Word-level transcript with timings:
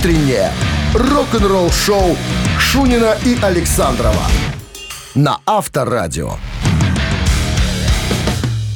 Утреннее 0.00 0.50
рок-н-ролл-шоу 0.94 2.16
Шунина 2.58 3.18
и 3.26 3.36
Александрова 3.42 4.22
на 5.14 5.40
Авторадио. 5.44 6.36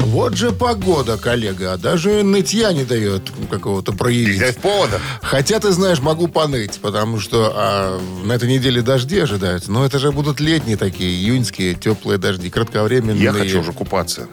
Вот 0.00 0.36
же 0.36 0.52
погода, 0.52 1.16
коллега. 1.16 1.72
а 1.72 1.76
Даже 1.78 2.22
нытья 2.22 2.74
не 2.74 2.84
дает 2.84 3.22
какого-то 3.50 3.92
проявить. 3.92 4.36
Взять 4.36 4.58
повода. 4.58 5.00
Хотя, 5.22 5.60
ты 5.60 5.72
знаешь, 5.72 6.00
могу 6.00 6.28
поныть, 6.28 6.78
потому 6.82 7.18
что 7.18 7.54
а, 7.56 8.00
на 8.22 8.34
этой 8.34 8.50
неделе 8.50 8.82
дожди 8.82 9.18
ожидаются. 9.18 9.72
Но 9.72 9.86
это 9.86 9.98
же 9.98 10.12
будут 10.12 10.40
летние 10.40 10.76
такие, 10.76 11.10
июньские, 11.10 11.72
теплые 11.74 12.18
дожди, 12.18 12.50
кратковременные. 12.50 13.22
Я 13.22 13.32
хочу 13.32 13.60
уже 13.60 13.72
купаться. 13.72 14.28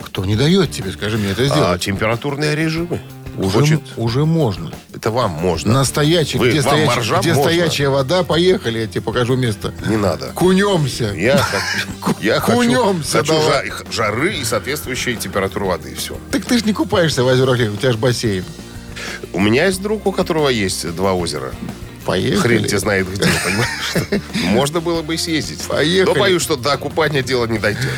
Кто 0.00 0.24
не 0.24 0.36
дает 0.36 0.70
тебе, 0.70 0.90
скажи 0.90 1.18
мне, 1.18 1.32
это 1.32 1.42
А 1.42 1.46
сделать? 1.48 1.82
температурные 1.82 2.56
режимы? 2.56 2.98
Уже, 3.36 3.58
Хочет? 3.60 3.80
уже 3.96 4.24
можно. 4.24 4.70
Это 4.94 5.10
вам 5.10 5.30
можно. 5.30 5.72
На 5.72 5.84
стоячий, 5.84 6.38
Вы- 6.38 6.50
где, 6.50 6.62
моржам 6.62 7.20
где 7.20 7.34
можно? 7.34 7.50
стоячая 7.50 7.88
вода, 7.88 8.22
поехали, 8.22 8.80
я 8.80 8.86
тебе 8.86 9.00
покажу 9.02 9.36
место. 9.36 9.72
Не 9.86 9.96
надо. 9.96 10.28
Кунемся. 10.34 11.12
Я, 11.14 11.44
я 12.20 12.40
хочу, 12.40 12.58
Кунемся 12.58 13.18
хочу 13.18 13.32
жа- 13.34 13.92
жары 13.92 14.34
и 14.36 14.44
соответствующей 14.44 15.16
температуры 15.16 15.66
воды. 15.66 15.92
И 15.92 15.94
все. 15.94 16.16
Так 16.30 16.44
ты 16.44 16.58
же 16.58 16.64
не 16.64 16.72
купаешься 16.72 17.22
в 17.24 17.26
озерах, 17.26 17.58
у 17.72 17.76
тебя 17.76 17.92
же 17.92 17.98
бассейн. 17.98 18.44
У 19.32 19.40
меня 19.40 19.66
есть 19.66 19.82
друг, 19.82 20.06
у 20.06 20.12
которого 20.12 20.48
есть 20.48 20.94
два 20.94 21.12
озера. 21.14 21.52
Поехали. 22.06 22.36
Хрен 22.58 22.64
тебя 22.66 22.78
знает 22.78 23.08
где, 23.10 23.24
понимаешь? 23.44 24.22
Можно 24.44 24.80
было 24.80 25.02
бы 25.02 25.16
съездить. 25.18 25.60
Поехали. 25.62 26.14
Но 26.14 26.20
боюсь, 26.20 26.42
что 26.42 26.56
до 26.56 26.76
купания 26.76 27.22
дело 27.22 27.46
не 27.46 27.58
дойдет. 27.58 27.90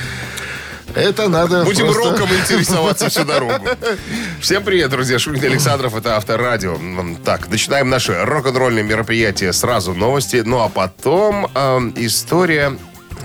Это 0.97 1.29
надо 1.29 1.63
Будем 1.65 1.93
просто- 1.93 2.11
роком 2.13 2.31
интересоваться 2.35 3.11
всю 3.11 3.25
дорогу. 3.25 3.53
Всем 4.41 4.65
привет, 4.65 4.89
друзья. 4.91 5.19
Шунин 5.19 5.45
Александров, 5.45 5.95
это 5.95 6.17
Авторадио. 6.17 6.79
Так, 7.23 7.51
начинаем 7.51 7.91
наши 7.91 8.15
рок-н-ролльные 8.25 8.83
мероприятия. 8.83 9.53
Сразу 9.53 9.93
новости. 9.93 10.43
Ну, 10.45 10.61
а 10.63 10.71
потом 10.71 11.51
эм, 11.55 11.93
история 11.97 12.79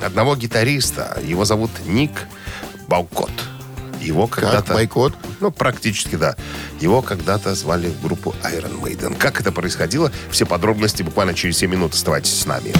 одного 0.05 0.35
гитариста. 0.35 1.17
Его 1.23 1.45
зовут 1.45 1.71
Ник 1.85 2.11
Баукот. 2.89 3.31
Его 4.01 4.27
Как, 4.27 4.43
когда-то... 4.43 4.73
бойкот? 4.73 5.13
Ну, 5.39 5.51
практически, 5.51 6.15
да. 6.15 6.35
Его 6.81 7.01
когда-то 7.01 7.55
звали 7.55 7.87
в 7.87 8.01
группу 8.01 8.35
Iron 8.43 8.81
Maiden. 8.81 9.15
Как 9.17 9.39
это 9.39 9.53
происходило? 9.53 10.11
Все 10.29 10.45
подробности 10.45 11.03
буквально 11.03 11.33
через 11.35 11.57
7 11.59 11.71
минут. 11.71 11.93
Оставайтесь 11.93 12.37
с 12.37 12.45
нами. 12.45 12.73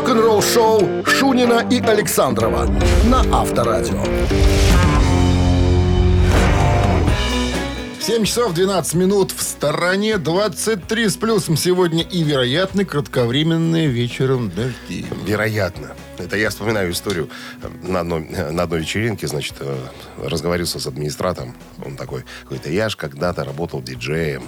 Рок-н-ролл-шоу 0.00 1.04
Шунина 1.04 1.68
и 1.70 1.78
Александрова 1.78 2.64
на 3.04 3.20
Авторадио. 3.38 4.02
7 8.00 8.24
часов 8.24 8.54
12 8.54 8.94
минут 8.94 9.30
в 9.30 9.42
стороне 9.42 10.16
23 10.16 11.06
с 11.10 11.16
плюсом 11.18 11.58
сегодня 11.58 12.02
и 12.02 12.22
вероятны 12.22 12.86
кратковременные 12.86 13.88
вечером 13.88 14.50
дожди. 14.50 15.04
Вероятно. 15.26 15.90
Это 16.16 16.38
я 16.38 16.48
вспоминаю 16.48 16.92
историю 16.92 17.28
на 17.82 18.00
одной, 18.00 18.26
на 18.52 18.62
одной 18.62 18.80
вечеринке, 18.80 19.26
значит, 19.26 19.56
э, 19.60 19.78
разговорился 20.16 20.80
с 20.80 20.86
администратором. 20.86 21.54
Он 21.84 21.96
такой, 21.96 22.24
«А 22.48 22.68
я 22.70 22.88
же 22.88 22.96
когда-то 22.96 23.44
работал 23.44 23.82
диджеем. 23.82 24.44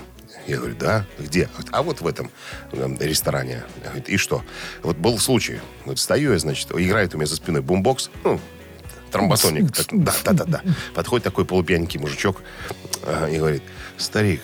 Я 0.47 0.57
говорю, 0.57 0.75
да? 0.75 1.07
Где? 1.19 1.47
Говорит, 1.47 1.69
А 1.73 1.83
вот 1.83 2.01
в 2.01 2.07
этом 2.07 2.31
э, 2.73 2.97
ресторане. 3.01 3.65
Говорит, 3.85 4.09
и 4.09 4.17
что? 4.17 4.43
Вот 4.83 4.97
был 4.97 5.19
случай. 5.19 5.61
Вот 5.84 5.99
стою 5.99 6.33
я, 6.33 6.39
значит, 6.39 6.71
играет 6.73 7.15
у 7.15 7.19
меня 7.19 7.27
за 7.27 7.37
спиной 7.37 7.62
бумбокс, 7.62 8.11
ну, 8.25 8.41
тромбосоник. 9.11 9.71
Да, 9.93 10.15
да, 10.25 10.33
да, 10.33 10.45
да. 10.45 10.62
Подходит 10.95 11.25
такой 11.25 11.45
полупьяненький 11.45 12.01
мужичок 12.01 12.43
э, 13.03 13.34
и 13.34 13.39
говорит, 13.39 13.62
старик, 13.97 14.41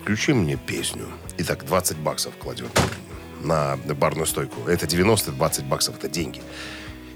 включи 0.00 0.32
мне 0.32 0.56
песню. 0.56 1.06
И 1.38 1.44
так 1.44 1.64
20 1.64 1.96
баксов 1.98 2.34
кладет 2.36 2.70
на 3.40 3.76
барную 3.76 4.26
стойку. 4.26 4.68
Это 4.68 4.86
90, 4.86 5.32
20 5.32 5.64
баксов, 5.64 5.96
это 5.96 6.08
деньги. 6.08 6.42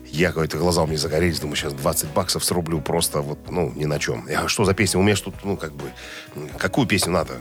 Я 0.07 0.29
какой-то 0.29 0.57
глаза 0.57 0.83
у 0.83 0.87
меня 0.87 0.99
загорелись, 0.99 1.41
думаю, 1.41 1.57
сейчас 1.57 1.75
20 1.75 2.11
баксов 2.11 2.45
срублю 2.45 2.81
просто 2.81 3.21
вот, 3.21 3.51
ну, 3.51 3.73
ни 3.75 3.85
на 3.85 3.99
чем. 3.99 4.27
Я 4.27 4.35
говорю, 4.37 4.49
что 4.49 4.65
за 4.65 4.73
песня? 4.73 5.01
У 5.01 5.03
меня 5.03 5.17
тут, 5.17 5.35
ну, 5.45 5.57
как 5.57 5.73
бы, 5.73 5.91
какую 6.59 6.87
песню 6.87 7.13
надо? 7.13 7.35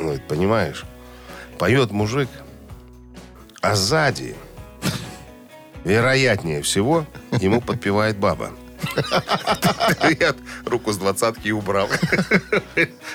Он 0.00 0.06
говорит, 0.06 0.26
понимаешь, 0.26 0.84
поет 1.58 1.90
мужик, 1.90 2.30
а 3.60 3.74
сзади, 3.74 4.34
вероятнее 5.84 6.62
всего, 6.62 7.06
ему 7.38 7.60
подпевает 7.60 8.16
баба. 8.16 8.50
Я 10.18 10.34
руку 10.64 10.90
с 10.92 10.96
двадцатки 10.96 11.50
убрал. 11.50 11.86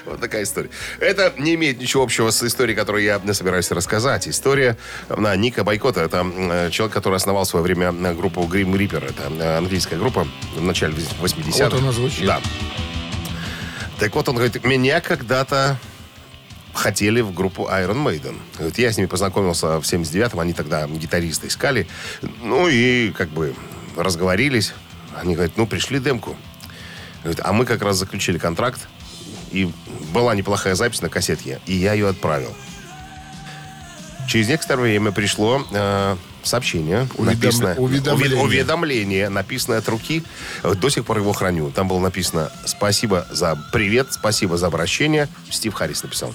Вот 0.06 0.20
такая 0.20 0.44
история. 0.44 0.70
Это 1.00 1.34
не 1.40 1.56
имеет 1.56 1.80
ничего 1.80 2.04
общего 2.04 2.30
с 2.30 2.44
историей, 2.44 2.76
которую 2.76 3.04
я 3.04 3.20
собираюсь 3.34 3.72
рассказать. 3.72 4.28
История 4.28 4.78
на 5.10 5.36
Ника 5.36 5.64
Бойкота. 5.64 6.04
Это 6.04 6.70
человек, 6.72 6.94
который 6.94 7.16
основал 7.16 7.46
в 7.46 7.48
свое 7.48 7.64
время 7.64 7.88
э, 7.88 8.14
группу 8.14 8.42
Grim 8.42 8.74
Reaper. 8.74 9.10
Это 9.10 9.44
э, 9.44 9.58
английская 9.58 9.98
группа 9.98 10.28
в 10.56 10.62
начале 10.62 10.94
80-х. 10.94 11.70
Вот 11.70 11.74
она 11.74 11.92
звучит. 11.92 12.28
Да. 12.28 12.40
Так 13.98 14.14
вот, 14.14 14.30
он 14.30 14.36
говорит, 14.36 14.64
меня 14.64 15.02
когда-то 15.02 15.80
хотели 16.76 17.22
в 17.22 17.34
группу 17.34 17.64
Iron 17.64 18.04
Maiden. 18.04 18.36
Говорит, 18.58 18.78
я 18.78 18.92
с 18.92 18.98
ними 18.98 19.08
познакомился 19.08 19.80
в 19.80 19.84
79-м, 19.84 20.40
они 20.40 20.54
тогда 20.54 20.88
гитариста 20.88 21.48
искали. 21.48 21.88
Ну 22.44 22.68
и 22.68 23.12
как 23.12 23.30
бы 23.30 23.56
разговорились. 23.98 24.74
Они 25.16 25.34
говорят, 25.36 25.54
ну 25.58 25.66
пришли 25.68 26.00
демку. 26.00 26.36
Говорит, 27.24 27.42
а 27.44 27.54
мы 27.54 27.66
как 27.66 27.82
раз 27.82 27.98
заключили 27.98 28.38
контракт, 28.38 28.88
и 29.52 29.72
была 30.14 30.36
неплохая 30.36 30.76
запись 30.76 31.02
на 31.02 31.10
кассетке, 31.10 31.60
и 31.66 31.74
я 31.74 31.94
ее 31.94 32.10
отправил. 32.10 32.54
Через 34.28 34.48
некоторое 34.50 34.82
время 34.84 35.12
пришло 35.12 35.66
э, 35.72 36.16
сообщение, 36.44 37.08
Уведом- 37.16 37.26
написанное, 37.26 37.76
уведомление. 37.76 38.38
уве- 38.38 38.44
уведомление, 38.44 39.30
написанное 39.30 39.80
от 39.80 39.88
руки. 39.88 40.24
Вот 40.64 40.80
До 40.80 40.90
сих 40.90 41.06
пор 41.06 41.20
его 41.20 41.32
храню. 41.32 41.72
Там 41.72 41.88
было 41.88 42.00
написано 42.00 42.52
«Спасибо 42.66 43.28
за 43.32 43.56
привет, 43.72 44.08
спасибо 44.12 44.58
за 44.58 44.68
обращение». 44.68 45.28
Стив 45.52 45.74
Харрис 45.74 46.02
написал. 46.04 46.34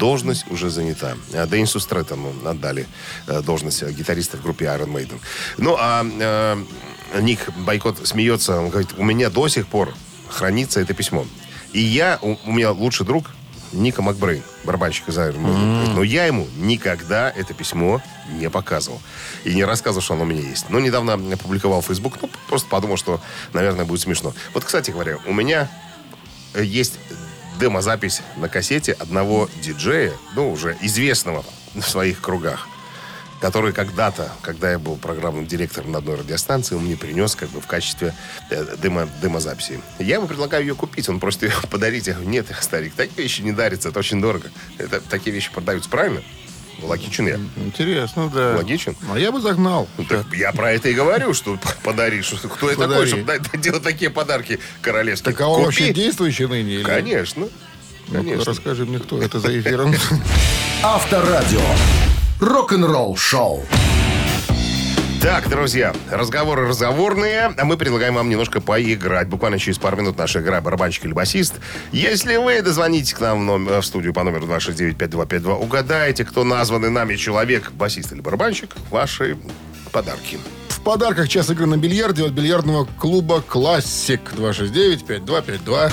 Должность 0.00 0.50
уже 0.50 0.70
занята. 0.70 1.14
А 1.34 1.46
Денису 1.46 1.78
Стрэттону 1.78 2.32
отдали 2.44 2.88
э, 3.26 3.42
должность 3.42 3.82
гитариста 3.82 4.38
в 4.38 4.42
группе 4.42 4.64
Iron 4.64 4.92
Maiden. 4.92 5.20
Ну, 5.58 5.76
а 5.78 6.04
э, 6.04 7.20
Ник 7.20 7.50
Бойкот 7.58 8.06
смеется. 8.06 8.58
Он 8.58 8.70
говорит, 8.70 8.90
у 8.96 9.04
меня 9.04 9.30
до 9.30 9.46
сих 9.48 9.66
пор 9.66 9.94
хранится 10.28 10.80
это 10.80 10.94
письмо. 10.94 11.26
И 11.72 11.80
я, 11.80 12.18
у, 12.22 12.36
у 12.46 12.52
меня 12.52 12.72
лучший 12.72 13.06
друг 13.06 13.26
Ника 13.72 14.02
Макбрейн, 14.02 14.42
барабанщик 14.64 15.08
из 15.08 15.18
Iron 15.18 15.36
Maiden. 15.36 15.74
Говорит, 15.74 15.94
Но 15.94 16.02
я 16.02 16.24
ему 16.26 16.48
никогда 16.56 17.30
это 17.30 17.54
письмо 17.54 18.02
не 18.38 18.50
показывал. 18.50 19.00
И 19.44 19.54
не 19.54 19.64
рассказывал, 19.64 20.02
что 20.02 20.14
оно 20.14 20.24
у 20.24 20.26
меня 20.26 20.40
есть. 20.42 20.70
Но 20.70 20.80
недавно 20.80 21.14
опубликовал 21.34 21.80
в 21.80 21.86
Facebook. 21.86 22.14
Ну, 22.20 22.30
просто 22.48 22.68
подумал, 22.68 22.96
что, 22.96 23.20
наверное, 23.52 23.84
будет 23.84 24.00
смешно. 24.00 24.32
Вот, 24.54 24.64
кстати 24.64 24.90
говоря, 24.90 25.18
у 25.26 25.32
меня 25.32 25.70
э, 26.54 26.64
есть 26.64 26.98
демозапись 27.60 28.22
на 28.36 28.48
кассете 28.48 28.92
одного 28.92 29.48
диджея, 29.62 30.12
ну, 30.34 30.50
уже 30.50 30.76
известного 30.80 31.44
в 31.74 31.82
своих 31.82 32.20
кругах, 32.20 32.66
который 33.40 33.72
когда-то, 33.72 34.32
когда 34.42 34.70
я 34.70 34.78
был 34.78 34.96
программным 34.96 35.46
директором 35.46 35.92
на 35.92 35.98
одной 35.98 36.16
радиостанции, 36.16 36.74
он 36.74 36.84
мне 36.84 36.96
принес 36.96 37.36
как 37.36 37.50
бы 37.50 37.60
в 37.60 37.66
качестве 37.66 38.14
э, 38.50 38.76
демо, 38.82 39.08
демозаписи. 39.22 39.80
Я 39.98 40.16
ему 40.16 40.26
предлагаю 40.26 40.64
ее 40.64 40.74
купить, 40.74 41.08
он 41.08 41.20
просит 41.20 41.44
ее 41.44 41.52
подарить. 41.70 42.06
Я 42.06 42.14
говорю, 42.14 42.30
нет, 42.30 42.46
старик, 42.60 42.94
такие 42.94 43.22
вещи 43.22 43.42
не 43.42 43.52
дарятся, 43.52 43.90
это 43.90 43.98
очень 43.98 44.20
дорого. 44.20 44.50
Это, 44.78 45.00
такие 45.00 45.32
вещи 45.32 45.52
продаются, 45.52 45.90
правильно? 45.90 46.22
Логичен 46.82 47.26
я. 47.26 47.38
Интересно, 47.56 48.30
да. 48.34 48.54
Логичен. 48.56 48.96
А 49.12 49.18
я 49.18 49.30
бы 49.32 49.40
загнал. 49.40 49.88
Ну, 49.98 50.04
так 50.04 50.26
я 50.34 50.52
про 50.52 50.72
это 50.72 50.88
и 50.88 50.94
говорю, 50.94 51.34
что 51.34 51.58
подаришь. 51.82 52.26
Что- 52.26 52.48
Кто 52.48 52.70
я 52.70 52.76
такой, 52.76 53.06
Подари. 53.06 53.08
чтобы 53.10 53.40
делать 53.58 53.82
такие 53.82 54.10
подарки 54.10 54.58
королевские? 54.82 55.32
Так 55.32 55.40
а 55.42 55.48
он 55.48 55.54
Купи. 55.56 55.64
вообще 55.66 55.92
действующий 55.92 56.46
ныне? 56.46 56.74
или- 56.74 56.82
Конечно. 56.82 57.48
Конечно. 58.10 58.44
расскажи 58.44 58.84
мне, 58.86 58.98
кто 58.98 59.20
это 59.22 59.38
за 59.40 59.58
эфиром. 59.58 59.94
Авторадио. 60.82 61.60
Рок-н-ролл 62.40 63.16
шоу. 63.16 63.64
Так, 65.20 65.50
друзья, 65.50 65.94
разговоры 66.10 66.66
разговорные, 66.66 67.52
а 67.58 67.64
мы 67.66 67.76
предлагаем 67.76 68.14
вам 68.14 68.30
немножко 68.30 68.62
поиграть. 68.62 69.28
Буквально 69.28 69.58
через 69.58 69.76
пару 69.78 69.98
минут 69.98 70.16
наша 70.16 70.40
игра 70.40 70.62
«Барабанщик 70.62 71.04
или 71.04 71.12
басист». 71.12 71.56
Если 71.92 72.36
вы 72.36 72.62
дозвонитесь 72.62 73.12
к 73.12 73.20
нам 73.20 73.40
в, 73.40 73.42
ном- 73.42 73.80
в 73.80 73.84
студию 73.84 74.14
по 74.14 74.22
номеру 74.24 74.46
269-5252, 74.46 75.54
угадаете, 75.62 76.24
кто 76.24 76.42
названный 76.42 76.88
нами 76.88 77.16
человек, 77.16 77.70
басист 77.72 78.12
или 78.12 78.20
барабанщик, 78.22 78.74
ваши 78.90 79.36
подарки. 79.92 80.38
В 80.70 80.80
подарках 80.80 81.28
час 81.28 81.50
игры 81.50 81.66
на 81.66 81.76
бильярде 81.76 82.24
от 82.24 82.32
бильярдного 82.32 82.86
клуба 82.98 83.42
«Классик» 83.46 84.22
269-5252. 84.38 85.92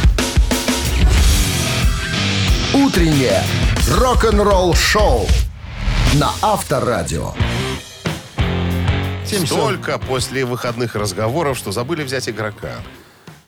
Утреннее 2.76 3.44
рок-н-ролл 3.92 4.74
шоу 4.74 5.28
на 6.14 6.32
Авторадио. 6.42 7.34
7 9.28 9.44
часов. 9.44 9.60
Только 9.60 9.98
после 10.00 10.46
выходных 10.46 10.96
разговоров, 10.96 11.58
что 11.58 11.72
забыли 11.72 12.04
взять 12.04 12.30
игрока. 12.30 12.72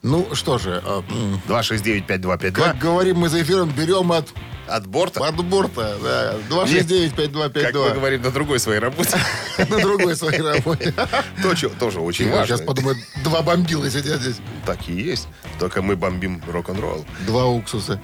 Ну, 0.01 0.34
что 0.34 0.57
же, 0.57 0.81
а, 0.86 1.04
м, 1.10 1.42
269-5252. 1.48 2.63
как 2.66 2.78
говорим 2.78 3.18
мы 3.18 3.28
за 3.30 3.42
эфиром, 3.42 3.69
берем 3.72 4.12
от 4.13 4.30
От 4.66 4.86
борта? 4.88 5.28
От 5.28 5.36
борта, 5.44 5.98
да. 6.01 6.34
Как 6.34 6.50
мы 6.50 6.66
269-5252. 6.68 7.94
говорим 7.96 8.22
на 8.22 8.30
другой 8.31 8.60
своей 8.60 8.80
работе. 8.80 9.18
На 9.57 9.80
другой 9.80 10.16
своей 10.16 10.42
работе. 10.42 10.94
Тоже, 11.80 12.00
очень 12.00 12.30
важно. 12.30 12.46
сейчас 12.46 12.62
подумаю, 12.62 12.96
два 13.24 13.42
бомбила 13.42 13.90
сидят 13.90 14.22
здесь. 14.22 14.38
Так 14.66 14.88
и 14.88 14.94
есть. 14.94 15.28
Только 15.60 15.81
мы 15.81 15.96
бомбим 15.96 16.42
рок-н-ролл. 16.48 17.04
Два 17.25 17.45
уксуса. 17.48 18.00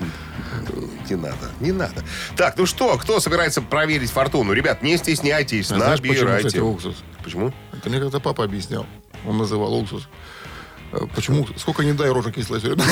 Не 1.09 1.15
надо, 1.15 1.51
не 1.59 1.71
надо. 1.71 2.03
Так, 2.35 2.57
ну 2.57 2.65
что, 2.65 2.97
кто 2.97 3.19
собирается 3.19 3.61
проверить 3.61 4.09
фортуну? 4.09 4.51
Ребят, 4.53 4.81
не 4.81 4.97
стесняйтесь, 4.97 5.71
А 5.71 5.75
почему, 5.75 6.13
набирайте. 6.13 6.47
кстати, 6.47 6.61
уксус? 6.63 6.95
Почему? 7.23 7.53
Это 7.73 7.89
мне 7.89 7.99
как-то 8.01 8.19
папа 8.19 8.43
объяснял. 8.43 8.85
Он 9.27 9.37
называл 9.37 9.73
уксус. 9.75 10.07
Э, 10.91 10.99
Почему? 11.15 11.47
Сколько 11.57 11.83
не 11.83 11.93
дай, 11.93 12.09
рожа 12.09 12.31
кислая 12.31 12.59
все 12.59 12.73
время. 12.73 12.83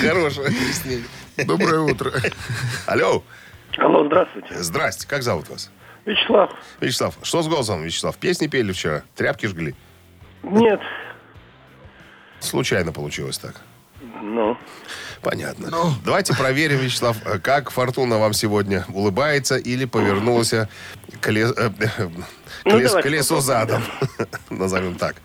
Хорошее 0.00 0.48
объяснение. 0.48 1.04
Доброе 1.46 1.80
утро. 1.80 2.12
Алло, 2.86 3.22
Алло, 3.78 4.06
здравствуйте. 4.06 4.62
здрасте, 4.62 5.06
как 5.08 5.22
зовут 5.22 5.48
вас? 5.48 5.70
Вячеслав. 6.04 6.50
Вячеслав, 6.80 7.16
что 7.22 7.42
с 7.42 7.48
голосом, 7.48 7.82
Вячеслав? 7.82 8.16
Песни 8.16 8.48
пели 8.48 8.72
вчера? 8.72 9.02
Тряпки 9.16 9.46
жгли? 9.46 9.74
Нет. 10.42 10.80
Случайно 12.40 12.92
получилось 12.92 13.38
так. 13.38 13.60
Ну, 14.20 14.56
Понятно. 15.22 15.70
Давайте 16.04 16.34
проверим, 16.34 16.78
Вячеслав, 16.78 17.16
э, 17.24 17.38
как 17.38 17.70
фортуна 17.70 18.18
вам 18.18 18.32
сегодня 18.32 18.84
улыбается 18.88 19.56
или 19.56 19.84
повернулась 19.84 20.52
коле- 21.22 21.54
э, 21.56 21.70
э, 21.98 22.08
Ну, 22.64 22.70
колес- 22.72 22.88
давайте 22.88 23.02
колесо 23.02 23.40
задом. 23.40 23.82
Назовем 24.50 24.96
так. 24.96 25.16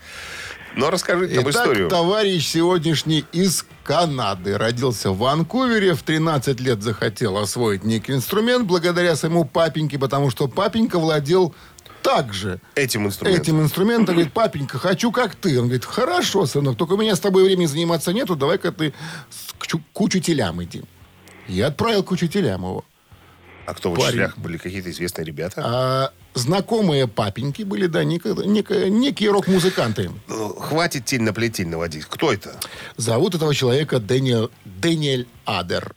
Но 0.76 0.92
расскажите 0.92 1.40
об 1.40 1.50
Итак, 1.50 1.64
историю. 1.64 1.90
товарищ 1.90 2.46
сегодняшний 2.48 3.26
из 3.32 3.66
Канады. 3.84 4.58
Родился 4.58 5.12
в 5.12 5.18
Ванкувере, 5.18 5.96
в 5.96 6.04
13 6.04 6.60
лет 6.60 6.84
захотел 6.84 7.38
освоить 7.38 7.84
некий 7.84 8.12
инструмент 8.14 8.66
благодаря 8.68 9.16
своему 9.16 9.44
папеньке, 9.46 9.98
потому 9.98 10.30
что 10.30 10.48
папенька 10.48 11.00
владел 11.00 11.56
также 12.04 12.60
Этим 12.76 13.08
инструментом. 13.08 13.42
этим 13.42 13.62
инструментом. 13.62 14.16
Говорит, 14.16 14.34
папенька, 14.34 14.78
хочу 14.78 15.12
как 15.12 15.36
ты. 15.36 15.58
Он 15.60 15.66
говорит, 15.66 15.84
хорошо, 15.84 16.46
сынок, 16.46 16.78
только 16.78 16.94
у 16.94 16.98
меня 16.98 17.16
с 17.16 17.20
тобой 17.20 17.44
времени 17.44 17.66
заниматься 17.66 18.14
нету, 18.14 18.36
давай-ка 18.36 18.72
ты 18.72 18.94
к, 19.58 19.66
к 19.94 20.02
учителям 20.02 20.64
иди. 20.64 20.84
Я 21.48 21.68
отправил 21.68 22.04
к 22.04 22.12
учителям 22.12 22.62
его. 22.62 22.86
А 23.68 23.74
кто 23.74 23.92
в 23.94 24.00
учителях 24.00 24.38
были? 24.38 24.56
Какие-то 24.58 24.90
известные 24.92 25.26
ребята? 25.26 25.62
А 25.64 26.12
знакомые 26.34 27.06
папеньки 27.08 27.64
были, 27.64 27.88
да, 27.88 28.04
нек- 28.06 28.24
нек- 28.46 28.88
некие 28.90 29.30
рок-музыканты. 29.30 30.10
Ну, 30.30 30.54
Хватит 30.56 31.04
тень 31.04 31.24
на 31.24 31.34
плетень 31.34 31.68
наводить. 31.68 32.06
Кто 32.06 32.32
это? 32.32 32.56
Зовут 32.96 33.36
этого 33.36 33.54
человека 33.54 34.00
Дэниел, 34.00 34.52
Дэниэль 34.64 35.28
Адер. 35.44 35.94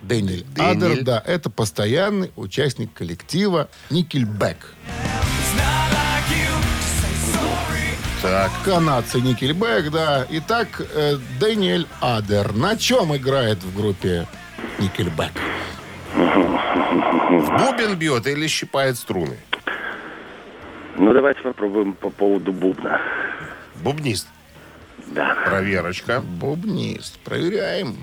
Дэниэль 0.00 0.44
Дэниэль. 0.44 0.92
Адер, 0.92 1.04
да, 1.04 1.22
это 1.26 1.50
постоянный 1.50 2.32
участник 2.34 2.94
коллектива 2.94 3.68
Никельбэк. 3.90 4.74
Так, 8.22 8.50
Канадцы 8.64 9.20
Никельбэк, 9.20 9.90
да. 9.90 10.26
Итак, 10.30 10.80
э, 10.94 11.18
Дэниэль 11.40 11.86
Адер 12.00 12.52
на 12.54 12.76
чем 12.78 13.14
играет 13.16 13.62
в 13.62 13.76
группе 13.76 14.26
Никельбэк? 14.78 15.32
Бубен 16.14 17.96
бьет 17.96 18.26
или 18.26 18.46
щипает 18.46 18.96
струны? 18.96 19.36
ну 20.96 21.12
давайте 21.12 21.40
попробуем 21.40 21.94
по 21.94 22.10
поводу 22.10 22.52
бубна. 22.52 23.00
Бубнист. 23.82 24.28
Да. 25.08 25.36
Проверочка. 25.44 26.20
Бубнист. 26.20 27.18
Проверяем. 27.20 27.96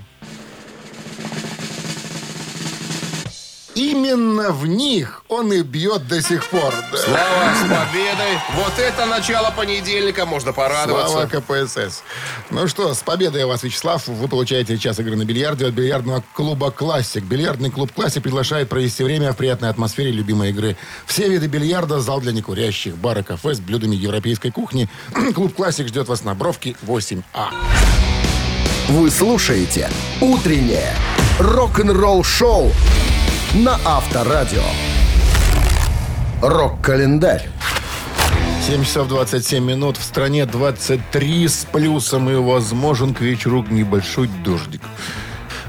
Именно 3.80 4.52
в 4.52 4.66
них 4.66 5.22
он 5.28 5.54
и 5.54 5.62
бьет 5.62 6.06
до 6.06 6.20
сих 6.20 6.44
пор. 6.48 6.74
Слава 6.92 7.54
с 7.54 7.62
победой. 7.62 8.38
Вот 8.54 8.78
это 8.78 9.06
начало 9.06 9.50
понедельника. 9.56 10.26
Можно 10.26 10.52
порадоваться. 10.52 11.12
Слава 11.12 11.26
КПСС. 11.26 12.02
Ну 12.50 12.68
что, 12.68 12.92
с 12.92 12.98
победой 12.98 13.46
вас, 13.46 13.62
Вячеслав. 13.62 14.06
Вы 14.06 14.28
получаете 14.28 14.76
час 14.76 14.98
игры 14.98 15.16
на 15.16 15.24
бильярде 15.24 15.64
от 15.64 15.72
бильярдного 15.72 16.22
клуба 16.34 16.70
«Классик». 16.70 17.24
Бильярдный 17.24 17.70
клуб 17.70 17.90
«Классик» 17.94 18.22
приглашает 18.22 18.68
провести 18.68 19.02
время 19.02 19.32
в 19.32 19.36
приятной 19.38 19.70
атмосфере 19.70 20.10
любимой 20.10 20.50
игры. 20.50 20.76
Все 21.06 21.30
виды 21.30 21.46
бильярда, 21.46 22.00
зал 22.00 22.20
для 22.20 22.32
некурящих, 22.32 22.98
бар 22.98 23.20
и 23.20 23.22
кафе 23.22 23.54
с 23.54 23.60
блюдами 23.60 23.96
европейской 23.96 24.50
кухни. 24.50 24.90
Клуб 25.34 25.54
«Классик» 25.54 25.88
ждет 25.88 26.06
вас 26.06 26.22
на 26.22 26.34
Бровке 26.34 26.76
8А. 26.86 27.48
Вы 28.90 29.10
слушаете 29.10 29.88
«Утреннее 30.20 30.94
рок-н-ролл-шоу» 31.38 32.72
на 33.54 33.78
Авторадио. 33.84 34.62
Рок-календарь. 36.40 37.48
7 38.66 38.84
часов 38.84 39.08
27 39.08 39.64
минут. 39.64 39.96
В 39.96 40.04
стране 40.04 40.46
23 40.46 41.48
с 41.48 41.64
плюсом 41.64 42.30
и 42.30 42.34
возможен 42.34 43.12
к 43.12 43.20
вечеру 43.20 43.64
небольшой 43.68 44.28
дождик. 44.44 44.82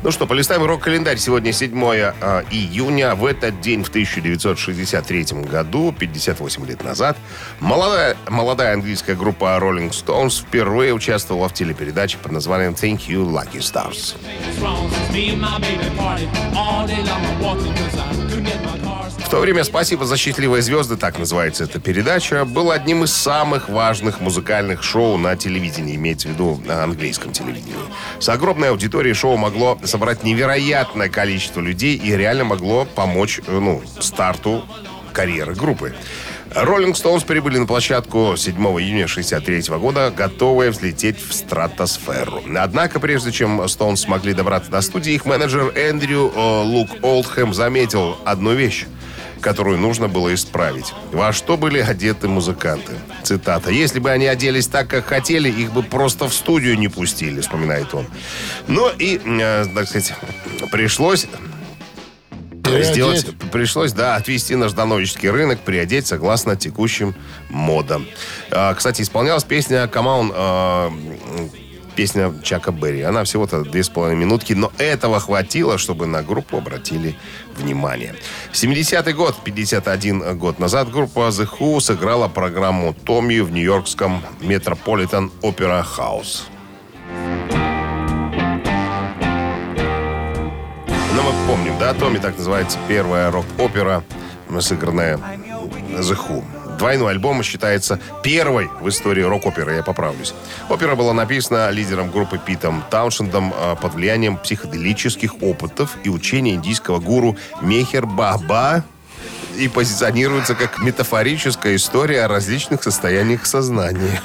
Ну 0.04 0.10
что, 0.10 0.26
полистаем 0.26 0.64
рок-календарь. 0.64 1.18
Сегодня 1.18 1.54
7 1.54 1.80
а, 1.84 2.44
июня. 2.50 3.14
В 3.14 3.24
этот 3.24 3.62
день, 3.62 3.84
в 3.84 3.90
1963 3.90 5.26
году, 5.44 5.94
58 5.98 6.66
лет 6.66 6.84
назад, 6.84 7.18
молодая, 7.60 8.18
молодая 8.28 8.74
английская 8.74 9.14
группа 9.14 9.60
Rolling 9.62 9.92
Stones 9.92 10.42
впервые 10.42 10.96
участвовала 10.96 11.50
в 11.50 11.54
телепередаче 11.54 12.18
под 12.18 12.32
названием 12.32 12.72
Thank 12.72 13.10
You, 13.10 13.28
Lucky 13.28 13.60
Stars. 13.60 14.16
В 19.32 19.34
то 19.34 19.40
время 19.40 19.64
«Спасибо 19.64 20.06
за 20.06 20.18
счастливые 20.18 20.62
звезды», 20.62 20.98
так 20.98 21.18
называется 21.18 21.64
эта 21.64 21.80
передача, 21.80 22.44
был 22.44 22.70
одним 22.70 23.06
из 23.06 23.14
самых 23.14 23.70
важных 23.70 24.20
музыкальных 24.20 24.84
шоу 24.84 25.16
на 25.16 25.38
телевидении, 25.38 25.96
имеется 25.96 26.28
в 26.28 26.32
виду 26.32 26.62
на 26.66 26.84
английском 26.84 27.32
телевидении. 27.32 27.78
С 28.20 28.28
огромной 28.28 28.72
аудиторией 28.72 29.14
шоу 29.14 29.38
могло 29.38 29.80
собрать 29.86 30.26
невероятное 30.26 31.08
количество 31.08 31.62
людей 31.62 31.96
и 31.96 32.14
реально 32.14 32.44
могло 32.44 32.84
помочь 32.84 33.40
э, 33.48 33.58
ну, 33.58 33.82
старту 34.02 34.66
карьеры 35.14 35.56
группы. 35.56 35.96
Роллинг 36.54 36.98
Стоунс 36.98 37.24
прибыли 37.24 37.58
на 37.58 37.66
площадку 37.66 38.34
7 38.36 38.54
июня 38.54 39.06
1963 39.06 39.78
года, 39.78 40.14
готовые 40.14 40.72
взлететь 40.72 41.26
в 41.26 41.34
стратосферу. 41.34 42.44
Однако, 42.54 43.00
прежде 43.00 43.32
чем 43.32 43.66
Стоунс 43.70 44.02
смогли 44.02 44.34
добраться 44.34 44.70
до 44.70 44.82
студии, 44.82 45.14
их 45.14 45.24
менеджер 45.24 45.72
Эндрю 45.74 46.34
э, 46.36 46.64
Лук 46.64 46.90
Олдхэм 47.02 47.54
заметил 47.54 48.18
одну 48.26 48.54
вещь 48.54 48.88
которую 49.42 49.78
нужно 49.78 50.08
было 50.08 50.34
исправить. 50.34 50.94
Во 51.12 51.34
что 51.34 51.58
были 51.58 51.80
одеты 51.80 52.28
музыканты? 52.28 52.94
Цитата. 53.24 53.72
«Если 53.72 54.00
бы 54.00 54.12
они 54.12 54.28
оделись 54.28 54.68
так, 54.68 54.88
как 54.88 55.06
хотели, 55.06 55.50
их 55.50 55.74
бы 55.74 55.84
просто 55.84 56.28
в 56.28 56.34
студию 56.34 56.78
не 56.78 56.88
пустили», 56.88 57.42
вспоминает 57.42 57.94
он. 57.94 58.08
Ну 58.68 58.90
и, 58.90 59.20
э, 59.24 59.66
так 59.74 59.88
сказать, 59.88 60.14
пришлось 60.72 61.28
сделать, 62.80 63.26
пришлось, 63.52 63.92
да, 63.92 64.16
отвести 64.16 64.56
на 64.56 64.70
ждановический 64.70 65.30
рынок, 65.30 65.60
приодеть 65.60 66.08
согласно 66.08 66.56
текущим 66.56 67.16
модам. 67.50 68.08
А, 68.50 68.74
кстати, 68.74 69.02
исполнялась 69.02 69.44
песня 69.44 69.84
«Come 69.86 70.06
on», 70.06 70.32
а, 70.34 70.94
песня 71.96 72.34
Чака 72.44 72.72
Берри. 72.72 73.02
Она 73.02 73.24
всего-то 73.24 73.64
две 73.64 73.84
с 73.84 73.90
половиной 73.90 74.22
минутки, 74.22 74.54
но 74.54 74.72
этого 74.78 75.20
хватило, 75.20 75.78
чтобы 75.78 76.08
на 76.08 76.24
группу 76.24 76.58
обратили 76.58 77.16
внимание. 77.56 78.16
70-й 78.54 79.14
год, 79.14 79.36
51 79.44 80.38
год 80.38 80.60
назад, 80.60 80.92
группа 80.92 81.30
The 81.30 81.48
Who 81.60 81.80
сыграла 81.80 82.28
программу 82.28 82.94
Томми 82.94 83.40
в 83.40 83.52
нью-йоркском 83.52 84.22
Metropolitan 84.42 85.32
Opera 85.42 85.86
House. 85.98 86.44
Ну, 91.14 91.22
мы 91.24 91.48
помним, 91.48 91.78
да, 91.80 91.94
Томми 91.94 92.18
так 92.18 92.38
называется 92.38 92.78
первая 92.88 93.32
рок-опера, 93.32 94.04
сыгранная 94.60 95.18
The 95.18 96.18
Who. 96.18 96.44
Двойной 96.82 97.12
альбом 97.12 97.44
считается 97.44 98.00
первой 98.24 98.68
в 98.82 98.90
истории 98.90 99.22
рок-оперы, 99.22 99.76
я 99.76 99.84
поправлюсь. 99.84 100.34
Опера 100.68 100.96
была 100.96 101.14
написана 101.14 101.70
лидером 101.70 102.10
группы 102.10 102.40
Питом 102.44 102.84
Тауншендом 102.90 103.54
э, 103.56 103.76
под 103.80 103.94
влиянием 103.94 104.36
психоделических 104.36 105.44
опытов 105.44 105.96
и 106.04 106.10
учения 106.10 106.56
индийского 106.56 107.00
гуру 107.00 107.38
Мехер 107.62 108.08
Баба 108.08 108.84
и 109.60 109.68
позиционируется 109.68 110.56
как 110.56 110.80
метафорическая 110.82 111.76
история 111.76 112.24
о 112.24 112.28
различных 112.28 112.82
состояниях 112.82 113.46
сознания. 113.46 114.20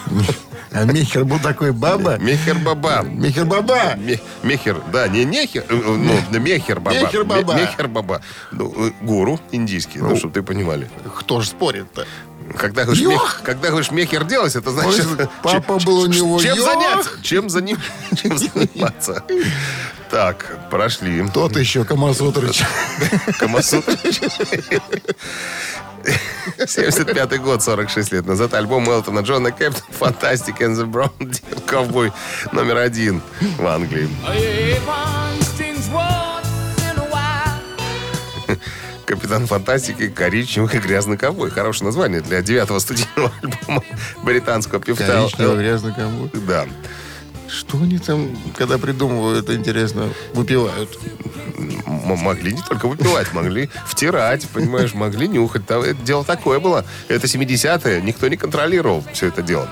А 0.73 0.85
Мехер 0.85 1.25
был 1.25 1.39
такой 1.39 1.73
баба. 1.73 2.17
Мехер 2.19 2.57
Баба. 2.59 3.03
Мехер 3.03 3.45
баба. 3.47 3.95
Ме- 3.97 4.21
Мехер, 4.43 4.83
да, 4.93 5.09
не 5.09 5.25
нехер, 5.25 5.65
э, 5.69 5.75
ну, 5.75 6.39
Мехер 6.41 6.81
Баба. 6.81 6.99
Мехер 7.01 7.25
Баба. 7.25 7.55
Ме- 7.55 7.61
Мехер 7.63 7.89
Баба. 7.89 8.21
Ну, 8.53 8.73
э, 8.89 8.91
гуру 9.01 9.41
индийский, 9.53 10.01
ну, 10.01 10.11
Ну. 10.11 10.17
чтобы 10.17 10.35
ты 10.35 10.43
понимали. 10.43 10.89
Кто 11.19 11.41
ж 11.41 11.47
спорит-то? 11.49 12.05
Когда 12.57 12.85
говоришь, 12.85 13.05
мех- 13.07 13.41
когда 13.45 13.69
говоришь 13.69 13.91
мехер 13.91 14.25
делать, 14.25 14.55
это 14.57 14.71
значит... 14.71 15.07
Ой, 15.19 15.29
папа 15.43 15.79
был 15.81 16.01
у 16.01 16.07
него 16.07 16.41
Чем 16.41 16.57
йох! 16.57 16.67
заняться? 16.67 17.11
Чем, 17.23 17.47
зани- 17.47 17.79
чем 18.23 18.39
заниматься? 18.39 19.23
Так, 20.11 20.69
прошли. 20.71 21.27
Тот 21.35 21.57
еще 21.57 21.85
Камасутрыч. 21.85 22.63
Камасутра. 23.39 23.97
75 26.67 27.41
год, 27.41 27.63
46 27.63 28.13
лет 28.13 28.27
назад. 28.27 28.55
Альбом 28.55 28.89
Элтона 28.89 29.21
Джона 29.21 29.51
Кэптон 29.51 29.83
Fantastic 29.99 30.59
and 30.61 30.77
the 30.77 30.87
Brown 30.91 31.65
Ковбой 31.67 32.13
номер 32.53 32.77
один 32.79 33.21
в 33.59 33.67
Англии. 33.67 34.09
Капитан 39.07 39.47
Фантастики, 39.47 40.09
коричневый 40.09 40.75
и 40.75 40.79
грязный 40.79 41.17
ковбой. 41.17 41.51
Хорошее 41.51 41.87
название 41.87 42.21
для 42.21 42.43
девятого 42.43 42.81
студийного 42.81 43.33
альбома 43.43 43.83
британского 44.25 44.81
певца. 44.81 45.07
Коричневый 45.07 45.59
грязный 45.59 45.95
ковбой. 45.95 46.31
Да. 46.47 46.67
Что 47.49 47.79
они 47.79 47.99
там, 47.99 48.37
когда 48.57 48.77
придумывают, 48.77 49.49
интересно, 49.51 50.09
выпивают? 50.35 50.99
М- 51.57 52.19
могли 52.19 52.53
не 52.53 52.61
только 52.63 52.89
выпивать, 52.89 53.33
могли 53.33 53.71
втирать, 53.87 54.49
понимаешь, 54.49 54.95
могли 54.95 55.29
нюхать. 55.29 55.65
Там 55.67 55.83
это 55.83 56.03
дело 56.03 56.25
такое 56.25 56.59
было. 56.59 56.85
Это 57.07 57.29
70-е, 57.29 58.03
никто 58.03 58.27
не 58.27 58.37
контролировал 58.37 59.05
все 59.13 59.29
это 59.29 59.43
дело. 59.43 59.69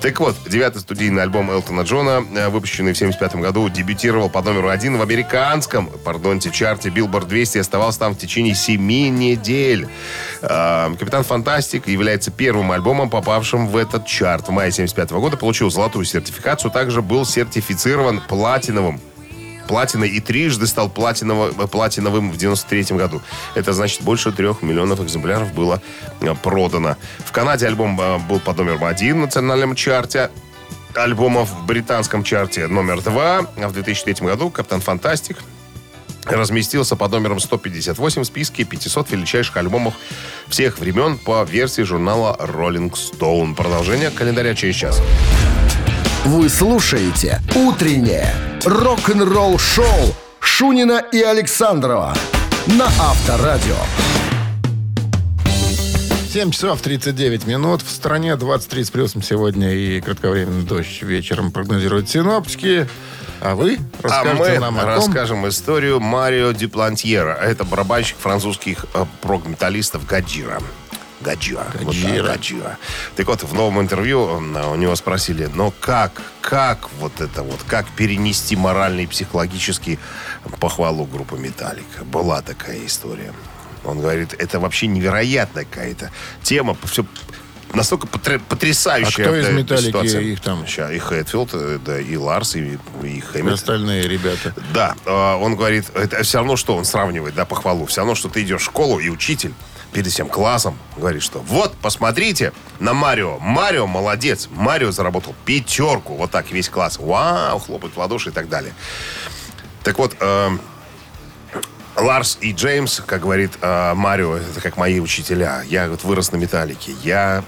Так 0.00 0.18
вот, 0.18 0.34
девятый 0.48 0.80
студийный 0.80 1.22
альбом 1.22 1.50
Элтона 1.50 1.82
Джона, 1.82 2.24
э, 2.34 2.48
выпущенный 2.48 2.94
в 2.94 2.96
75 2.96 3.36
году, 3.36 3.68
дебютировал 3.68 4.30
под 4.30 4.46
номеру 4.46 4.70
один 4.70 4.96
в 4.96 5.02
американском, 5.02 5.88
пардонте, 6.04 6.50
чарте 6.50 6.88
Billboard 6.88 7.26
200 7.26 7.58
и 7.58 7.60
оставался 7.60 7.98
там 7.98 8.14
в 8.14 8.18
течение 8.18 8.54
семи 8.54 9.10
недель. 9.10 9.88
Э, 10.40 10.94
Капитан 10.98 11.22
Фантастик 11.22 11.86
является 11.86 12.30
первым 12.30 12.72
альбомом, 12.72 13.10
попавшим 13.10 13.68
в 13.68 13.76
этот 13.76 14.06
чарт. 14.06 14.48
В 14.48 14.52
мае 14.52 14.72
75 14.72 15.10
года 15.10 15.36
получил 15.36 15.70
золотую 15.70 16.06
сертификацию, 16.06 16.70
также 16.70 17.02
был 17.02 17.26
сертифицирован 17.26 18.22
платиновым 18.26 19.00
платиной 19.70 20.08
и 20.08 20.18
трижды 20.18 20.66
стал 20.66 20.88
платиново- 20.88 21.68
платиновым 21.68 22.32
в 22.32 22.36
93 22.36 22.96
году. 22.96 23.22
Это 23.54 23.72
значит, 23.72 24.02
больше 24.02 24.32
трех 24.32 24.62
миллионов 24.62 25.00
экземпляров 25.00 25.54
было 25.54 25.80
э, 26.20 26.34
продано. 26.42 26.96
В 27.24 27.30
Канаде 27.30 27.68
альбом 27.68 27.98
э, 28.00 28.18
был 28.18 28.40
под 28.40 28.58
номером 28.58 28.84
один 28.84 29.18
в 29.18 29.20
национальном 29.20 29.76
чарте 29.76 30.30
альбомов 30.96 31.50
в 31.50 31.66
британском 31.66 32.24
чарте 32.24 32.66
номер 32.66 33.00
два. 33.00 33.46
А 33.56 33.68
в 33.68 33.72
2003 33.72 34.26
году 34.26 34.50
«Капитан 34.50 34.80
Фантастик» 34.80 35.36
разместился 36.24 36.96
под 36.96 37.12
номером 37.12 37.38
158 37.38 38.22
в 38.22 38.24
списке 38.24 38.64
500 38.64 39.12
величайших 39.12 39.56
альбомов 39.56 39.94
всех 40.48 40.80
времен 40.80 41.16
по 41.16 41.44
версии 41.44 41.82
журнала 41.82 42.36
Rolling 42.40 42.92
Stone. 42.92 43.54
Продолжение 43.54 44.10
календаря 44.10 44.56
через 44.56 44.74
час. 44.74 45.00
Вы 46.26 46.50
слушаете 46.50 47.40
«Утреннее 47.56 48.34
рок-н-ролл-шоу» 48.66 50.14
Шунина 50.38 51.02
и 51.12 51.22
Александрова 51.22 52.14
на 52.66 52.84
Авторадио. 52.84 53.74
7 56.30 56.50
часов 56.50 56.82
39 56.82 57.46
минут. 57.46 57.80
В 57.80 57.90
стране 57.90 58.36
23 58.36 58.84
с 58.84 58.90
плюсом 58.90 59.22
сегодня 59.22 59.72
и 59.72 59.98
кратковременный 60.02 60.66
дождь 60.66 61.00
вечером 61.00 61.52
прогнозируют 61.52 62.10
синоптики. 62.10 62.86
А 63.40 63.54
вы 63.54 63.78
А 64.02 64.02
расскажете 64.02 64.52
мы 64.52 64.58
нам 64.58 64.76
о 64.76 64.80
том, 64.82 64.88
расскажем 64.90 65.48
историю 65.48 66.00
Марио 66.00 66.52
Диплантьера. 66.52 67.32
Это 67.32 67.64
барабанщик 67.64 68.18
французских 68.18 68.84
э, 68.92 69.06
прог-металлистов 69.22 70.06
Гаджира. 70.06 70.60
Гаджира. 71.20 71.64
Вот 71.64 71.72
так, 71.72 71.84
Гаджира. 71.86 72.26
Гаджира. 72.28 72.78
Так 73.16 73.26
вот, 73.26 73.42
в 73.42 73.52
новом 73.54 73.80
интервью 73.80 74.22
у 74.24 74.74
него 74.76 74.96
спросили, 74.96 75.48
но 75.54 75.70
как, 75.80 76.12
как 76.40 76.88
вот 76.98 77.20
это 77.20 77.42
вот, 77.42 77.60
как 77.66 77.86
перенести 77.88 78.56
моральный 78.56 79.04
и 79.04 79.06
психологический 79.06 79.98
похвалу 80.58 81.04
группы 81.04 81.36
Металлика? 81.36 82.04
Была 82.04 82.42
такая 82.42 82.84
история. 82.86 83.32
Он 83.84 83.98
говорит, 84.00 84.34
это 84.38 84.60
вообще 84.60 84.86
невероятная 84.86 85.64
какая-то 85.64 86.10
тема. 86.42 86.76
Все 86.84 87.04
настолько 87.72 88.06
потр- 88.06 88.42
потрясающая 88.48 89.24
А 89.24 89.28
кто 89.28 89.36
из 89.36 89.48
«Металлики» 89.48 89.86
ситуация. 89.86 90.20
их 90.20 90.40
там? 90.40 90.66
Ща, 90.66 90.90
и 90.92 90.98
Хэтфилд, 90.98 91.50
э, 91.54 91.78
да, 91.84 92.00
и 92.00 92.16
Ларс, 92.16 92.56
и, 92.56 92.78
и 93.02 93.06
и 93.06 93.20
Хэмилтон. 93.20 93.54
остальные 93.54 94.08
ребята. 94.08 94.54
Да, 94.74 94.96
э, 95.06 95.10
он 95.36 95.54
говорит, 95.56 95.86
это 95.94 96.22
все 96.24 96.38
равно, 96.38 96.56
что 96.56 96.76
он 96.76 96.84
сравнивает, 96.84 97.34
да, 97.34 97.44
похвалу. 97.44 97.86
Все 97.86 98.00
равно, 98.00 98.14
что 98.14 98.28
ты 98.28 98.42
идешь 98.42 98.60
в 98.62 98.64
школу, 98.64 98.98
и 98.98 99.08
учитель 99.08 99.54
перед 99.92 100.10
всем 100.12 100.28
классом 100.28 100.78
говорит, 100.96 101.22
что 101.22 101.40
вот, 101.40 101.74
посмотрите 101.76 102.52
на 102.78 102.94
Марио. 102.94 103.38
Марио 103.38 103.86
молодец. 103.86 104.48
Марио 104.50 104.90
заработал 104.90 105.34
пятерку. 105.44 106.14
Вот 106.14 106.30
так 106.30 106.50
весь 106.50 106.68
класс. 106.68 106.98
Вау, 106.98 107.58
хлопает 107.58 107.94
в 107.94 107.98
ладоши 107.98 108.30
и 108.30 108.32
так 108.32 108.48
далее. 108.48 108.74
Так 109.82 109.98
вот, 109.98 110.16
э, 110.20 110.50
Ларс 111.96 112.38
и 112.40 112.52
Джеймс, 112.52 113.00
как 113.04 113.22
говорит 113.22 113.52
э, 113.60 113.94
Марио, 113.94 114.36
это 114.36 114.60
как 114.60 114.76
мои 114.76 115.00
учителя. 115.00 115.62
Я 115.66 115.88
вот 115.88 116.04
вырос 116.04 116.32
на 116.32 116.36
металлике. 116.36 116.92
Я 117.02 117.44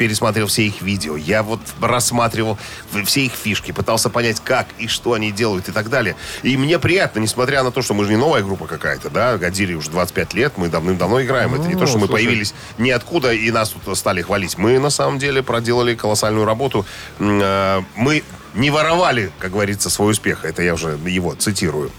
пересмотрел 0.00 0.46
все 0.46 0.66
их 0.66 0.80
видео. 0.80 1.14
Я 1.14 1.42
вот 1.42 1.60
рассматривал 1.78 2.56
все 3.04 3.26
их 3.26 3.32
фишки, 3.32 3.70
пытался 3.70 4.08
понять, 4.08 4.40
как 4.42 4.66
и 4.78 4.88
что 4.88 5.12
они 5.12 5.30
делают 5.30 5.68
и 5.68 5.72
так 5.72 5.90
далее. 5.90 6.16
И 6.42 6.56
мне 6.56 6.78
приятно, 6.78 7.18
несмотря 7.18 7.62
на 7.62 7.70
то, 7.70 7.82
что 7.82 7.92
мы 7.92 8.04
же 8.06 8.10
не 8.12 8.16
новая 8.16 8.42
группа 8.42 8.66
какая-то, 8.66 9.10
да, 9.10 9.36
Годире 9.36 9.74
уже 9.74 9.90
25 9.90 10.32
лет, 10.32 10.54
мы 10.56 10.68
давным-давно 10.68 11.22
играем. 11.22 11.54
это 11.54 11.64
не 11.64 11.74
то, 11.74 11.84
что 11.86 11.98
мы 11.98 12.06
слушай. 12.06 12.24
появились 12.24 12.54
ниоткуда 12.78 13.34
и 13.34 13.50
нас 13.50 13.74
тут 13.84 13.98
стали 13.98 14.22
хвалить. 14.22 14.56
Мы, 14.56 14.78
на 14.78 14.88
самом 14.88 15.18
деле, 15.18 15.42
проделали 15.42 15.94
колоссальную 15.94 16.46
работу. 16.46 16.86
Э, 17.18 17.82
Мы 17.94 18.22
не 18.54 18.70
воровали, 18.70 19.32
как 19.38 19.52
говорится, 19.52 19.90
свой 19.90 20.12
успех. 20.12 20.46
Это 20.46 20.62
я 20.62 20.72
уже 20.72 20.98
его 21.04 21.34
цитирую. 21.34 21.90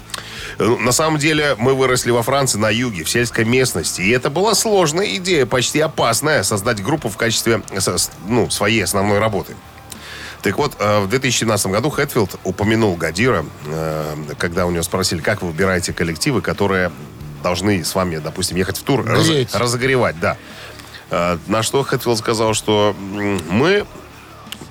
Э, 0.59 0.75
На 0.79 0.91
самом 0.91 1.17
деле 1.19 1.55
мы 1.57 1.73
выросли 1.73 2.11
во 2.11 2.23
Франции 2.23 2.57
на 2.57 2.69
юге, 2.69 3.03
в 3.03 3.09
сельской 3.09 3.45
местности. 3.45 4.01
И 4.01 4.09
это 4.09 4.29
была 4.29 4.55
сложная 4.55 5.15
идея, 5.17 5.45
почти 5.45 5.79
опасная, 5.79 6.43
создать 6.43 6.81
группу 6.83 7.09
в 7.09 7.17
качестве 7.17 7.61
э, 7.71 7.79
ну, 8.27 8.49
своей 8.49 8.83
основной 8.83 9.19
работы. 9.19 9.55
Так 10.41 10.57
вот, 10.57 10.73
э, 10.79 10.99
в 11.01 11.07
2017 11.09 11.67
году 11.67 11.89
Хэтфилд 11.89 12.39
упомянул 12.43 12.95
Гадира, 12.95 13.45
э, 13.65 14.15
когда 14.37 14.65
у 14.65 14.71
него 14.71 14.83
спросили, 14.83 15.21
как 15.21 15.41
вы 15.41 15.49
выбираете 15.49 15.93
коллективы, 15.93 16.41
которые 16.41 16.91
должны 17.43 17.83
с 17.83 17.93
вами, 17.95 18.17
допустим, 18.17 18.57
ехать 18.57 18.77
в 18.77 18.83
тур, 18.83 19.03
раз- 19.05 19.27
разогревать, 19.53 20.19
да. 20.19 20.37
На 21.47 21.61
что 21.61 21.83
Хэтфилд 21.83 22.17
сказал, 22.19 22.53
что 22.53 22.95
мы 22.99 23.85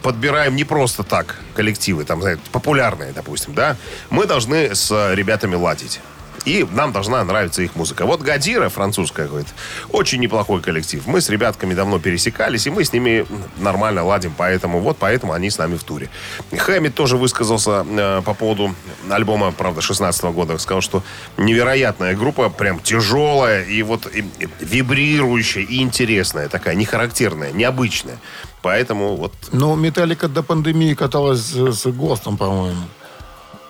подбираем 0.02 0.56
не 0.56 0.64
просто 0.64 1.02
так 1.02 1.36
коллективы, 1.54 2.04
там, 2.04 2.20
знаете, 2.22 2.42
популярные, 2.52 3.12
допустим, 3.12 3.54
да. 3.54 3.76
Мы 4.10 4.26
должны 4.26 4.74
с 4.74 4.90
ребятами 5.14 5.54
ладить. 5.54 6.00
И 6.46 6.66
нам 6.72 6.92
должна 6.92 7.22
нравиться 7.24 7.62
их 7.62 7.76
музыка. 7.76 8.06
Вот 8.06 8.22
Гадира, 8.22 8.68
французская, 8.68 9.26
говорит, 9.28 9.48
очень 9.90 10.20
неплохой 10.20 10.60
коллектив. 10.62 11.06
Мы 11.06 11.20
с 11.20 11.28
ребятками 11.28 11.74
давно 11.74 11.98
пересекались, 11.98 12.66
и 12.66 12.70
мы 12.70 12.82
с 12.84 12.92
ними 12.92 13.26
нормально 13.58 14.04
ладим, 14.04 14.32
поэтому 14.36 14.80
вот 14.80 14.96
поэтому 14.98 15.32
они 15.34 15.50
с 15.50 15.58
нами 15.58 15.76
в 15.76 15.84
туре. 15.84 16.08
Хэммит 16.56 16.94
тоже 16.94 17.16
высказался 17.16 17.84
э, 17.88 18.22
по 18.24 18.34
поводу 18.34 18.74
альбома, 19.10 19.52
правда, 19.52 19.80
16 19.80 20.24
года. 20.24 20.56
Сказал, 20.58 20.80
что 20.80 21.02
невероятная 21.36 22.14
группа, 22.16 22.48
прям 22.48 22.80
тяжелая 22.80 23.64
и 23.64 23.82
вот 23.82 24.06
и- 24.06 24.20
и 24.38 24.48
вибрирующая 24.60 25.62
и 25.62 25.80
интересная 25.82 26.48
такая, 26.48 26.74
не 26.74 26.84
характерная, 26.84 27.52
необычная. 27.52 28.18
Поэтому 28.62 29.16
вот 29.16 29.32
Ну, 29.52 29.74
Металлика 29.76 30.28
до 30.28 30.42
пандемии 30.42 30.94
каталась 30.94 31.40
с, 31.40 31.72
с 31.82 31.86
ГОСТом, 31.86 32.36
по-моему. 32.36 32.82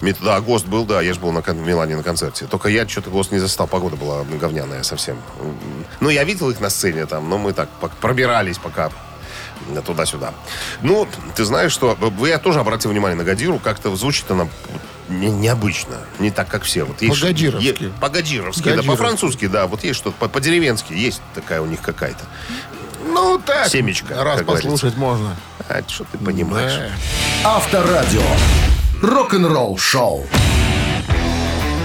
Мет- 0.00 0.16
Да, 0.23 0.40
ГОСТ 0.40 0.66
был, 0.66 0.85
да, 0.87 1.02
я 1.02 1.12
же 1.12 1.21
был 1.21 1.30
на, 1.33 1.42
кон- 1.42 1.59
в 1.62 1.66
Милане 1.66 1.97
на 1.97 2.02
концерте. 2.02 2.47
Только 2.47 2.69
я 2.69 2.88
что-то 2.88 3.11
ГОСТ 3.11 3.33
не 3.33 3.38
застал, 3.38 3.66
погода 3.66 3.97
была 3.97 4.25
говняная 4.25 4.83
совсем. 4.83 5.19
Ну, 6.00 6.09
я 6.09 6.25
видел 6.25 6.49
их 6.50 6.61
на 6.61 6.71
сцене 6.71 7.07
там, 7.07 7.28
но 7.28 7.37
мы 7.38 7.52
так 7.52 7.69
пробирались 8.00 8.59
пока 8.59 8.90
туда-сюда. 9.85 10.33
Ну, 10.83 11.07
ты 11.37 11.45
знаешь, 11.45 11.71
что... 11.73 11.97
э, 12.00 12.26
Я 12.28 12.38
тоже 12.38 12.61
обратил 12.61 12.90
внимание 12.90 13.16
на 13.16 13.25
Гадиру, 13.25 13.59
как-то 13.59 13.95
звучит 13.95 14.30
она 14.30 14.49
не- 15.11 15.30
необычно, 15.30 15.99
не 16.19 16.30
так, 16.30 16.49
как 16.49 16.62
все. 16.62 16.85
Вот 16.85 17.02
есть- 17.02 17.21
По-гадировски. 17.21 17.83
е- 17.85 17.92
По-гадировски, 18.00 18.75
да, 18.75 18.83
по-французски, 18.83 19.47
да, 19.49 19.66
вот 19.66 19.85
есть 19.85 19.99
что-то, 19.99 20.16
по- 20.19 20.28
по-деревенски 20.28 20.95
есть 20.95 21.21
такая 21.35 21.61
у 21.61 21.66
них 21.66 21.83
какая-то. 21.83 22.25
Ну, 23.04 23.38
так. 23.45 23.69
Семечко, 23.69 24.23
Раз 24.25 24.40
послушать 24.42 24.97
можно. 24.97 25.37
А, 25.69 25.83
что 25.87 26.04
ты 26.04 26.16
понимаешь? 26.19 26.73
Да. 27.42 27.50
Авторадио. 27.57 28.23
Рок-н-ролл 29.02 29.78
шоу. 29.78 30.26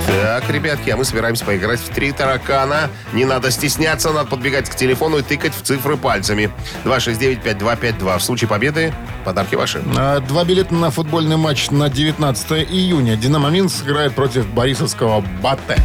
Так, 0.05 0.50
ребятки, 0.50 0.89
а 0.89 0.98
мы 0.98 1.05
собираемся 1.05 1.45
поиграть 1.45 1.79
в 1.79 1.89
три 1.89 2.12
таракана. 2.12 2.89
Не 3.13 3.24
надо 3.25 3.51
стесняться, 3.51 4.12
надо 4.12 4.29
подбегать 4.29 4.69
к 4.69 4.75
телефону 4.75 5.19
и 5.19 5.22
тыкать 5.22 5.53
в 5.55 5.62
цифры 5.62 5.95
пальцами. 5.95 6.51
269-5252. 6.84 8.17
В 8.17 8.22
случае 8.22 8.50
победы 8.50 8.93
подарки 9.24 9.55
ваши. 9.55 9.81
А, 9.98 10.19
Два 10.19 10.43
билета 10.43 10.74
на 10.75 10.91
футбольный 10.91 11.38
матч 11.38 11.72
на 11.72 11.89
19 11.89 12.51
июня. 12.69 13.15
«Динамо 13.15 13.50
Минск» 13.50 13.86
играет 13.86 14.13
против 14.13 14.45
борисовского 14.48 15.22
«Батэ». 15.41 15.77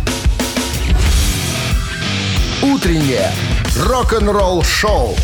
Утреннее 2.62 3.30
рок-н-ролл 3.78 4.62
шоу 4.64 5.14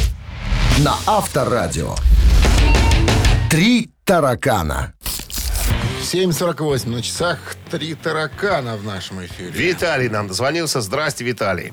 на 0.79 0.95
Авторадио. 1.07 1.97
Три 3.51 3.91
таракана. 4.05 4.96
7.48 6.07 6.89
на 6.89 7.03
часах. 7.03 7.39
Три 7.71 7.95
таракана 7.95 8.77
в 8.77 8.85
нашем 8.85 9.25
эфире. 9.25 9.51
Виталий 9.51 10.09
нам 10.09 10.29
дозвонился. 10.29 10.81
Здрасте, 10.81 11.25
Виталий. 11.25 11.73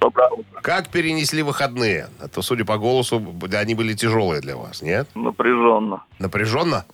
Доброе 0.00 0.30
утро. 0.30 0.60
Как 0.62 0.90
перенесли 0.90 1.42
выходные? 1.42 2.08
А 2.20 2.28
то, 2.28 2.40
судя 2.42 2.64
по 2.64 2.78
голосу, 2.78 3.20
они 3.52 3.74
были 3.74 3.94
тяжелые 3.94 4.40
для 4.40 4.56
вас, 4.56 4.80
нет? 4.80 5.08
Напряженно. 5.16 6.04
Напряженно? 6.20 6.84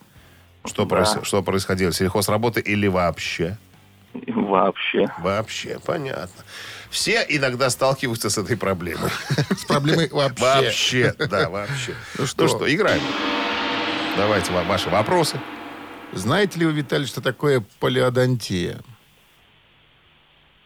Что, 0.64 0.86
Да. 0.86 0.96
проис- 0.96 1.24
что 1.24 1.42
происходило? 1.42 1.92
Сельхозработы 1.92 2.60
или 2.60 2.86
вообще? 2.86 3.58
Вообще. 4.26 5.06
Вообще, 5.18 5.78
понятно. 5.84 6.42
Все 6.90 7.24
иногда 7.28 7.68
сталкиваются 7.68 8.30
с 8.30 8.38
этой 8.38 8.56
проблемой. 8.56 9.10
С 9.54 9.64
проблемой 9.66 10.08
вообще. 10.10 10.44
Вообще, 10.44 11.14
да, 11.28 11.50
вообще. 11.50 11.92
Ну 12.16 12.22
Ну 12.22 12.26
что? 12.26 12.48
что, 12.48 12.74
играем. 12.74 13.02
Давайте 14.16 14.50
ва- 14.52 14.64
ваши 14.64 14.88
вопросы. 14.88 15.38
Знаете 16.12 16.58
ли 16.60 16.66
вы, 16.66 16.72
Виталий, 16.72 17.06
что 17.06 17.20
такое 17.20 17.64
полиодонтия? 17.80 18.80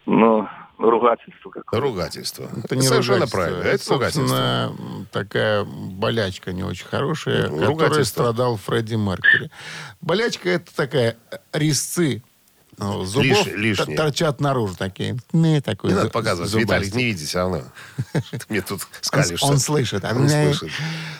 Ну, 0.05 0.47
ругательство 0.77 1.49
какое. 1.49 1.79
Ругательство. 1.79 2.49
Это 2.63 2.75
не 2.75 2.81
Совершенно 2.81 3.25
ругательство. 3.25 3.37
правильно. 3.37 3.63
Это, 3.63 3.75
Это 3.83 3.93
ругательство. 3.93 4.75
такая 5.11 5.63
болячка 5.65 6.53
не 6.53 6.63
очень 6.63 6.85
хорошая, 6.87 7.49
Ну, 7.49 7.75
которой 7.75 8.05
страдал 8.05 8.57
Фредди 8.57 8.95
Меркьюри. 8.95 9.51
Болячка 10.01 10.49
это 10.49 10.73
такая 10.75 11.17
резцы 11.51 12.23
ну, 12.77 13.03
зубов 13.05 13.25
Лиш- 13.25 13.43
т- 13.43 13.55
лишние. 13.55 13.97
торчат 13.97 14.41
наружу 14.41 14.75
такие. 14.77 15.17
Не, 15.31 15.61
такой 15.61 15.89
Не 15.91 15.95
надо 15.95 16.09
показывать. 16.09 16.49
зубастый. 16.49 16.77
Виталик 16.77 16.95
не 16.95 17.03
видит 17.05 17.27
все 17.27 17.39
равно. 17.39 17.61
Ты 18.13 18.21
мне 18.49 18.61
тут 18.61 18.81
скалишься. 19.01 19.45
он 19.45 19.59
слышит. 19.59 20.03
Он 20.03 20.27
слышит. 20.29 20.69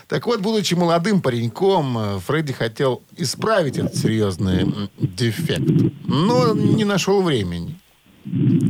Так 0.07 0.25
вот, 0.27 0.41
будучи 0.41 0.73
молодым 0.73 1.21
пареньком, 1.21 1.97
э, 1.97 2.19
Фредди 2.27 2.53
хотел 2.53 3.03
исправить 3.17 3.77
этот 3.77 3.95
серьезный 3.95 4.89
дефект, 4.99 5.63
но 6.05 6.53
не 6.53 6.85
нашел 6.85 7.21
времени. 7.21 7.79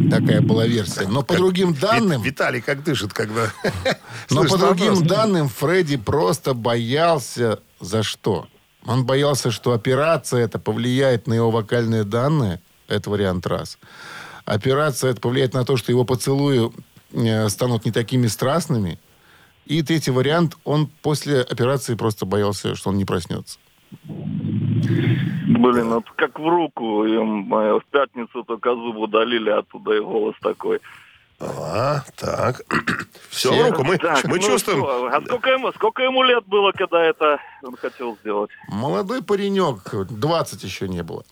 Такая 0.09 0.41
была 0.41 0.65
версия. 0.65 1.07
Но 1.07 1.21
по 1.21 1.33
Как- 1.33 1.37
другим 1.37 1.75
данным... 1.75 2.21
Виталий 2.23 2.59
как 2.59 2.83
дышит, 2.83 3.13
когда... 3.13 3.51
Но 4.31 4.45
по 4.45 4.57
другим 4.57 5.05
данным, 5.05 5.47
Фредди 5.47 5.97
просто 5.97 6.55
боялся 6.55 7.59
за 7.79 8.01
что? 8.01 8.47
Он 8.85 9.05
боялся, 9.05 9.51
что 9.51 9.73
операция 9.73 10.43
это 10.43 10.57
повлияет 10.57 11.27
на 11.27 11.35
его 11.35 11.51
вокальные 11.51 12.03
данные. 12.03 12.61
Это 12.87 13.09
вариант 13.09 13.47
раз. 13.47 13.77
Операция 14.45 15.11
это 15.11 15.21
повлияет 15.21 15.53
на 15.53 15.63
то, 15.65 15.77
что 15.77 15.91
его 15.91 16.03
поцелуи 16.03 16.71
э, 17.13 17.49
станут 17.49 17.85
не 17.85 17.91
такими 17.91 18.27
страстными. 18.27 18.99
И 19.65 19.81
третий 19.81 20.11
вариант, 20.11 20.57
он 20.65 20.87
после 21.01 21.41
операции 21.41 21.95
просто 21.95 22.25
боялся, 22.25 22.75
что 22.75 22.89
он 22.89 22.97
не 22.97 23.05
проснется. 23.05 23.57
Блин, 24.05 25.89
вот 25.89 26.05
как 26.15 26.39
в 26.39 26.47
руку. 26.47 27.05
ё-моё, 27.05 27.79
В 27.79 27.85
пятницу 27.85 28.43
только 28.43 28.75
зуб 28.75 28.97
удалили, 28.97 29.49
оттуда 29.49 29.93
и 29.93 29.99
голос 29.99 30.35
такой. 30.41 30.79
А, 31.39 32.03
так. 32.17 32.61
Все, 33.29 33.51
Все? 33.51 33.69
руку 33.69 33.83
мы, 33.83 33.97
Так, 33.97 34.23
мы 34.25 34.37
ну 34.37 34.41
чувствуем. 34.43 34.79
что, 34.79 35.07
а 35.07 35.21
сколько 35.21 35.49
ему, 35.49 35.71
сколько 35.73 36.03
ему 36.03 36.23
лет 36.23 36.45
было, 36.45 36.71
когда 36.71 37.01
это 37.03 37.39
он 37.63 37.75
хотел 37.75 38.17
сделать? 38.21 38.49
Молодой 38.67 39.21
паренек, 39.23 39.93
20 40.09 40.63
еще 40.63 40.87
не 40.87 41.03
было. 41.03 41.23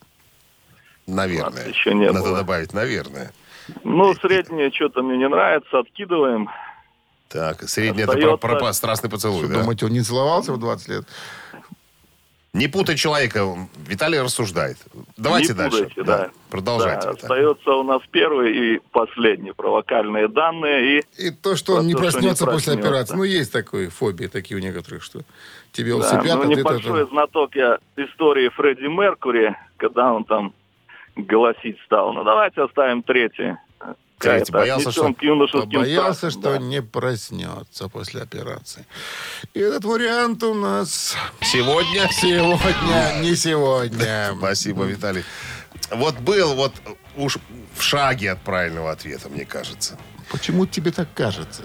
Наверное. 1.08 1.68
еще 1.68 1.94
не 1.94 2.08
Надо 2.08 2.22
было. 2.22 2.38
добавить, 2.40 2.74
наверное. 2.74 3.32
Ну, 3.84 4.14
среднее 4.16 4.72
что-то 4.72 5.02
мне 5.04 5.18
не 5.18 5.28
нравится, 5.28 5.80
откидываем. 5.80 6.50
Так, 7.30 7.62
средний 7.70 8.04
это 8.04 8.12
про, 8.14 8.34
Остается- 8.34 8.38
про 8.60 8.74
страстный 8.74 9.10
поцелуй, 9.10 9.46
Что, 9.46 9.54
да? 9.54 9.60
думаете, 9.62 9.86
он 9.86 9.92
не 9.94 10.02
целовался 10.02 10.52
в 10.54 10.60
20 10.60 10.88
лет? 10.90 11.06
Не 12.54 12.68
путай 12.68 12.98
человека. 12.98 13.48
Виталий 13.88 14.20
рассуждает. 14.20 14.76
Давайте 15.16 15.54
Не 15.54 15.58
дальше. 15.58 15.78
путайте, 15.78 16.04
да. 16.04 16.30
Продолжайте. 16.50 17.08
Да, 17.08 17.12
остается 17.14 17.72
у 17.72 17.84
нас 17.84 18.02
первый 18.12 18.76
и 18.76 18.80
последний 18.92 19.54
про 19.54 19.72
вокальные 19.72 20.28
данные. 20.28 21.00
И 21.00 21.28
И 21.28 21.32
то, 21.32 21.56
что 21.56 21.76
он 21.78 21.88
не 21.88 21.94
что 21.94 22.02
не 22.02 22.10
проснется 22.12 22.46
после 22.46 22.74
проснется. 22.74 22.90
операции. 22.90 23.16
Ну, 23.16 23.24
есть 23.24 23.54
такой 23.54 23.88
фобии 23.88 24.26
такие 24.28 24.58
у 24.58 24.60
некоторых, 24.62 25.02
что 25.02 25.22
тебе 25.72 25.92
Да, 25.92 25.98
усыпят, 26.00 26.26
ну, 26.26 26.42
а 26.42 26.46
небольшой 26.48 27.02
это... 27.04 27.10
знаток 27.12 27.56
я 27.56 27.78
истории 27.96 28.50
Фредди 28.50 28.88
Меркури, 28.88 29.56
когда 29.78 30.12
он 30.12 30.26
там 30.26 30.54
голосить 31.16 31.78
стал. 31.86 32.14
Ну, 32.14 32.24
давайте 32.24 32.62
оставим 32.62 33.04
третий. 33.04 33.56
Какая-то 34.18 34.52
Боялся, 34.52 34.92
что- 34.92 35.16
Боялся, 35.66 36.30
что 36.30 36.42
да. 36.54 36.58
не 36.60 36.82
проснется 36.84 37.90
после 37.90 38.22
операции. 38.22 38.86
И 39.56 39.60
этот 39.60 39.84
вариант 39.84 40.44
у 40.44 40.54
нас 40.54 41.18
Сегодня... 41.42 42.08
сегодня, 42.12 43.20
не 43.22 43.36
сегодня. 43.36 44.32
Спасибо, 44.38 44.84
Виталий. 44.84 45.24
Вот 45.90 46.20
был 46.20 46.54
вот 46.54 46.74
уж 47.18 47.40
в 47.76 47.82
шаге 47.82 48.32
от 48.32 48.42
правильного 48.42 48.92
ответа, 48.92 49.28
мне 49.28 49.44
кажется. 49.46 49.98
Почему 50.32 50.68
тебе 50.68 50.92
так 50.92 51.08
кажется? 51.16 51.64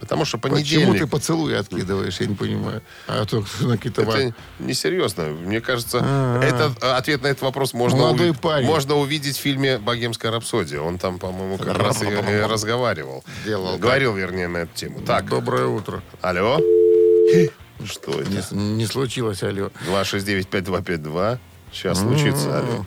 Потому 0.00 0.24
что 0.24 0.38
Почему 0.38 0.54
понедельник... 0.56 0.98
ты 1.00 1.06
поцелуи 1.06 1.54
откидываешь, 1.54 2.20
я 2.20 2.26
не 2.26 2.34
понимаю. 2.34 2.82
А 3.06 3.24
то 3.24 3.44
на 3.60 3.76
какие-то... 3.76 4.02
Это 4.02 4.34
несерьезно. 4.58 5.24
Мне 5.24 5.60
кажется, 5.60 5.98
А-а. 6.02 6.42
этот 6.42 6.82
э, 6.82 6.90
ответ 6.92 7.22
на 7.22 7.26
этот 7.28 7.42
вопрос 7.42 7.74
можно, 7.74 8.14
парень. 8.40 8.66
можно 8.66 8.94
увидеть 8.96 9.36
в 9.36 9.40
фильме 9.40 9.78
«Богемская 9.78 10.30
рапсодия». 10.30 10.80
Он 10.80 10.98
там, 10.98 11.18
по-моему, 11.18 11.58
как 11.58 11.76
раз 11.78 12.02
и, 12.02 12.06
и 12.06 12.40
разговаривал. 12.42 13.24
Делал, 13.44 13.72
да. 13.72 13.78
Говорил, 13.78 14.14
вернее, 14.14 14.48
на 14.48 14.58
эту 14.58 14.74
тему. 14.74 15.00
Так, 15.00 15.28
Доброе 15.28 15.66
утро. 15.66 16.02
алло. 16.20 16.58
Что 17.84 18.20
это? 18.20 18.30
Не, 18.54 18.74
не 18.74 18.86
случилось, 18.86 19.42
алло. 19.42 19.70
269-5252. 19.88 21.38
Сейчас 21.72 21.98
случится, 22.00 22.58
алло. 22.58 22.86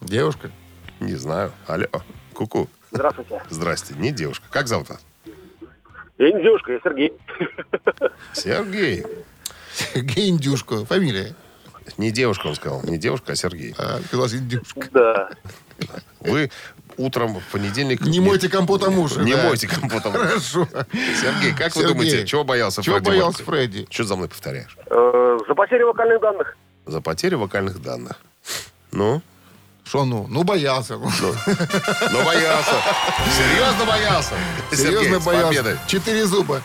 Девушка? 0.00 0.50
Не 1.00 1.14
знаю. 1.16 1.52
Алло. 1.66 1.86
Ку-ку. 2.32 2.68
Здравствуйте. 2.90 3.42
Здрасте. 3.50 3.94
Не 3.98 4.12
девушка. 4.12 4.46
Как 4.50 4.68
зовут 4.68 4.88
вас? 4.88 5.00
Я 6.18 6.32
не 6.32 6.42
девушка, 6.42 6.72
я 6.72 6.80
Сергей. 6.82 7.12
Сергей. 8.32 9.04
Сергей 9.72 10.30
Индюшко. 10.30 10.84
Фамилия. 10.84 11.34
Не 11.98 12.10
девушка, 12.10 12.46
он 12.46 12.54
сказал. 12.54 12.82
Не 12.84 12.98
девушка, 12.98 13.32
а 13.32 13.36
Сергей. 13.36 13.74
А, 13.78 14.00
сказал 14.06 14.28
Индюшка. 14.28 14.88
Да. 14.92 15.28
Вы 16.20 16.50
утром 16.96 17.40
в 17.40 17.52
понедельник... 17.52 18.00
Не 18.02 18.20
мойте 18.20 18.48
компотом 18.48 18.98
уши. 18.98 19.20
Не 19.20 19.34
да. 19.34 19.48
мойте 19.48 19.66
компотом. 19.66 20.12
Хорошо. 20.12 20.68
Сергей, 20.92 21.52
как 21.52 21.74
вы 21.74 21.82
Сергей, 21.82 21.88
думаете, 21.88 22.26
чего 22.26 22.44
боялся 22.44 22.82
Чего 22.82 22.96
Фредди 22.96 23.08
боялся 23.08 23.38
Меркьюри? 23.38 23.66
Фредди? 23.66 23.86
Что 23.90 24.04
за 24.04 24.16
мной 24.16 24.28
повторяешь? 24.28 24.76
Э, 24.86 25.38
за 25.46 25.54
потерю 25.54 25.88
вокальных 25.88 26.20
данных. 26.20 26.56
За 26.86 27.00
потерю 27.00 27.38
вокальных 27.38 27.82
данных. 27.82 28.20
Ну? 28.92 29.20
Что 29.84 30.04
ну? 30.04 30.26
Ну, 30.28 30.44
боялся. 30.44 30.96
Ну 30.96 32.24
боялся. 32.24 32.72
Серьезно 33.36 33.84
боялся. 33.84 34.34
Серьезно 34.72 35.20
боялся. 35.20 35.78
Четыре 35.86 36.26
зуба 36.26 36.62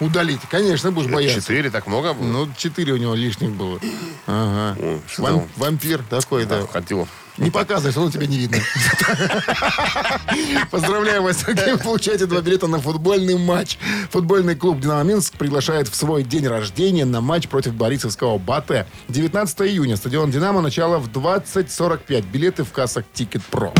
удалить. 0.00 0.40
Конечно, 0.50 0.90
будешь 0.92 1.10
бояться. 1.10 1.40
Четыре, 1.40 1.70
так 1.70 1.86
много 1.86 2.14
было? 2.14 2.26
Ну, 2.26 2.48
четыре 2.56 2.92
у 2.92 2.96
него 2.96 3.14
лишних 3.14 3.50
было. 3.50 3.78
Ага. 4.26 4.76
Ну, 5.18 5.48
вампир 5.56 6.02
такой, 6.08 6.46
да. 6.46 6.66
Хотел. 6.66 7.08
Не 7.38 7.50
показывай, 7.50 7.92
что 7.92 8.10
тебя 8.10 8.26
не 8.26 8.36
видно. 8.36 8.58
Поздравляю 10.70 11.22
вас, 11.22 11.44
Сергей. 11.44 11.78
Получаете 11.78 12.26
два 12.26 12.40
билета 12.40 12.66
на 12.66 12.80
футбольный 12.80 13.38
матч. 13.38 13.78
Футбольный 14.10 14.56
клуб 14.56 14.80
«Динамо 14.80 15.04
Минск» 15.04 15.34
приглашает 15.34 15.88
в 15.88 15.94
свой 15.94 16.24
день 16.24 16.46
рождения 16.46 17.04
на 17.04 17.20
матч 17.20 17.48
против 17.48 17.74
Борисовского 17.74 18.38
«Батэ». 18.38 18.86
19 19.08 19.60
июня. 19.62 19.96
Стадион 19.96 20.30
«Динамо». 20.30 20.60
Начало 20.60 20.98
в 20.98 21.08
20.45. 21.08 22.24
Билеты 22.32 22.64
в 22.64 22.72
кассах 22.72 23.04
«Ticket 23.12 23.44
Pro». 23.44 23.72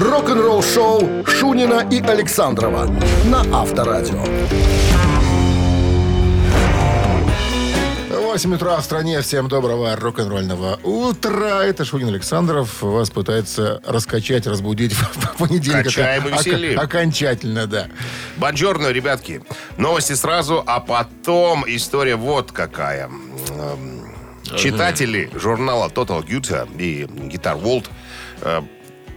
Рок-н-ролл 0.00 0.62
шоу 0.62 1.26
Шунина 1.26 1.86
и 1.90 2.00
Александрова 2.00 2.90
на 3.26 3.40
Авторадио. 3.52 4.24
8 8.36 8.54
утра 8.54 8.76
в 8.76 8.84
стране. 8.84 9.22
Всем 9.22 9.48
доброго 9.48 9.96
рок-н-ролльного 9.96 10.78
утра. 10.82 11.64
Это 11.64 11.86
Шунин 11.86 12.08
Александров. 12.08 12.82
Вас 12.82 13.08
пытается 13.08 13.80
раскачать, 13.82 14.46
разбудить 14.46 14.92
в 15.14 15.38
понедельник. 15.38 15.84
Качаем 15.84 16.28
и 16.28 16.32
веселим. 16.32 16.78
Окончательно, 16.78 17.66
да. 17.66 17.86
Бонжорно, 18.36 18.88
ребятки. 18.88 19.40
Новости 19.78 20.12
сразу, 20.12 20.62
а 20.66 20.80
потом 20.80 21.64
история 21.66 22.16
вот 22.16 22.52
какая. 22.52 23.06
Эм, 23.06 24.14
Читатели 24.54 25.30
журнала 25.34 25.88
Total 25.88 26.22
Guitar 26.22 26.68
и 26.76 27.04
Guitar 27.04 27.58
World 27.58 27.86
э, 28.42 28.60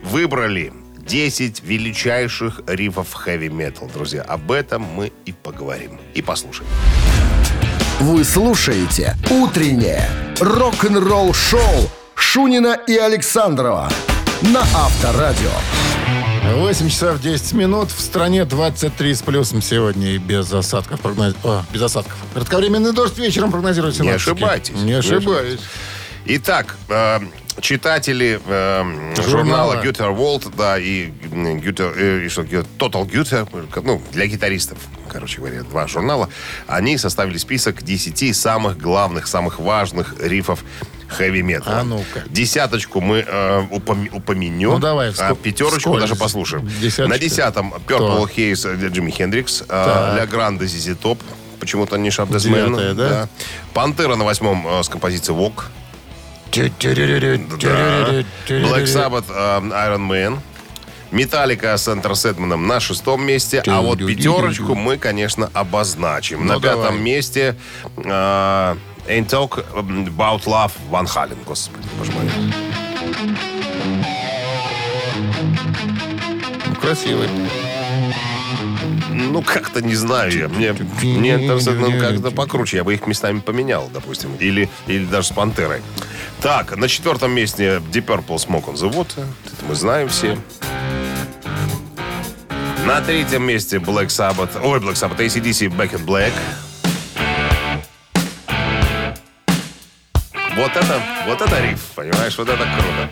выбрали 0.02 0.72
10 0.98 1.62
величайших 1.64 2.62
рифов 2.68 3.28
metal. 3.28 3.92
Друзья, 3.92 4.22
об 4.22 4.50
этом 4.50 4.84
мы 4.84 5.12
и 5.26 5.34
поговорим. 5.34 6.00
И 6.14 6.22
послушаем. 6.22 6.70
Вы 8.00 8.24
слушаете 8.24 9.18
«Утреннее 9.30 10.10
рок-н-ролл-шоу» 10.40 11.90
Шунина 12.16 12.80
и 12.88 12.96
Александрова 12.96 13.90
на 14.42 14.62
Авторадио. 14.62 15.52
8 16.54 16.88
часов 16.88 17.20
10 17.20 17.52
минут. 17.54 17.92
В 17.92 18.00
стране 18.00 18.46
23 18.46 19.16
с 19.16 19.22
плюсом 19.22 19.62
сегодня 19.62 20.12
и 20.12 20.18
без 20.18 20.52
осадков. 20.54 21.02
Прогноз... 21.02 21.36
О, 21.44 21.64
без 21.74 21.82
осадков. 21.82 22.16
Кратковременный 22.34 22.94
дождь 22.94 23.18
вечером 23.18 23.52
прогнозируют 23.52 24.00
Не 24.00 24.12
ошибайтесь. 24.12 24.76
Не 24.76 24.94
ошибаюсь. 24.94 25.60
Итак, 26.26 26.78
э, 26.88 27.20
читатели 27.62 28.40
э, 28.46 29.14
Журнала. 29.22 29.76
Guitar 29.84 30.16
World, 30.16 30.54
да, 30.58 30.78
и, 30.80 31.10
Guitar, 31.10 31.94
э, 31.98 32.26
и 32.26 32.30
что, 32.30 32.44
Total 32.44 33.06
Guitar, 33.10 33.48
ну, 33.84 34.02
для 34.12 34.28
гитаристов, 34.28 34.78
короче 35.08 35.38
говоря, 35.40 35.64
два 35.64 35.88
журнала, 35.88 36.30
они 36.68 36.98
составили 36.98 37.38
список 37.38 37.84
10 37.84 38.36
самых 38.36 38.78
главных, 38.78 39.28
самых 39.28 39.60
важных 39.60 40.16
рифов 40.22 40.64
хэви 41.08 41.42
металла. 41.42 41.80
А 41.80 41.84
ну-ка. 41.84 42.24
Десяточку 42.30 43.02
мы 43.02 43.26
э, 43.28 43.62
упоми- 43.72 44.10
упомянем, 44.14 44.70
Ну, 44.72 44.80
давай, 44.80 45.10
а 45.10 45.12
вскользь- 45.12 45.38
пятерочку 45.42 45.80
вскользь. 45.80 46.02
даже 46.02 46.16
послушаем. 46.16 46.68
Десяточка. 46.68 47.08
На 47.08 47.18
десятом 47.18 47.74
Purple 47.88 48.30
Haze 48.36 48.90
Джимми 48.90 49.10
Хендрикс, 49.12 49.64
Так. 49.68 50.18
Ля 50.18 50.28
Гранде 50.28 50.68
Зизи 50.68 50.94
Топ, 50.94 51.20
почему-то 51.60 51.98
не 51.98 52.12
Шабдесмен. 52.12 52.68
Девятая, 52.76 52.94
да? 52.94 53.30
Пантера 53.74 54.16
на 54.16 54.24
восьмом 54.24 54.68
э, 54.68 54.84
с 54.84 54.90
композицией 54.90 55.38
Walk. 55.38 55.64
Black 58.48 58.86
Sabbath, 58.86 59.26
э, 59.30 59.60
Iron 59.62 60.08
Man. 60.08 60.40
Металлика 61.12 61.76
с 61.76 61.88
Энтер 61.88 62.16
Сетманом 62.16 62.68
на 62.68 62.80
шестом 62.80 63.24
месте. 63.26 63.64
А 63.66 63.82
вот 63.82 63.98
пятерочку 63.98 64.76
мы, 64.76 64.98
конечно, 64.98 65.50
обозначим. 65.54 66.46
Ну, 66.46 66.54
на 66.54 66.60
пятом 66.60 66.84
давай. 66.84 67.00
месте 67.00 67.56
э, 67.98 68.02
Ain't 69.08 69.28
Talk 69.28 69.66
About 69.74 70.44
Love 70.46 70.72
Ван 70.90 71.08
Хален. 71.08 71.38
Господи, 71.46 71.88
боже 71.98 72.12
мой. 72.12 72.26
Красивый. 76.80 77.28
Ну, 79.12 79.42
как-то 79.42 79.82
не 79.82 79.96
знаю 79.96 80.32
я. 80.32 80.48
Мне, 80.48 80.74
мне 81.02 81.36
Sandman 81.36 82.00
как-то 82.00 82.32
покруче. 82.32 82.78
Я 82.78 82.84
бы 82.84 82.94
их 82.94 83.06
местами 83.08 83.40
поменял, 83.40 83.90
допустим. 83.92 84.36
Или, 84.36 84.70
или 84.88 85.06
даже 85.06 85.30
с 85.30 85.32
Пантерой. 85.32 85.82
Так, 86.42 86.78
на 86.78 86.88
четвертом 86.88 87.32
месте 87.32 87.82
Deep 87.92 88.06
Purple 88.06 88.38
Smoke 88.38 88.68
on 88.68 88.76
the 88.76 88.90
Water. 88.90 89.28
Это 89.46 89.66
мы 89.68 89.76
знаем 89.76 90.08
все. 90.08 90.38
На 92.86 93.02
третьем 93.02 93.44
месте 93.44 93.76
Black 93.76 94.08
Sabbath. 94.08 94.58
Ой, 94.64 94.80
Black 94.80 94.94
Sabbath. 94.94 95.18
ACDC 95.18 95.68
Back 95.68 95.92
in 95.92 96.06
Black. 96.06 96.32
Вот 100.56 100.72
это, 100.76 101.02
вот 101.28 101.42
это 101.42 101.62
риф, 101.62 101.82
понимаешь? 101.96 102.38
Вот 102.38 102.48
это 102.48 102.64
круто. 102.64 103.10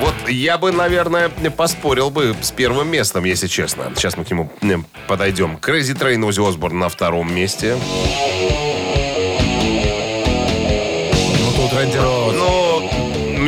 Вот 0.00 0.28
я 0.28 0.56
бы, 0.56 0.72
наверное, 0.72 1.28
поспорил 1.28 2.10
бы 2.10 2.34
с 2.40 2.50
первым 2.50 2.88
местом, 2.88 3.24
если 3.24 3.46
честно. 3.46 3.92
Сейчас 3.94 4.16
мы 4.16 4.24
к 4.24 4.30
нему 4.30 4.50
подойдем. 5.06 5.56
Crazy 5.56 5.94
Train 5.94 6.24
Оззи 6.26 6.48
Осборн 6.48 6.78
на 6.78 6.88
втором 6.88 7.32
месте. 7.34 7.76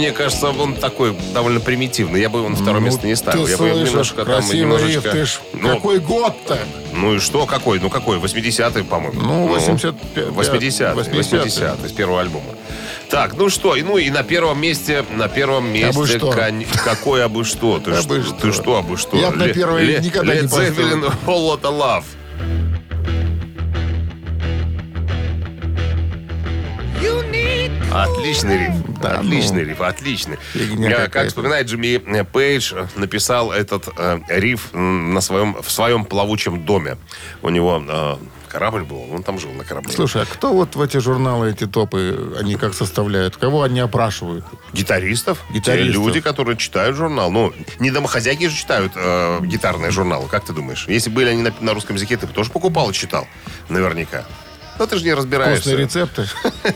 Мне 0.04 0.12
кажется, 0.12 0.48
он 0.50 0.74
такой 0.74 1.16
довольно 1.32 1.60
примитивный. 1.60 2.20
Я 2.20 2.28
бы 2.28 2.40
его 2.40 2.48
на 2.50 2.56
второе 2.56 2.80
Ну, 2.80 2.86
место 2.86 3.06
не 3.06 3.16
ставил. 3.16 3.46
Я 3.46 3.56
бы 3.56 3.68
его 3.68 3.78
немножко 3.80 4.24
там 4.24 4.46
немножечко... 4.52 5.00
риф. 5.08 5.12
Ты 5.12 5.24
ж 5.26 5.40
Ну, 5.54 5.68
какой 5.74 5.98
год-то? 5.98 6.58
Ну 6.92 7.14
и 7.14 7.18
что, 7.18 7.46
какой? 7.46 7.80
Ну 7.80 7.88
какой? 7.88 8.18
80-й, 8.18 8.84
по-моему. 8.84 9.20
Ну, 9.20 9.46
85, 9.48 10.24
80-й. 10.26 10.94
80-й. 10.94 11.48
80-й, 11.48 11.88
с 11.88 11.92
первого 11.92 12.20
альбома. 12.20 12.44
Так, 13.08 13.34
ну 13.36 13.48
что, 13.48 13.76
и- 13.76 13.82
ну 13.82 13.96
и 13.96 14.10
на 14.10 14.22
первом 14.24 14.60
месте, 14.60 15.04
на 15.10 15.28
первом 15.28 15.68
месте, 15.72 16.18
что? 16.18 16.32
кон- 16.32 16.64
какой 16.84 17.24
абы 17.24 17.44
что? 17.44 17.78
Ты, 17.78 17.92
Абы 17.92 18.22
что? 18.22 18.32
ты 18.34 18.52
что, 18.52 18.76
абы 18.76 18.96
что? 18.96 19.16
Я 19.16 19.30
б 19.30 19.36
на 19.36 19.44
Ле- 19.44 19.54
первое 19.54 19.82
Ле- 19.82 20.00
никогда 20.00 20.34
не 20.34 20.40
Led 20.40 20.50
поставил. 20.50 20.74
Zeppelin, 20.74 21.12
Whole 21.26 21.60
Lotta 21.60 21.70
Love. 21.78 22.04
Отличный 27.94 28.59
риф. 28.59 28.72
Да, 29.00 29.20
отличный 29.20 29.62
ну, 29.62 29.68
риф, 29.68 29.80
отличный. 29.80 30.38
Э, 30.54 31.09
Как 31.09 31.28
вспоминает 31.28 31.68
Джимми 31.68 32.02
э, 32.04 32.24
Пейдж, 32.24 32.74
написал 32.96 33.52
этот 33.52 33.88
э, 33.96 34.18
риф 34.28 34.72
на 34.72 35.20
своем, 35.20 35.54
в 35.62 35.70
своем 35.70 36.04
плавучем 36.04 36.64
доме. 36.64 36.98
У 37.40 37.50
него 37.50 37.80
э, 37.87 38.16
корабль 38.48 38.83
был, 38.83 39.12
он 39.12 39.22
там 39.22 39.38
жил 39.38 39.52
на 39.52 39.62
корабле. 39.62 39.92
Слушай, 39.92 40.22
а 40.22 40.24
кто 40.24 40.52
вот 40.52 40.74
в 40.74 40.83
эти 40.83 40.96
журналы, 40.96 41.52
эти 41.52 41.68
топы, 41.68 42.35
они 42.37 42.57
как 42.57 42.74
составляют? 42.74 43.37
Кого 43.37 43.62
они 43.62 43.78
опрашивают? 43.78 44.44
Гитаристов. 44.72 45.38
Гитаристов. 45.50 45.94
Те 45.94 45.98
люди, 45.98 46.20
которые 46.20 46.57
читают 46.57 46.96
журнал. 46.96 47.30
Ну, 47.30 47.52
не 47.78 47.92
домохозяйки 47.92 48.48
же 48.48 48.57
читают 48.57 48.92
э, 48.96 49.38
гитарные 49.44 49.92
журналы, 49.92 50.26
как 50.28 50.44
ты 50.44 50.52
думаешь? 50.52 50.87
Если 50.88 51.11
были 51.11 51.28
они 51.28 51.42
на, 51.42 51.54
на 51.61 51.74
русском 51.74 51.94
языке, 51.94 52.16
ты 52.16 52.26
бы 52.26 52.33
тоже 52.33 52.50
покупал 52.50 52.90
и 52.90 52.92
читал. 52.92 53.28
Наверняка. 53.68 54.24
Но 54.80 54.87
ты 54.87 54.98
же 54.98 55.04
не 55.04 55.14
разбираешься. 55.14 55.61
Вкусные 55.61 55.85
рецепты. 55.85 56.26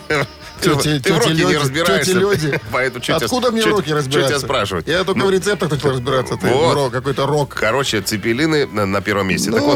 Тети- 0.61 1.01
ты 1.01 1.12
в 1.12 1.18
роке 1.18 1.35
не 1.35 1.57
разбираешься. 1.57 2.12
люди. 2.12 2.61
Поэтому 2.73 3.05
Откуда 3.16 3.51
мне 3.51 3.62
чё 3.62 3.77
разбираться? 3.77 4.11
тебя 4.11 4.38
спрашивать? 4.38 4.87
Я 4.87 5.05
только 5.05 5.18
Ну, 5.21 5.27
в 5.27 5.31
рецептах 5.31 5.71
начал 5.71 5.90
разбираться. 5.92 6.37
Ты 6.37 6.47
вот. 6.49 6.75
рок, 6.75 6.92
какой-то 6.92 7.27
рок. 7.27 7.55
Короче, 7.55 8.01
цепелины 8.01 8.66
на, 8.66 8.87
на 8.87 9.01
первом 9.01 9.29
месте. 9.29 9.51
так 9.51 9.62
вот, 9.62 9.75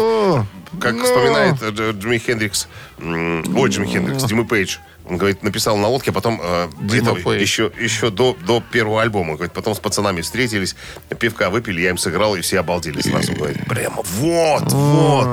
Ну, 0.73 0.79
как 0.81 0.95
ну. 0.95 1.05
вспоминает 1.05 1.63
э, 1.63 1.69
Дж- 1.71 1.99
Джимми 1.99 2.19
Хендрикс, 2.19 2.69
ой, 2.99 3.69
Джимми 3.71 3.87
Хендрикс, 3.87 4.25
Димы 4.25 4.47
Пейдж, 4.47 4.79
он 5.13 5.19
говорит, 5.19 5.43
написал 5.43 5.77
на 5.77 5.89
лодке, 5.89 6.11
а 6.11 6.15
потом 6.15 6.41
э, 6.43 6.69
Дима 6.81 7.13
еще, 7.35 7.71
еще 7.79 8.09
до, 8.11 8.35
до 8.47 8.63
первого 8.63 9.03
альбома. 9.03 9.35
Говорит, 9.35 9.53
потом 9.53 9.75
с 9.75 9.79
пацанами 9.79 10.23
встретились, 10.23 10.75
пивка 11.19 11.51
выпили, 11.51 11.83
я 11.83 11.91
им 11.91 11.99
сыграл, 11.99 12.35
и 12.35 12.41
все 12.41 12.61
обалдели 12.61 13.03
сразу. 13.03 13.35
Говорит, 13.35 13.67
прямо 13.67 14.03
вот, 14.03 14.73
вот. 14.73 15.27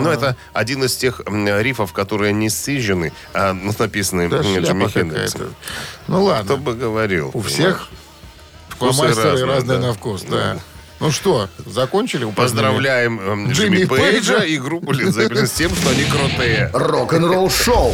Ну, 0.00 0.08
это 0.08 0.36
один 0.54 0.84
из 0.84 0.96
тех 0.96 1.20
рифов, 1.26 1.92
которые 1.92 2.32
не 2.32 2.48
сыжены, 2.48 3.12
а 3.34 3.52
ну, 3.52 3.72
написаны 3.78 4.28
Да 4.30 4.40
Джимми 4.40 4.88
Хендриксом. 4.88 5.54
Ну 6.08 6.24
ладно. 6.24 6.44
Кто 6.44 6.56
бы 6.56 6.74
говорил. 6.74 7.30
У 7.34 7.42
всех 7.42 7.90
Вкусы 8.70 9.08
разные, 9.08 9.44
разные 9.44 9.78
да. 9.78 9.86
на 9.88 9.94
вкус, 9.94 10.22
да. 10.22 10.58
Ну 11.00 11.10
что, 11.10 11.48
закончили? 11.64 12.24
Поздравляем 12.30 13.20
эм, 13.20 13.52
Джимми 13.52 13.76
Джимми 13.76 13.84
Пейджа 13.84 14.38
Пейджа. 14.38 14.44
и 14.44 14.56
группу 14.58 14.92
Zeppelin 14.92 15.46
с 15.46 15.52
тем, 15.52 15.74
что 15.74 15.90
они 15.90 16.04
крутые. 16.04 16.70
Рок-н-ролл 16.72 17.50
шоу 17.50 17.92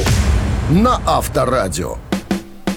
на 0.72 1.02
Авторадио. 1.06 1.98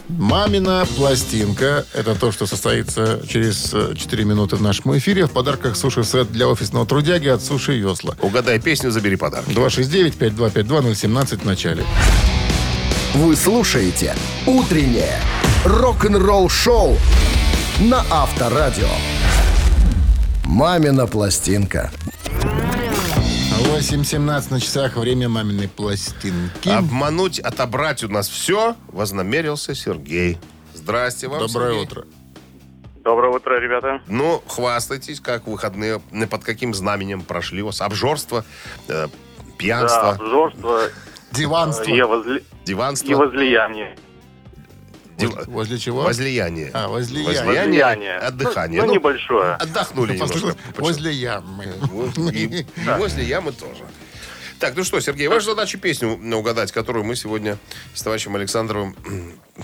Мамина 0.09 0.85
пластинка. 0.97 1.85
Это 1.93 2.13
то, 2.13 2.31
что 2.31 2.45
состоится 2.45 3.21
через 3.27 3.73
э, 3.73 3.95
4 3.95 4.25
минуты 4.25 4.57
в 4.57 4.61
нашем 4.61 4.97
эфире. 4.97 5.25
В 5.27 5.31
подарках 5.31 5.77
суши-сет 5.77 6.29
для 6.31 6.47
офисного 6.47 6.85
трудяги 6.85 7.29
от 7.29 7.41
Суши 7.41 7.73
Йосла. 7.73 8.15
Угадай 8.21 8.59
песню, 8.59 8.91
забери 8.91 9.15
подарок. 9.15 9.47
269-5252-017 9.47 11.37
в 11.41 11.45
начале. 11.45 11.83
Вы 13.13 13.35
слушаете 13.37 14.13
«Утреннее 14.45 15.17
рок-н-ролл 15.63 16.49
шоу» 16.49 16.97
на 17.79 18.03
Авторадио. 18.11 18.89
«Мамина 20.43 21.07
пластинка». 21.07 21.91
8.17 23.85 24.51
на 24.51 24.59
часах. 24.59 24.95
Время 24.95 25.29
маминой 25.29 25.67
пластинки. 25.67 26.69
Обмануть, 26.69 27.37
отобрать 27.39 28.03
у 28.03 28.07
нас 28.09 28.27
все 28.27 28.75
вознамерился 28.87 29.75
Сергей. 29.75 30.39
Здрасте 30.73 31.27
вам, 31.27 31.45
Доброе 31.45 31.69
Сергей. 31.69 31.83
утро. 31.83 32.05
Доброе 33.03 33.31
утро, 33.35 33.59
ребята. 33.59 34.01
Ну, 34.07 34.41
хвастайтесь, 34.47 35.19
как 35.19 35.45
выходные, 35.45 36.01
э, 36.11 36.25
под 36.25 36.43
каким 36.43 36.73
знаменем 36.73 37.21
прошли 37.21 37.61
у 37.61 37.67
вас? 37.67 37.79
Обжорство, 37.81 38.43
э, 38.87 39.05
Да, 39.05 39.09
пьянство, 39.59 40.09
обжорство 40.13 40.81
Диванство. 41.31 41.83
и, 41.83 42.01
возли... 42.01 42.43
диванство, 42.65 43.11
и 43.11 43.13
возлияние. 43.13 43.95
Див- 45.17 45.47
Возле 45.47 45.77
чего? 45.77 46.01
возлияние. 46.03 46.71
А, 46.73 46.87
возлияние. 46.87 47.43
Возлияние. 47.43 48.17
отдыхание. 48.17 48.81
Ну, 48.81 48.87
Ну, 48.87 48.93
небольшое. 48.93 49.55
Отдохнули 49.55 50.13
немножко. 50.13 50.33
Послышалось, 50.33 50.55
Почему? 50.67 50.85
Возле 50.85 51.11
ямы. 51.13 51.73
Вот, 51.81 52.17
И, 52.33 52.45
и 52.45 52.65
возле 52.97 53.23
ямы 53.23 53.51
тоже. 53.51 53.83
Так, 54.57 54.73
ну 54.77 54.85
что, 54.85 54.99
Сергей, 55.01 55.27
ваша 55.27 55.47
задача 55.47 55.77
песню 55.77 56.17
угадать, 56.37 56.71
которую 56.71 57.03
мы 57.03 57.15
сегодня 57.17 57.57
с 57.93 58.01
товарищем 58.01 58.35
Александровым 58.37 58.95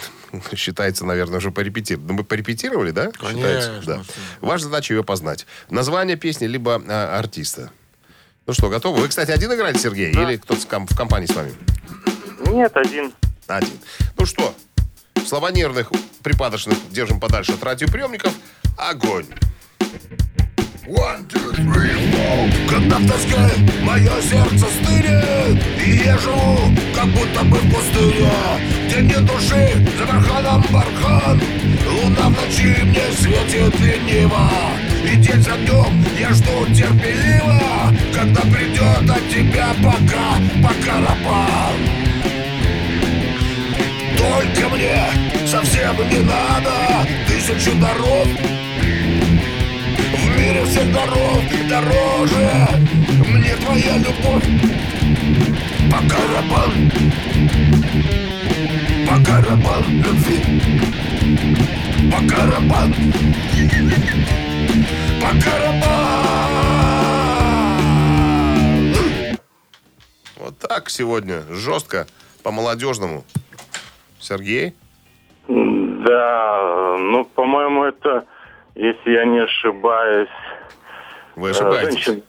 считается, 0.56 1.06
наверное, 1.06 1.38
уже 1.38 1.52
порепетировали. 1.52 2.08
Ну, 2.08 2.14
мы 2.16 2.24
порепетировали, 2.24 2.92
да? 2.92 3.12
Считается? 3.14 3.70
Конечно, 3.72 3.82
Да. 3.86 4.04
что. 4.04 4.14
Ваша 4.42 4.66
задача 4.66 4.94
ее 4.94 5.04
познать. 5.04 5.46
Название 5.70 6.18
песни, 6.18 6.46
либо 6.46 6.82
а, 6.88 7.18
артиста. 7.20 7.72
Ну 8.48 8.54
что, 8.54 8.70
готовы? 8.70 9.00
Вы, 9.02 9.08
кстати, 9.08 9.32
один 9.32 9.54
играете, 9.54 9.80
Сергей? 9.80 10.12
Или 10.12 10.36
кто-то 10.38 10.60
в 10.62 10.96
компании 10.98 11.28
с 11.28 11.36
вами? 11.36 11.54
Нет, 12.48 12.76
один. 12.76 13.14
Один. 13.48 13.80
Ну 14.18 14.26
что, 14.26 14.54
слова 15.26 15.52
нервных, 15.52 15.92
припадочных 16.24 16.78
держим 16.90 17.20
подальше 17.20 17.54
от 17.54 17.64
радиоприемников. 17.64 18.34
Огонь! 18.78 19.26
One, 20.88 21.26
two, 21.28 21.54
three. 21.54 21.92
Когда 22.70 22.98
в 22.98 23.08
тоске 23.08 23.38
мое 23.84 24.22
сердце 24.22 24.66
стынет 24.82 25.62
И 25.86 26.04
я 26.06 26.18
живу, 26.18 26.58
как 26.96 27.06
будто 27.08 27.44
бы 27.44 27.58
в 27.58 27.74
пустыне 27.74 28.32
Где 28.88 29.20
души, 29.20 29.86
за 29.98 30.06
барханом 30.06 30.66
бархан 30.72 31.42
Луна 31.86 32.30
в 32.30 32.32
ночи 32.32 32.76
мне 32.84 33.04
светит 33.18 33.80
лениво 33.80 34.50
И 35.04 35.16
день 35.18 35.42
за 35.42 35.58
днем 35.58 36.06
я 36.18 36.34
жду 36.34 36.66
терпеливо 36.74 37.60
Когда 38.14 38.42
придет 38.42 39.10
от 39.10 39.30
тебя 39.30 39.74
пока, 39.84 40.38
пока 40.64 41.02
рапан 41.02 42.01
Только 44.22 44.70
мне 44.70 45.48
совсем 45.48 45.96
не 46.10 46.20
надо. 46.20 46.72
Тысячу 47.28 47.76
даров. 47.78 48.28
В 50.14 50.38
мире 50.38 50.64
всех 50.66 50.94
даров 50.94 51.42
дороже. 51.68 52.68
Мне 53.28 53.56
твоя 53.56 53.98
любовь. 53.98 54.44
Пока 55.92 56.18
рапан 56.36 56.92
Пока 59.10 59.42
рапан 59.42 59.84
любви. 60.04 60.40
Пока 62.12 62.46
рапан 62.46 62.94
Пока 65.22 65.54
рапан 65.60 66.12
Вот 70.38 70.60
так 70.60 70.90
сегодня, 70.90 71.44
жестко, 71.50 72.08
по-молодежному. 72.44 73.26
Сергей? 74.22 74.76
Да, 75.48 76.96
ну, 77.00 77.26
по-моему, 77.26 77.84
это, 77.84 78.26
если 78.76 79.12
я 79.12 79.26
не 79.26 79.40
ошибаюсь, 79.40 80.30
Вы 81.36 81.50
э, 81.50 81.52
ошибаетесь. 81.52 82.06
женщина. 82.06 82.22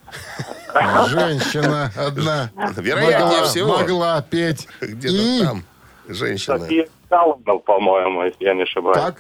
Женщина 1.09 1.93
одна 1.97 2.51
Вероятнее 2.77 3.19
могла, 3.21 3.45
всего. 3.45 3.77
могла 3.79 4.23
петь. 4.23 4.67
Где-то 4.81 5.15
И 5.15 5.43
там. 5.45 5.65
Женщина. 6.09 6.59
София 6.59 6.89
Михайловна, 7.11 7.59
по-моему, 7.59 8.25
если 8.25 8.45
я 8.45 8.55
не 8.55 8.63
ошибаюсь. 8.63 8.97
так, 8.99 9.17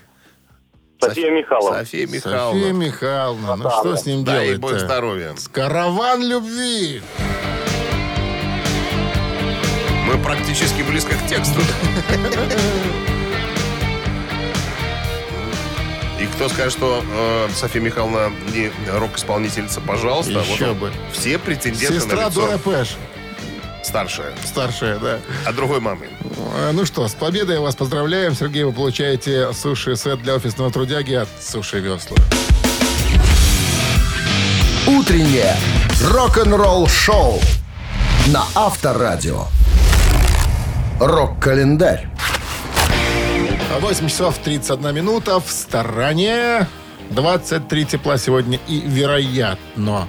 София 1.01 1.31
Михайловна. 1.31 1.79
София 1.81 2.07
София 2.07 2.17
Михайловна. 2.21 2.73
Михайловна, 2.73 3.57
ну 3.57 3.65
Да, 3.65 3.71
что 3.71 3.91
да. 3.91 3.97
с 3.97 4.07
ним 4.07 4.25
Дай 4.25 4.47
ей 4.49 4.57
бог 4.57 4.71
делать 4.71 4.85
здоровья. 4.87 5.35
Караван 5.53 6.23
любви. 6.27 7.03
Мы 10.12 10.18
практически 10.18 10.83
близко 10.83 11.14
к 11.14 11.27
тексту. 11.27 11.59
И 16.20 16.27
кто 16.27 16.51
скажет, 16.51 16.72
что 16.75 17.03
э, 17.11 17.48
София 17.55 17.81
Михайловна 17.81 18.31
не 18.53 18.70
рок-исполнительница, 18.92 19.81
пожалуйста. 19.81 20.33
Еще 20.33 20.66
вот 20.68 20.77
бы. 20.77 20.92
Все 21.14 21.38
претенденты 21.38 21.94
Сестра 21.94 22.25
на 22.25 22.29
лицо. 22.29 22.40
Дора 22.42 22.59
Пэш, 22.59 22.96
Старшая. 23.83 24.33
старшая, 24.44 24.98
да. 24.98 25.18
А 25.46 25.53
другой 25.53 25.81
мамы. 25.81 26.09
Э, 26.59 26.72
Ну 26.72 26.85
что, 26.85 27.09
с 27.09 27.14
победой 27.14 27.59
вас 27.59 27.75
поздравляем. 27.75 28.35
Сергей, 28.35 28.64
вы 28.64 28.72
получаете 28.72 29.55
суши-сет 29.55 30.22
для 30.22 30.35
офисного 30.35 30.70
трудяги 30.70 31.14
от 31.14 31.29
Суши 31.42 31.81
Весла. 31.81 32.18
Утреннее 34.87 35.57
рок-н-ролл-шоу 36.03 37.40
на 38.27 38.44
Авторадио. 38.55 39.46
Рок-календарь. 41.05 42.07
8 43.81 44.07
часов 44.09 44.38
31 44.38 44.95
минута. 44.95 45.41
В 45.41 45.51
стороне 45.51 46.69
23 47.11 47.85
тепла 47.85 48.19
сегодня 48.19 48.61
и, 48.69 48.81
вероятно, 48.87 50.07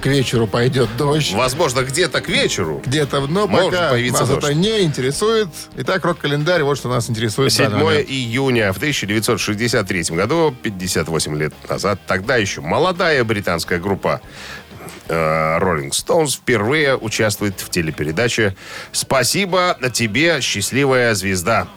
к 0.00 0.06
вечеру 0.06 0.46
пойдет 0.46 0.88
дождь. 0.96 1.32
Возможно, 1.32 1.80
где-то 1.82 2.20
к 2.20 2.28
вечеру. 2.28 2.80
Где-то, 2.86 3.26
но 3.26 3.48
Может 3.48 3.72
пока 3.72 3.90
появиться 3.90 4.20
нас 4.20 4.28
дождь. 4.30 4.44
это 4.44 4.54
не 4.54 4.82
интересует. 4.84 5.48
Итак, 5.78 6.04
рок-календарь, 6.04 6.62
вот 6.62 6.78
что 6.78 6.88
нас 6.90 7.10
интересует. 7.10 7.50
в 7.50 7.56
7 7.56 7.70
данный 7.70 7.84
момент. 7.84 8.08
июня 8.08 8.72
в 8.72 8.76
1963 8.76 10.02
году, 10.14 10.54
58 10.62 11.36
лет 11.36 11.54
назад, 11.68 11.98
тогда 12.06 12.36
еще 12.36 12.60
молодая 12.60 13.24
британская 13.24 13.80
группа 13.80 14.20
э, 15.08 15.58
Rolling 15.60 15.90
Stones 15.90 16.36
впервые 16.36 16.96
участвует 16.96 17.60
в 17.60 17.70
телепередаче 17.70 18.56
«Спасибо 18.92 19.76
тебе, 19.92 20.40
счастливая 20.40 21.14
звезда». 21.14 21.68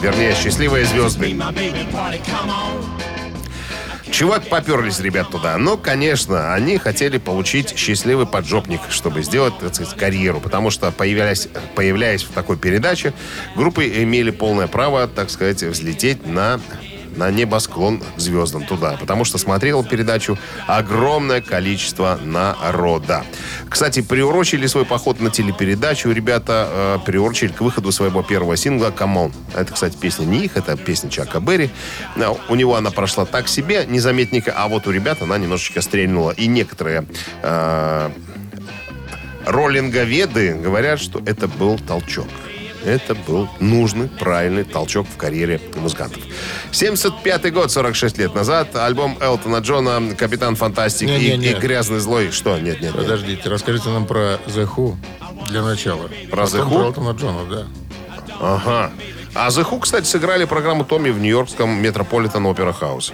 Вернее, 0.00 0.34
«Счастливые 0.34 0.84
звезды». 0.84 1.36
Чего 4.10 4.38
поперлись 4.40 5.00
ребят 5.00 5.30
туда? 5.30 5.58
Ну, 5.58 5.76
конечно, 5.76 6.54
они 6.54 6.78
хотели 6.78 7.18
получить 7.18 7.76
счастливый 7.76 8.26
поджопник, 8.26 8.80
чтобы 8.88 9.22
сделать, 9.22 9.58
так 9.58 9.74
сказать, 9.74 9.94
карьеру. 9.96 10.40
Потому 10.40 10.70
что, 10.70 10.90
появляясь, 10.90 11.48
появляясь 11.74 12.22
в 12.22 12.32
такой 12.32 12.56
передаче, 12.56 13.12
группы 13.54 13.86
имели 13.86 14.30
полное 14.30 14.66
право, 14.66 15.06
так 15.08 15.30
сказать, 15.30 15.62
взлететь 15.62 16.26
на 16.26 16.60
на 17.18 17.30
небосклон 17.30 18.00
звездам 18.16 18.64
туда, 18.64 18.96
потому 18.98 19.24
что 19.24 19.38
смотрел 19.38 19.84
передачу 19.84 20.38
огромное 20.66 21.40
количество 21.40 22.18
народа. 22.22 23.24
Кстати, 23.68 24.00
приурочили 24.02 24.66
свой 24.66 24.84
поход 24.84 25.20
на 25.20 25.30
телепередачу 25.30 26.10
ребята, 26.12 26.68
э, 26.70 26.98
приурочили 27.04 27.52
к 27.52 27.60
выходу 27.60 27.90
своего 27.92 28.22
первого 28.22 28.56
сингла 28.56 28.94
«Come 28.96 29.14
On». 29.14 29.32
Это, 29.54 29.72
кстати, 29.72 29.96
песня 29.96 30.24
не 30.24 30.44
их, 30.44 30.56
это 30.56 30.76
песня 30.76 31.10
Чака 31.10 31.40
Берри. 31.40 31.70
Э, 32.16 32.32
У 32.48 32.54
него 32.54 32.76
она 32.76 32.90
прошла 32.90 33.24
так 33.24 33.48
себе, 33.48 33.84
незаметненько, 33.86 34.52
а 34.56 34.68
вот 34.68 34.86
у 34.86 34.90
ребят 34.92 35.20
она 35.20 35.36
немножечко 35.38 35.82
стрельнула. 35.82 36.30
И 36.30 36.46
некоторые 36.46 37.04
э, 37.42 38.10
роллинговеды 39.44 40.54
говорят, 40.54 41.00
что 41.00 41.20
это 41.26 41.48
был 41.48 41.78
толчок. 41.78 42.28
Это 42.84 43.14
был 43.14 43.48
нужный, 43.60 44.08
правильный 44.08 44.64
толчок 44.64 45.06
в 45.12 45.16
карьере 45.16 45.60
музыкантов. 45.76 46.22
75 46.70 47.52
год, 47.52 47.70
46 47.70 48.18
лет 48.18 48.34
назад, 48.34 48.74
альбом 48.76 49.16
Элтона 49.20 49.58
Джона 49.58 50.14
«Капитан 50.14 50.54
Фантастик» 50.56 51.08
и, 51.08 51.12
Не-не-не. 51.12 51.50
и 51.50 51.54
«Грязный 51.54 51.98
злой». 51.98 52.30
Что? 52.30 52.56
Нет, 52.58 52.80
нет, 52.80 52.94
нет. 52.94 52.94
Подождите, 52.94 53.48
расскажите 53.48 53.88
нам 53.88 54.06
про 54.06 54.38
The 54.46 54.68
Who 54.76 54.96
для 55.48 55.62
начала. 55.62 56.08
Про 56.30 56.44
The 56.44 56.52
Потом 56.62 56.68
Who? 56.68 56.76
Про 56.78 56.84
Элтона 56.86 57.10
Джона, 57.16 57.44
да. 57.50 57.66
Ага. 58.40 58.90
А 59.34 59.48
The 59.48 59.68
Who, 59.68 59.80
кстати, 59.80 60.06
сыграли 60.06 60.44
программу 60.44 60.84
Томми 60.84 61.10
в 61.10 61.18
Нью-Йоркском 61.18 61.82
Метрополитен 61.82 62.46
Опера 62.46 62.72
Хаус. 62.72 63.12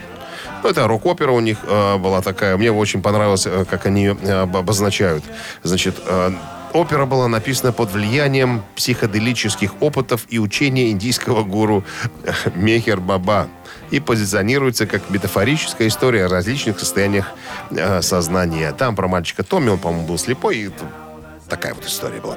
Ну, 0.62 0.70
это 0.70 0.87
рок-опера 0.88 1.31
у 1.31 1.40
них 1.40 1.59
э, 1.66 1.98
была 1.98 2.22
такая. 2.22 2.57
Мне 2.57 2.72
очень 2.72 3.03
понравилось, 3.03 3.46
э, 3.46 3.66
как 3.68 3.85
они 3.85 4.07
э, 4.07 4.33
об- 4.42 4.57
обозначают. 4.57 5.22
Значит, 5.62 5.96
э, 6.07 6.31
опера 6.74 7.06
была 7.06 7.28
написана 7.28 7.72
под 7.72 7.92
влиянием 7.92 8.62
психоделических 8.74 9.80
опытов 9.80 10.26
и 10.28 10.38
учения 10.38 10.90
индийского 10.90 11.44
гуру 11.44 11.84
Мехер 12.54 13.00
Баба 13.00 13.48
и 13.90 14.00
позиционируется 14.00 14.87
как 14.87 15.08
метафорическая 15.08 15.88
история 15.88 16.26
о 16.26 16.28
различных 16.28 16.78
состояниях 16.78 17.32
э, 17.70 18.02
сознания. 18.02 18.72
Там 18.72 18.96
про 18.96 19.08
мальчика 19.08 19.44
Томми, 19.44 19.70
он, 19.70 19.78
по-моему, 19.78 20.06
был 20.06 20.18
слепой, 20.18 20.58
и 20.58 20.70
такая 21.54 21.74
вот 21.74 21.86
история 21.86 22.20
была. 22.20 22.36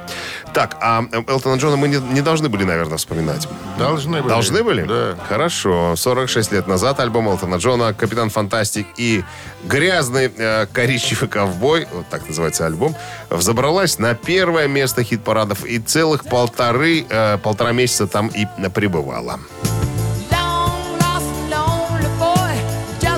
Так, 0.54 0.78
а 0.80 1.04
э, 1.12 1.24
Элтона 1.28 1.56
Джона 1.56 1.76
мы 1.76 1.88
не, 1.88 1.98
не 1.98 2.22
должны 2.22 2.50
были, 2.50 2.64
наверное, 2.64 2.98
вспоминать. 2.98 3.48
Должны 3.80 4.22
были. 4.22 4.30
Должны 4.30 4.64
были? 4.64 4.84
Да. 4.84 5.16
Хорошо. 5.28 5.96
46 5.96 6.52
лет 6.52 6.68
назад 6.68 7.00
альбом 7.00 7.28
Элтона 7.28 7.56
Джона 7.56 7.94
«Капитан 7.94 8.30
Фантастик» 8.30 8.86
и 8.98 9.24
«Грязный 9.64 10.32
э, 10.38 10.68
коричневый 10.72 11.30
ковбой», 11.30 11.88
вот 11.92 12.08
так 12.10 12.28
называется 12.28 12.66
альбом, 12.66 12.96
взобралась 13.30 13.98
на 13.98 14.14
первое 14.14 14.68
место 14.68 15.04
хит-парадов 15.04 15.66
и 15.66 15.80
целых 15.80 16.26
полторы, 16.26 17.06
э, 17.10 17.38
полтора 17.40 17.72
месяца 17.72 18.08
там 18.08 18.28
и 18.28 18.46
пребывала. 18.70 19.40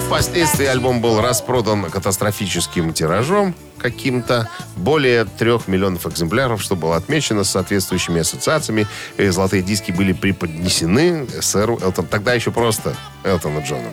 Впоследствии 0.08 0.66
альбом 0.66 1.02
был 1.02 1.22
распродан 1.22 1.84
катастрофическим 1.84 2.94
тиражом 2.94 3.54
каким-то 3.80 4.50
более 4.76 5.26
трех 5.26 5.68
миллионов 5.68 6.06
экземпляров, 6.06 6.62
что 6.62 6.76
было 6.76 6.96
отмечено 6.96 7.44
с 7.44 7.50
соответствующими 7.50 8.22
ассоциациями. 8.22 8.88
И 9.18 9.28
золотые 9.30 9.64
диски 9.64 9.92
были 9.92 10.14
преподнесены 10.14 11.28
сэру 11.42 11.80
Элтон. 11.82 12.06
Тогда 12.06 12.34
еще 12.34 12.52
просто 12.52 12.96
Элтону 13.24 13.64
Джону. 13.64 13.90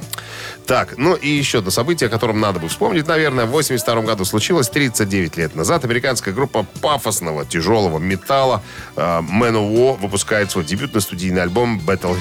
Так, 0.66 0.98
ну 0.98 1.14
и 1.14 1.28
еще 1.28 1.58
одно 1.58 1.70
событие, 1.70 2.08
о 2.08 2.10
котором 2.10 2.40
надо 2.40 2.58
бы 2.58 2.68
вспомнить, 2.68 3.06
наверное, 3.06 3.46
в 3.46 3.50
82 3.50 4.02
году 4.02 4.24
случилось 4.24 4.68
39 4.68 5.36
лет 5.36 5.54
назад. 5.54 5.84
Американская 5.84 6.34
группа 6.34 6.66
пафосного, 6.80 7.46
тяжелого 7.46 7.98
металла 7.98 8.62
э, 8.96 9.00
Man 9.00 9.54
of 9.54 9.74
War 9.74 9.96
выпускает 10.00 10.50
свой 10.50 10.64
дебютный 10.64 11.00
студийный 11.00 11.42
альбом 11.42 11.80
Battle 11.86 12.16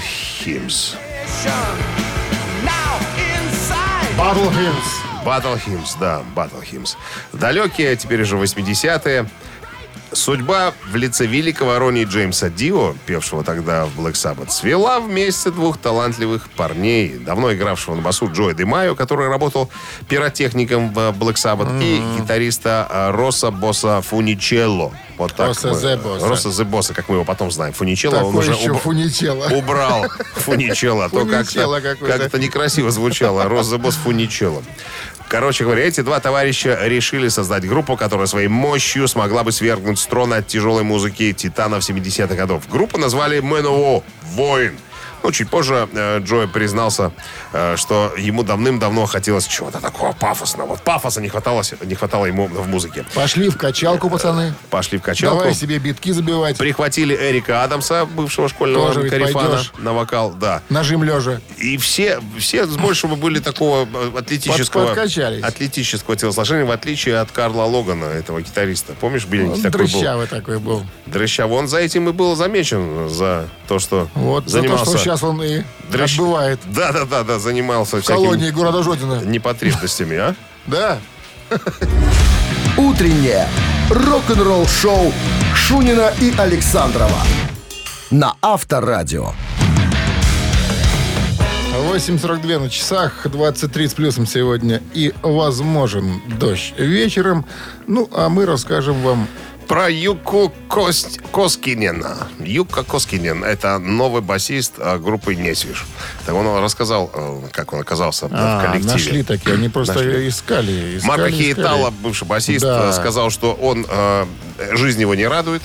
Hymns. 0.46 0.96
Battle 4.18 4.50
Hymns. 4.52 5.05
Battle 5.26 5.60
Hymns, 5.66 5.98
да, 6.00 6.22
Battle 6.36 6.64
Hymns. 6.72 6.96
Далекие, 7.34 7.96
теперь 7.96 8.22
уже 8.22 8.38
80-е. 8.38 9.28
Судьба 10.14 10.72
в 10.90 10.96
лице 10.96 11.26
великого 11.26 11.78
Ронни 11.78 12.06
Джеймса 12.06 12.50
Дио, 12.50 12.96
певшего 13.06 13.44
тогда 13.44 13.86
в 13.86 14.00
Black 14.00 14.14
Sabbath, 14.14 14.50
свела 14.50 15.02
вместе 15.02 15.50
двух 15.52 15.78
талантливых 15.78 16.50
парней, 16.52 17.18
давно 17.18 17.52
игравшего 17.54 17.96
на 17.96 18.02
басу 18.02 18.32
Джоя 18.32 18.54
Де 18.54 18.64
Майо, 18.64 18.96
который 18.96 19.28
работал 19.28 19.70
пиротехником 20.08 20.94
в 20.94 20.98
Black 21.10 21.34
Sabbath, 21.36 21.84
и 21.84 22.02
гитариста 22.22 22.88
а, 22.90 23.12
Росса 23.12 23.52
Босса 23.52 24.02
Фуничелло. 24.02 24.94
Вот 25.18 25.34
так 25.34 25.48
Росса 25.50 25.70
мы- 25.70 25.76
Зе 25.80 25.98
Босса. 25.98 26.28
Росса 26.30 26.50
Зе 26.52 26.64
Босса, 26.64 26.94
как 26.94 27.10
мы 27.10 27.16
его 27.16 27.26
потом 27.26 27.52
знаем. 27.52 27.74
Фуничелло, 27.74 28.18
он 28.20 28.26
Такой 28.28 28.40
уже 28.40 28.52
еще 28.54 28.72
уб- 28.72 28.80
фуничело. 28.82 29.48
убрал 29.48 30.06
Фуничелло. 30.36 31.06
а 31.06 31.10
то 31.10 31.26
Фуничелло 31.26 31.82
как-то 31.82 32.06
как-то 32.06 32.40
некрасиво 32.40 32.90
звучало. 32.90 33.44
Роза 33.50 33.78
Босс 33.78 33.96
Фуничелло. 33.96 34.64
Короче 35.28 35.64
говоря, 35.64 35.84
эти 35.84 36.02
два 36.02 36.20
товарища 36.20 36.78
решили 36.84 37.30
создать 37.30 37.68
группу, 37.68 37.98
которая 37.98 38.28
своей 38.28 38.48
мощью 38.48 39.08
смогла 39.08 39.44
бы 39.44 39.52
свергнуть 39.52 40.00
с 40.00 40.06
трона 40.06 40.38
от 40.38 40.48
тяжелой 40.48 40.84
музыки 40.84 41.34
титанов 41.34 41.88
70-х 41.90 42.36
годов. 42.36 42.70
Группу 42.70 42.98
назвали 42.98 43.40
МНО 43.40 44.04
«Воин». 44.34 44.78
Ну, 45.26 45.32
чуть 45.32 45.50
позже 45.50 45.90
э, 45.92 46.20
Джой 46.20 46.48
признался, 46.48 47.12
э, 47.52 47.78
что 47.78 48.14
ему 48.16 48.44
давным-давно 48.44 49.08
хотелось 49.08 49.48
чего-то 49.48 49.82
такого 49.82 50.12
пафосного. 50.12 50.68
Вот 50.68 50.84
пафоса 50.84 51.20
не 51.20 51.30
хватало, 51.30 51.64
не 51.84 51.96
хватало 51.96 52.28
ему 52.28 52.46
в 52.46 52.68
музыке. 52.68 53.04
Пошли 53.16 53.50
в 53.50 53.58
качалку, 53.58 54.08
пацаны. 54.08 54.54
Пошли 54.70 55.00
в 55.00 55.02
качалку. 55.02 55.40
Давай 55.40 55.56
себе 55.56 55.80
битки 55.80 56.12
забивать. 56.12 56.60
Прихватили 56.60 57.16
Эрика 57.16 57.64
Адамса, 57.64 58.06
бывшего 58.06 58.48
школьного 58.50 58.94
Тоже 58.94 59.10
карифана, 59.10 59.50
пойдешь. 59.50 59.74
на 59.80 59.94
вокал, 59.94 60.30
да. 60.30 60.62
Нажим 60.70 61.04
лежа. 61.04 61.42
И 61.58 61.78
все, 61.78 62.22
все 62.38 62.68
с 62.68 62.78
большего 62.78 63.16
были 63.16 63.40
такого 63.40 63.88
э, 63.92 64.20
атлетического, 64.20 64.92
атлетического 64.92 66.16
телосложения, 66.16 66.66
в 66.66 66.72
отличие 66.72 67.18
от 67.18 67.32
Карла 67.32 67.64
Логана, 67.64 68.06
этого 68.06 68.44
гитариста. 68.44 68.94
Помнишь, 69.02 69.26
беленький 69.26 69.64
такой 69.64 69.86
был? 69.86 69.92
Дрыщавый 69.92 70.28
такой 70.28 70.60
был. 70.60 70.86
Дрыщав. 71.08 71.50
Он 71.50 71.68
за 71.68 71.80
этим 71.80 72.10
и 72.10 72.12
был 72.12 72.36
замечен, 72.36 73.10
за 73.10 73.50
то, 73.68 73.80
что 73.80 74.08
Вот 74.14 74.48
за 74.48 74.58
то, 74.58 74.62
занимался... 74.62 74.98
что 75.00 75.15
сейчас 75.16 75.24
он 75.24 75.42
и 75.42 75.62
дрыщ- 75.92 76.14
отбывает 76.16 76.60
Да, 76.66 76.92
да, 76.92 77.06
да, 77.06 77.24
да, 77.24 77.40
занимался 77.40 78.02
в 78.02 78.06
колонии 78.06 78.38
всякими 78.44 78.56
города 78.56 78.84
Жодина. 78.84 79.22
непотребностями, 79.24 80.18
а? 80.18 80.36
Да. 80.68 81.00
Утреннее 82.78 83.48
рок-н-ролл-шоу 83.90 85.14
Шунина 85.56 86.12
и 86.20 86.34
Александрова 86.38 87.22
на 88.12 88.36
Авторадио. 88.42 89.32
8.42 91.92 92.60
на 92.60 92.70
часах, 92.70 93.28
23 93.30 93.88
с 93.88 93.94
плюсом 93.94 94.26
сегодня 94.26 94.82
и 94.94 95.14
возможен 95.22 96.22
дождь 96.40 96.74
вечером. 96.78 97.46
Ну, 97.88 98.10
а 98.14 98.30
мы 98.30 98.46
расскажем 98.46 99.02
вам 99.04 99.28
Про 99.68 99.90
Юку 99.90 100.54
Кость... 100.68 101.20
Коскинена. 101.32 102.28
Юка 102.40 102.84
Коскинен. 102.84 103.44
Это 103.44 103.80
новый 103.80 104.22
басист 104.22 104.74
э, 104.78 104.98
группы 105.00 105.36
Несвиш. 105.36 105.86
Так 106.26 106.36
он 106.36 106.62
рассказал, 106.64 107.10
э, 107.14 107.42
как 107.52 107.74
он 107.74 107.80
оказался 107.82 108.28
в 108.28 108.32
А, 108.34 108.66
коллективе. 108.68 108.94
нашли 108.94 109.24
такие, 109.24 109.56
они 109.56 109.70
просто 109.70 109.94
Нашли. 109.96 110.28
искали, 110.30 110.98
искали. 110.98 111.08
Марко. 111.08 111.32
Хиетало, 111.32 111.90
бывший 111.90 112.28
басист, 112.28 112.64
Да. 112.64 112.94
сказал, 112.94 113.30
что 113.32 113.54
он 113.54 113.86
э, 113.90 114.26
жизнь 114.74 115.02
его 115.02 115.16
не 115.16 115.28
радует. 115.28 115.62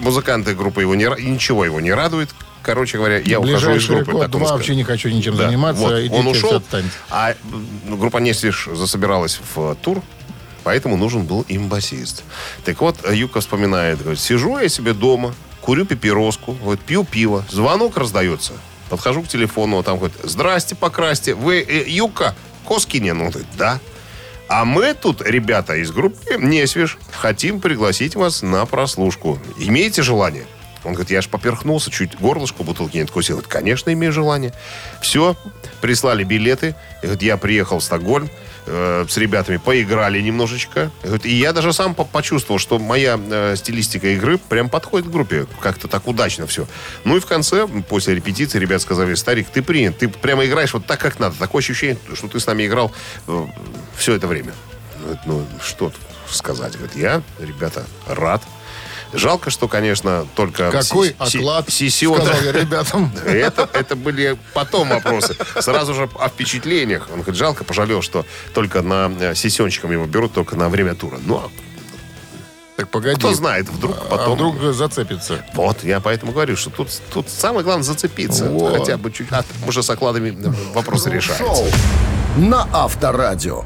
Музыканты 0.00 0.54
группы 0.54 0.80
его 0.80 0.94
не 0.94 1.04
ничего 1.22 1.64
его 1.64 1.80
не 1.80 1.92
радует. 1.92 2.30
Короче 2.62 2.98
говоря, 2.98 3.18
я 3.18 3.38
ухожу 3.38 3.72
из 3.76 3.86
группы. 3.86 4.12
год, 4.12 4.30
два 4.30 4.52
вообще 4.52 4.74
не 4.74 4.82
хочу 4.84 5.08
ничем 5.10 5.36
Да, 5.36 5.46
заниматься. 5.46 5.82
вот, 5.82 6.10
он 6.10 6.26
ушел, 6.26 6.62
а 7.10 7.34
группа 7.86 8.18
Несвиш 8.18 8.68
засобиралась 8.74 9.40
в 9.54 9.74
тур, 9.76 10.02
поэтому 10.68 10.98
нужен 10.98 11.24
был 11.24 11.46
им 11.48 11.68
басист. 11.68 12.24
Так 12.66 12.82
вот, 12.82 12.96
Юка 13.10 13.40
вспоминает, 13.40 14.02
говорит, 14.02 14.20
сижу 14.20 14.58
я 14.58 14.68
себе 14.68 14.92
дома, 14.92 15.34
курю 15.62 15.86
папироску, 15.86 16.52
вот, 16.62 16.78
пью 16.80 17.04
пиво, 17.04 17.42
звонок 17.50 17.96
раздается. 17.96 18.52
Подхожу 18.90 19.22
к 19.22 19.28
телефону, 19.28 19.78
а 19.78 19.82
там 19.82 19.96
говорит, 19.96 20.18
здрасте, 20.22 20.74
покрасьте, 20.74 21.34
вы 21.34 21.60
э, 21.66 21.88
Юка 21.88 22.34
Коскинен? 22.66 23.18
Он 23.18 23.30
говорит, 23.30 23.48
да. 23.56 23.80
А 24.46 24.66
мы 24.66 24.92
тут, 24.92 25.22
ребята 25.22 25.74
из 25.76 25.90
группы 25.90 26.36
Несвиш, 26.38 26.98
хотим 27.12 27.62
пригласить 27.62 28.14
вас 28.14 28.42
на 28.42 28.66
прослушку. 28.66 29.38
Имеете 29.56 30.02
желание? 30.02 30.44
Он 30.84 30.92
говорит, 30.92 31.10
я 31.10 31.20
аж 31.20 31.28
поперхнулся, 31.28 31.90
чуть 31.90 32.20
горлышко 32.20 32.62
бутылки 32.62 32.98
не 32.98 33.04
откусил. 33.04 33.36
Говорит, 33.36 33.50
конечно, 33.50 33.90
имею 33.90 34.12
желание. 34.12 34.52
Все, 35.00 35.34
прислали 35.80 36.24
билеты. 36.24 36.74
Говорит, 37.00 37.22
я 37.22 37.38
приехал 37.38 37.78
в 37.78 37.84
Стокгольм 37.84 38.28
э, 38.68 39.06
с 39.08 39.16
ребятами, 39.16 39.56
поиграли 39.56 40.20
немножечко. 40.20 40.90
И 41.24 41.34
я 41.34 41.52
даже 41.52 41.72
сам 41.72 41.94
по- 41.94 42.04
почувствовал, 42.04 42.58
что 42.58 42.78
моя 42.78 43.18
э, 43.18 43.54
стилистика 43.56 44.08
игры 44.08 44.38
прям 44.38 44.68
подходит 44.68 45.08
к 45.08 45.10
группе. 45.10 45.46
Как-то 45.60 45.88
так 45.88 46.06
удачно 46.06 46.46
все. 46.46 46.66
Ну 47.04 47.16
и 47.16 47.20
в 47.20 47.26
конце, 47.26 47.66
после 47.66 48.14
репетиции, 48.14 48.58
ребят 48.58 48.82
сказали, 48.82 49.14
старик, 49.14 49.48
ты 49.52 49.62
принят. 49.62 49.98
Ты 49.98 50.08
прямо 50.08 50.44
играешь 50.44 50.72
вот 50.74 50.86
так, 50.86 51.00
как 51.00 51.18
надо. 51.18 51.36
Такое 51.38 51.60
ощущение, 51.60 51.98
что 52.14 52.28
ты 52.28 52.38
с 52.38 52.46
нами 52.46 52.66
играл 52.66 52.92
все 53.96 54.14
это 54.14 54.26
время. 54.26 54.52
Ну, 55.26 55.46
что 55.62 55.90
тут 55.90 56.00
сказать? 56.30 56.76
Говорит, 56.76 56.96
я, 56.96 57.22
ребята, 57.38 57.84
рад. 58.06 58.42
Жалко, 59.12 59.50
что, 59.50 59.68
конечно, 59.68 60.26
только... 60.34 60.70
Какой 60.70 61.08
си- 61.08 61.16
си- 61.26 61.38
оклад, 61.38 61.68
сисион- 61.68 62.22
сказал 62.22 62.42
я 62.42 62.52
ребятам. 62.60 63.12
это, 63.24 63.68
это 63.72 63.96
были 63.96 64.38
потом 64.54 64.88
вопросы. 64.90 65.36
Сразу 65.60 65.94
же 65.94 66.08
о 66.18 66.28
впечатлениях. 66.28 67.08
Он 67.12 67.20
говорит, 67.20 67.36
жалко, 67.36 67.64
пожалел, 67.64 68.02
что 68.02 68.24
только 68.54 68.82
на 68.82 69.10
э, 69.18 69.34
сессионщиком 69.34 69.92
его 69.92 70.04
берут 70.06 70.32
только 70.34 70.56
на 70.56 70.68
время 70.68 70.94
тура. 70.94 71.18
Ну, 71.24 71.36
а 71.36 71.50
Так 72.76 72.90
погоди. 72.90 73.16
кто 73.18 73.32
знает, 73.34 73.68
вдруг 73.68 73.96
А 73.96 74.04
потом... 74.10 74.34
вдруг 74.34 74.74
зацепится. 74.74 75.44
Вот, 75.54 75.82
я 75.84 76.00
поэтому 76.00 76.32
говорю, 76.32 76.56
что 76.56 76.70
тут, 76.70 76.88
тут 77.12 77.28
самое 77.30 77.64
главное 77.64 77.84
зацепиться. 77.84 78.44
Вот. 78.50 78.78
Хотя 78.78 78.96
бы 78.98 79.10
чуть... 79.10 79.28
А 79.32 79.42
уже 79.66 79.82
с 79.82 79.90
окладами 79.90 80.30
э, 80.30 80.52
вопросы 80.74 81.10
решаются. 81.10 81.44
Шоу 81.46 81.66
на 82.36 82.68
Авторадио. 82.72 83.64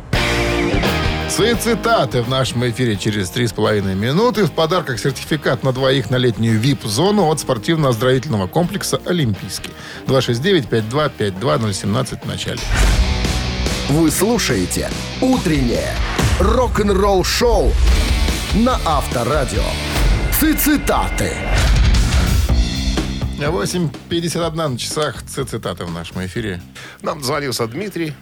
Цитаты 1.33 2.21
в 2.21 2.29
нашем 2.29 2.69
эфире 2.69 2.97
через 2.97 3.31
три 3.31 3.47
с 3.47 3.55
половиной 3.55 3.95
минуты. 3.95 4.45
В 4.45 4.53
подарках 4.53 5.01
сертификат 5.01 5.63
на 5.63 5.73
двоих 5.73 6.11
на 6.11 6.17
летнюю 6.17 6.61
VIP-зону 6.61 7.25
от 7.25 7.41
спортивно-оздоровительного 7.41 8.49
комплекса 8.49 9.01
«Олимпийский». 9.07 9.71
269-5252-017 10.09 12.23
в 12.23 12.27
начале. 12.27 12.61
Вы 13.89 14.11
слушаете 14.11 14.91
«Утреннее 15.23 15.95
рок-н-ролл-шоу» 16.39 17.73
на 18.55 18.79
Авторадио. 18.85 19.65
Цитаты. 20.39 21.33
8.51 23.39 24.69
на 24.69 24.79
часах. 24.79 25.23
Цитаты 25.23 25.87
в 25.87 25.93
нашем 25.93 26.27
эфире. 26.27 26.61
Нам 27.01 27.23
звонился 27.23 27.67
Дмитрий, 27.67 28.13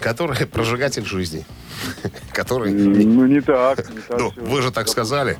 который 0.00 0.46
прожигатель 0.52 1.04
жизни. 1.04 1.44
Который... 2.32 2.72
Ну, 2.72 3.26
не 3.26 3.40
так. 3.40 3.88
Не 3.90 4.00
так 4.00 4.18
Ну, 4.18 4.32
вы 4.36 4.62
же 4.62 4.70
так 4.70 4.88
сказали. 4.88 5.36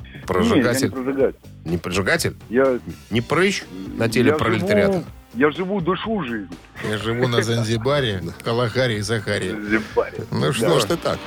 Не, 0.00 0.08
я 0.08 0.18
не 0.20 0.26
Прожигатель. 0.26 0.90
прожигатель. 0.90 1.38
Не 1.64 1.78
прожигатель? 1.78 2.36
Я, 2.50 2.78
Не 3.10 3.20
прыщ 3.20 3.64
на 3.96 4.08
теле 4.08 4.30
я 4.30 4.36
пролетариата? 4.36 4.92
живу- 4.98 5.04
Я 5.34 5.50
живу 5.50 5.80
душу 5.80 6.22
жизни. 6.24 6.48
Я 6.88 6.98
живу 6.98 7.28
на 7.28 7.42
Занзибаре, 7.42 8.22
Калахаре 8.44 8.98
и 8.98 9.00
Захаре. 9.00 9.50
Зимбаре. 9.50 10.18
Ну 10.30 10.52
что 10.52 10.80
ж, 10.80 10.84
и 10.84 10.96
так. 10.96 11.18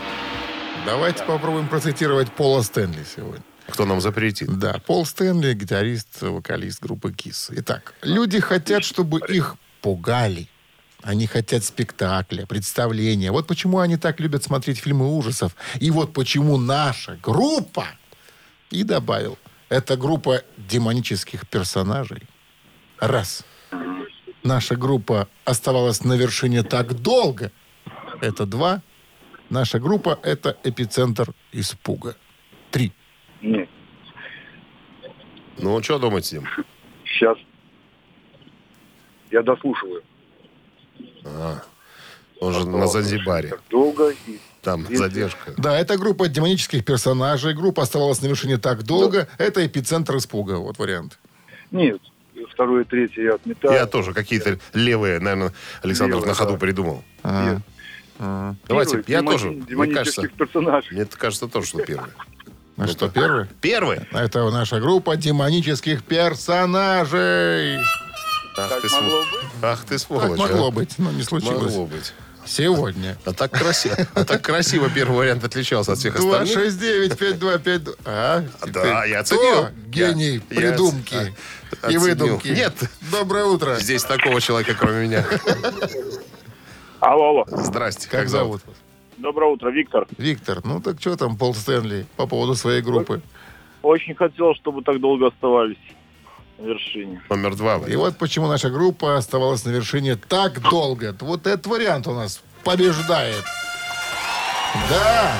давайте 0.86 1.24
попробуем 1.24 1.67
процитировать 1.67 2.32
Пола 2.32 2.62
Стэнли 2.62 3.04
сегодня. 3.15 3.43
Кто 3.69 3.86
нам 3.86 4.02
запретит? 4.02 4.50
Да, 4.60 4.82
Пол 4.86 5.06
Стэнли, 5.06 5.54
гитарист, 5.54 6.21
вокалист 6.24 6.82
группы 6.84 7.13
Кис. 7.13 7.50
Итак, 7.54 7.93
люди 8.02 8.39
хотят, 8.39 8.84
чтобы 8.84 9.19
их 9.30 9.56
пугали. 9.82 10.47
Они 11.03 11.25
хотят 11.25 11.63
спектакля, 11.63 12.45
представления. 12.45 13.31
Вот 13.31 13.47
почему 13.47 13.79
они 13.79 13.97
так 13.97 14.19
любят 14.19 14.43
смотреть 14.43 14.79
фильмы 14.79 15.15
ужасов. 15.17 15.55
И 15.79 15.89
вот 15.91 16.13
почему 16.13 16.57
наша 16.57 17.17
группа, 17.21 17.85
и 18.69 18.83
добавил, 18.83 19.37
это 19.69 19.97
группа 19.97 20.41
демонических 20.57 21.47
персонажей. 21.47 22.23
Раз. 22.99 23.45
Наша 24.43 24.75
группа 24.75 25.27
оставалась 25.45 26.03
на 26.03 26.13
вершине 26.13 26.63
так 26.63 26.93
долго. 27.01 27.51
Это 28.21 28.45
два. 28.45 28.81
Наша 29.49 29.79
группа– 29.79 30.19
это 30.23 30.57
эпицентр 30.63 31.33
испуга. 31.51 32.15
Три. 32.69 32.93
Нет, 33.41 33.67
Ну, 35.57 35.81
что 35.83 35.99
думать 35.99 36.25
с 36.25 36.31
ним? 36.31 36.47
сейчас. 37.05 37.37
Я 39.31 39.41
дослушиваю. 39.41 40.03
Он 42.39 42.53
же 42.53 42.65
на 42.67 42.88
Занзибаре. 42.88 43.53
Долго 43.69 44.10
и 44.10 44.39
Там 44.63 44.88
задержка. 44.89 45.53
Да, 45.57 45.77
это 45.77 45.97
группа 45.97 46.27
демонических 46.27 46.84
персонажей. 46.84 47.53
Группа 47.53 47.84
оставалась 47.84 48.21
на 48.21 48.27
вершине 48.27 48.57
так 48.57 48.84
долго. 48.84 49.27
Это 49.38 49.65
эпицентр 49.65 50.17
испуга. 50.17 50.53
Вот 50.53 50.80
вариант. 50.80 51.19
Нет, 51.69 52.01
второе, 52.51 52.84
третье 52.84 53.24
я 53.24 53.36
отметаю. 53.36 53.74
Я 53.74 53.86
тоже 53.86 54.13
какие-то 54.13 54.59
левые, 54.74 55.19
наверное, 55.19 55.53
Александров 55.84 56.22
Левые, 56.22 56.30
на 56.30 56.36
ходу 56.36 56.53
да. 56.53 56.57
придумал. 56.57 57.03
Нет. 57.24 57.59
Давайте, 58.67 59.01
Первый, 59.01 59.05
я 59.07 59.19
демон- 59.19 59.32
тоже, 59.34 59.47
мне 59.51 59.93
кажется, 59.93 60.22
Демонических 60.22 60.34
персонажей. 60.34 60.89
мне 60.91 61.05
кажется 61.05 61.47
тоже, 61.47 61.67
что 61.67 61.84
первый. 61.84 62.11
А 62.78 62.88
что, 62.88 63.09
первый? 63.09 63.45
Первый? 63.59 63.99
Это 64.11 64.49
наша 64.49 64.80
группа 64.80 65.15
демонических 65.15 66.03
персонажей. 66.03 67.80
Ах 68.58 68.70
Так 68.70 68.82
ты, 68.82 68.89
могло 68.89 69.22
св- 69.24 69.32
быть? 69.32 69.49
Ах 69.64 69.82
ты 69.84 69.89
Так 69.89 69.99
сволочь. 69.99 70.39
могло 70.39 70.68
а. 70.68 70.72
быть, 70.72 70.99
но 70.99 71.12
не 71.12 71.24
случилось. 71.24 71.62
Могло 71.74 71.86
быть. 71.86 72.14
Сегодня. 72.43 73.18
А 73.24 73.34
так 73.34 73.52
красиво, 73.52 73.95
а 74.16 74.26
так 74.26 74.41
красиво 74.41 74.89
первый 74.89 75.16
вариант 75.18 75.43
отличался 75.43 75.91
от 75.93 75.99
всех 75.99 76.16
остальных. 76.16 76.58
269-5252. 76.58 77.95
А? 78.06 78.43
Да, 78.68 79.04
Ты 79.04 79.10
я 79.10 79.20
оценил. 79.20 79.68
Гений 79.88 80.41
Я- 80.49 80.56
придумки 80.58 81.14
я 81.14 81.22
и 81.28 81.34
оценил. 81.95 82.02
выдумки. 82.02 82.47
Нет. 82.47 82.74
Доброе 83.12 83.45
утро. 83.45 83.76
Здесь 83.80 84.04
такого 84.04 84.41
человека, 84.41 84.74
кроме 84.78 85.08
меня. 85.08 85.26
Алло, 86.99 87.30
алло. 87.30 87.45
Здрасте. 87.47 88.08
Как, 88.10 88.28
зовут 88.28 88.62
вас? 88.66 88.76
Доброе 89.18 89.52
утро, 89.52 89.70
Виктор. 89.70 90.08
Виктор. 90.18 90.62
Ну 90.66 90.82
так 90.82 90.99
что 90.99 91.16
там, 91.16 91.38
Пол 91.38 91.54
Стэнли, 91.54 92.06
по 92.16 92.26
поводу 92.26 92.56
своей 92.56 92.82
группы? 92.82 93.22
Очень 93.84 94.16
хотел, 94.16 94.56
чтобы 94.56 94.82
так 94.84 94.99
долго 94.99 95.28
оставались 95.28 95.78
вершине. 96.66 97.22
Номер 97.30 97.55
два. 97.55 97.78
И 97.88 97.95
вот 97.95 98.18
почему 98.18 98.47
наша 98.47 98.70
группа 98.70 99.18
оставалась 99.18 99.66
на 99.66 99.70
вершине 99.72 100.16
так 100.16 100.62
долго. 100.70 101.16
Вот 101.20 101.47
этот 101.47 101.68
вариант 101.68 102.07
у 102.07 102.14
нас 102.14 102.41
побеждает. 102.64 103.43
Да, 104.89 105.34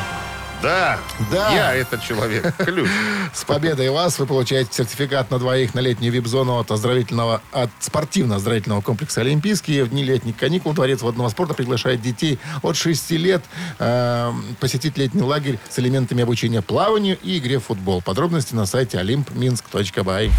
Да, 0.62 1.00
Да. 1.32 1.52
я 1.52 1.74
этот 1.74 2.04
человек. 2.04 2.56
Ключ. 2.58 2.88
с 3.34 3.44
победой 3.46 3.90
вас 3.90 4.20
вы 4.20 4.28
получаете 4.28 4.70
сертификат 4.72 5.32
на 5.32 5.40
двоих 5.40 5.74
на 5.74 5.80
летнюю 5.80 6.14
вип-зону 6.14 6.60
от 6.60 6.70
оздоровительного, 6.70 7.42
от 7.52 7.72
спортивно-оздоровительного 7.80 8.82
комплекса 8.82 9.22
«Олимпийский». 9.22 9.82
В 9.82 9.90
дни 9.90 10.04
летних 10.04 10.38
каникул 10.38 10.74
Дворец 10.74 11.02
водного 11.02 11.30
спорта 11.30 11.56
приглашает 11.56 12.02
детей 12.02 12.38
от 12.62 12.76
6 12.78 13.12
лет 13.12 13.42
э, 13.80 14.32
посетить 14.60 14.98
летний 15.00 15.24
лагерь 15.24 15.58
с 15.68 15.80
элементами 15.80 16.22
обучения 16.22 16.62
плаванию 16.62 17.18
и 17.24 17.40
игре 17.40 17.58
в 17.58 17.64
футбол. 17.66 18.04
Подробности 18.04 18.54
на 18.54 18.68
сайте 18.68 18.98
olympminsk.by. 19.00 20.32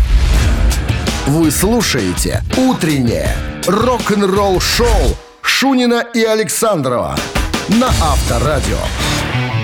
Вы 1.26 1.50
слушаете 1.50 2.42
«Утреннее 2.56 3.34
рок-н-ролл-шоу» 3.66 4.88
Шунина 5.40 6.04
и 6.14 6.22
Александрова 6.24 7.16
на 7.68 7.88
Авторадио. 7.88 8.78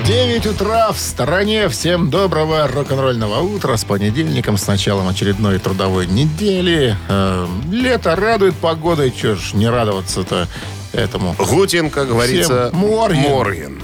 9 0.06 0.46
утра 0.46 0.92
в 0.92 0.98
стороне. 0.98 1.68
Всем 1.68 2.10
доброго 2.10 2.68
рок-н-ролльного 2.68 3.40
утра 3.40 3.76
с 3.76 3.84
понедельником, 3.84 4.56
с 4.56 4.66
началом 4.66 5.08
очередной 5.08 5.58
трудовой 5.58 6.06
недели. 6.06 6.96
Э, 7.08 7.46
лето 7.70 8.14
радует 8.14 8.54
погодой, 8.54 9.10
чё 9.10 9.34
ж 9.34 9.52
не 9.54 9.68
радоваться-то 9.68 10.46
этому. 10.92 11.34
Гутин, 11.38 11.90
как 11.90 12.08
говорится, 12.08 12.68
Всем 12.68 12.78
морген. 12.88 13.30
морген. 13.30 13.82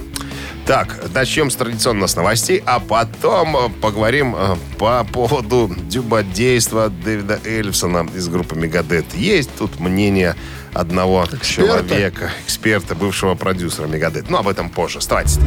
Так, 0.66 0.96
начнем 1.12 1.50
с 1.50 1.56
традиционно 1.56 2.06
с 2.06 2.16
новостей, 2.16 2.62
а 2.64 2.80
потом 2.80 3.54
э, 3.54 3.68
поговорим 3.82 4.34
э, 4.34 4.56
по 4.78 5.04
поводу 5.04 5.70
дюбодейства 5.90 6.88
Дэвида 6.88 7.40
Эльфсона 7.44 8.08
из 8.14 8.28
группы 8.28 8.56
Мегадет. 8.56 9.04
Есть 9.14 9.50
тут 9.58 9.78
мнение 9.78 10.36
одного 10.72 11.26
человека, 11.42 12.30
эксперта, 12.46 12.94
бывшего 12.94 13.34
продюсера 13.34 13.86
Мегадет. 13.86 14.30
Но 14.30 14.38
об 14.38 14.48
этом 14.48 14.70
позже. 14.70 15.00
Вставайте. 15.00 15.38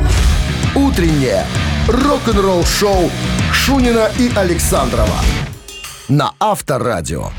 Утреннее 0.76 1.46
рок-н-ролл-шоу 1.88 3.10
Шунина 3.52 4.12
и 4.20 4.32
Александрова 4.36 5.20
на 6.10 6.34
Авторадио. 6.40 7.32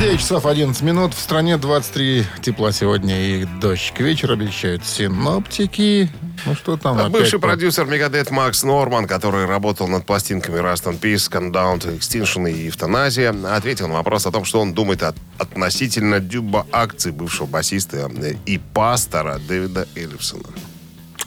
9 0.00 0.18
часов 0.18 0.46
11 0.46 0.80
минут. 0.82 1.12
В 1.12 1.20
стране 1.20 1.58
23 1.58 2.24
тепла 2.40 2.72
сегодня 2.72 3.20
и 3.20 3.44
дождь. 3.60 3.92
К 3.94 4.00
вечеру 4.00 4.32
обещают 4.32 4.84
синоптики. 4.86 6.10
Ну 6.46 6.54
что 6.54 6.78
там 6.78 6.98
А? 6.98 7.10
Бывший 7.10 7.38
по- 7.38 7.48
продюсер 7.48 7.84
Мегадет 7.84 8.30
Макс 8.30 8.62
Норман, 8.62 9.06
который 9.06 9.44
работал 9.44 9.88
над 9.88 10.06
пластинками 10.06 10.58
Rust 10.58 10.84
and 10.90 10.98
Peace, 11.00 11.30
Countdown 11.30 11.80
Extinction 11.98 12.50
и 12.50 12.68
Эвтаназия, 12.70 13.34
ответил 13.54 13.88
на 13.88 13.94
вопрос 13.94 14.24
о 14.24 14.30
том, 14.32 14.46
что 14.46 14.60
он 14.60 14.72
думает 14.72 15.02
от- 15.02 15.16
относительно 15.38 16.18
дюба 16.18 16.66
акций 16.72 17.12
бывшего 17.12 17.46
басиста 17.46 18.10
э, 18.22 18.34
и 18.46 18.56
пастора 18.56 19.38
Дэвида 19.46 19.86
Эллифсона. 19.96 20.48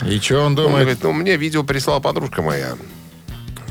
И 0.04 0.20
что 0.20 0.40
он 0.40 0.46
Он 0.48 0.56
думает? 0.56 0.82
говорит, 0.86 1.04
ну, 1.04 1.14
мне 1.14 1.38
видео 1.38 1.64
прислала 1.64 2.00
подружка 2.00 2.42
моя. 2.42 2.76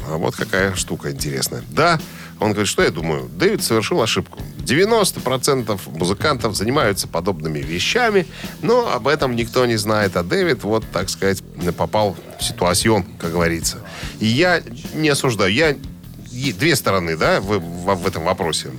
А 0.09 0.17
вот 0.17 0.37
какая 0.37 0.75
штука 0.77 1.11
интересная. 1.11 1.63
Да, 1.71 1.99
он 2.43 2.51
говорит, 2.53 2.69
что 2.69 2.83
я 2.83 2.91
думаю? 2.91 3.29
Дэвид 3.29 3.63
совершил 3.63 4.01
ошибку. 4.03 4.39
90% 4.59 5.81
музыкантов 5.99 6.55
занимаются 6.57 7.09
подобными 7.09 7.59
вещами, 7.59 8.27
но 8.63 8.93
об 8.93 9.09
этом 9.09 9.35
никто 9.37 9.67
не 9.67 9.77
знает. 9.77 10.17
А 10.17 10.23
Дэвид, 10.23 10.63
вот, 10.65 10.85
так 10.93 11.09
сказать, 11.09 11.43
попал 11.77 12.17
в 12.39 12.43
ситуацион, 12.45 13.05
как 13.19 13.33
говорится. 13.33 13.79
И 14.21 14.27
я 14.27 14.63
не 14.95 15.09
осуждаю. 15.09 15.53
Я 15.53 15.77
две 16.59 16.77
стороны, 16.77 17.17
да, 17.17 17.41
в, 17.41 17.59
в- 17.59 17.95
в 17.95 18.07
этом 18.07 18.25
вопросе. 18.25 18.71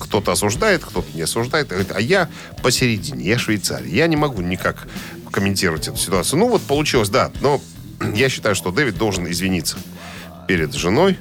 Кто-то 0.00 0.32
осуждает, 0.32 0.84
кто-то 0.84 1.08
не 1.14 1.22
осуждает. 1.22 1.72
А 1.92 2.00
я 2.00 2.28
посередине, 2.62 3.24
я 3.24 3.38
швейцарий. 3.38 3.90
Я 3.90 4.06
не 4.06 4.16
могу 4.16 4.42
никак 4.42 4.86
комментировать 5.30 5.88
эту 5.88 5.96
ситуацию. 5.96 6.38
Ну 6.38 6.48
вот 6.48 6.62
получилось, 6.62 7.08
да. 7.08 7.30
Но 7.40 7.60
я 8.14 8.28
считаю, 8.28 8.54
что 8.54 8.70
Дэвид 8.70 8.96
должен 8.98 9.30
извиниться 9.30 9.76
перед 10.46 10.74
женой, 10.74 11.18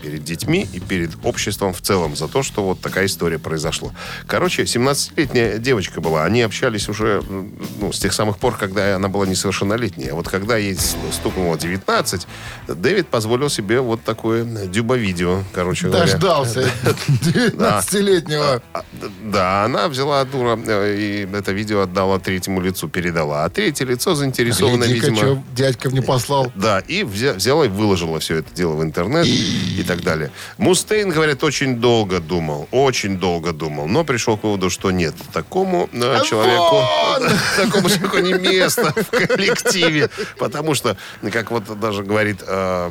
перед 0.00 0.24
детьми 0.24 0.68
и 0.72 0.80
перед 0.80 1.10
обществом 1.24 1.72
в 1.72 1.80
целом 1.80 2.16
за 2.16 2.28
то, 2.28 2.42
что 2.42 2.64
вот 2.64 2.80
такая 2.80 3.06
история 3.06 3.38
произошла. 3.38 3.92
Короче, 4.26 4.62
17-летняя 4.62 5.58
девочка 5.58 6.00
была. 6.00 6.24
Они 6.24 6.42
общались 6.42 6.88
уже 6.88 7.22
ну, 7.80 7.92
с 7.92 7.98
тех 7.98 8.12
самых 8.12 8.38
пор, 8.38 8.56
когда 8.56 8.96
она 8.96 9.08
была 9.08 9.26
несовершеннолетняя. 9.26 10.12
А 10.12 10.14
вот 10.14 10.28
когда 10.28 10.56
ей 10.56 10.76
стукнуло 11.12 11.58
19, 11.58 12.26
Дэвид 12.68 13.08
позволил 13.08 13.48
себе 13.50 13.80
вот 13.80 14.02
такое 14.04 14.44
дюба-видео, 14.44 15.42
короче 15.52 15.86
говоря. 15.88 16.04
Дождался 16.06 16.68
19-летнего. 17.22 18.62
А, 18.72 18.82
д- 18.92 19.08
Да, 19.24 19.64
она 19.64 19.88
взяла 19.88 20.24
дура 20.24 20.58
э, 20.66 20.96
и 20.98 21.28
это 21.36 21.52
видео 21.52 21.82
отдала 21.82 22.18
третьему 22.18 22.60
лицу, 22.60 22.88
передала. 22.88 23.44
А 23.44 23.48
третье 23.50 23.84
лицо 23.84 24.14
заинтересовано, 24.14 24.84
Гляди-ка, 24.84 25.06
видимо... 25.06 25.16
что 25.18 25.42
дядька 25.54 25.90
мне 25.90 26.02
послал. 26.02 26.52
Да, 26.54 26.80
и 26.80 27.02
взя- 27.02 27.34
взяла 27.34 27.66
и 27.66 27.68
выложила 27.68 28.18
все 28.20 28.36
это 28.36 28.54
дело 28.54 28.74
в 28.74 28.82
интернет 28.82 29.26
и 29.26 29.82
так 29.88 30.02
далее. 30.02 30.30
Мустейн, 30.58 31.10
говорят, 31.10 31.42
очень 31.42 31.76
долго 31.76 32.20
думал, 32.20 32.68
очень 32.70 33.18
долго 33.18 33.52
думал, 33.52 33.88
но 33.88 34.04
пришел 34.04 34.36
к 34.36 34.44
выводу, 34.44 34.70
что 34.70 34.90
нет, 34.90 35.14
такому 35.32 35.88
э, 35.92 36.22
человеку, 36.24 36.86
такому 37.56 37.88
человеку 37.88 38.18
не 38.18 38.34
место 38.34 38.92
в 38.94 39.10
коллективе, 39.10 40.10
потому 40.38 40.74
что, 40.74 40.96
как 41.32 41.50
вот 41.50 41.80
даже 41.80 42.02
говорит 42.04 42.44
э, 42.46 42.90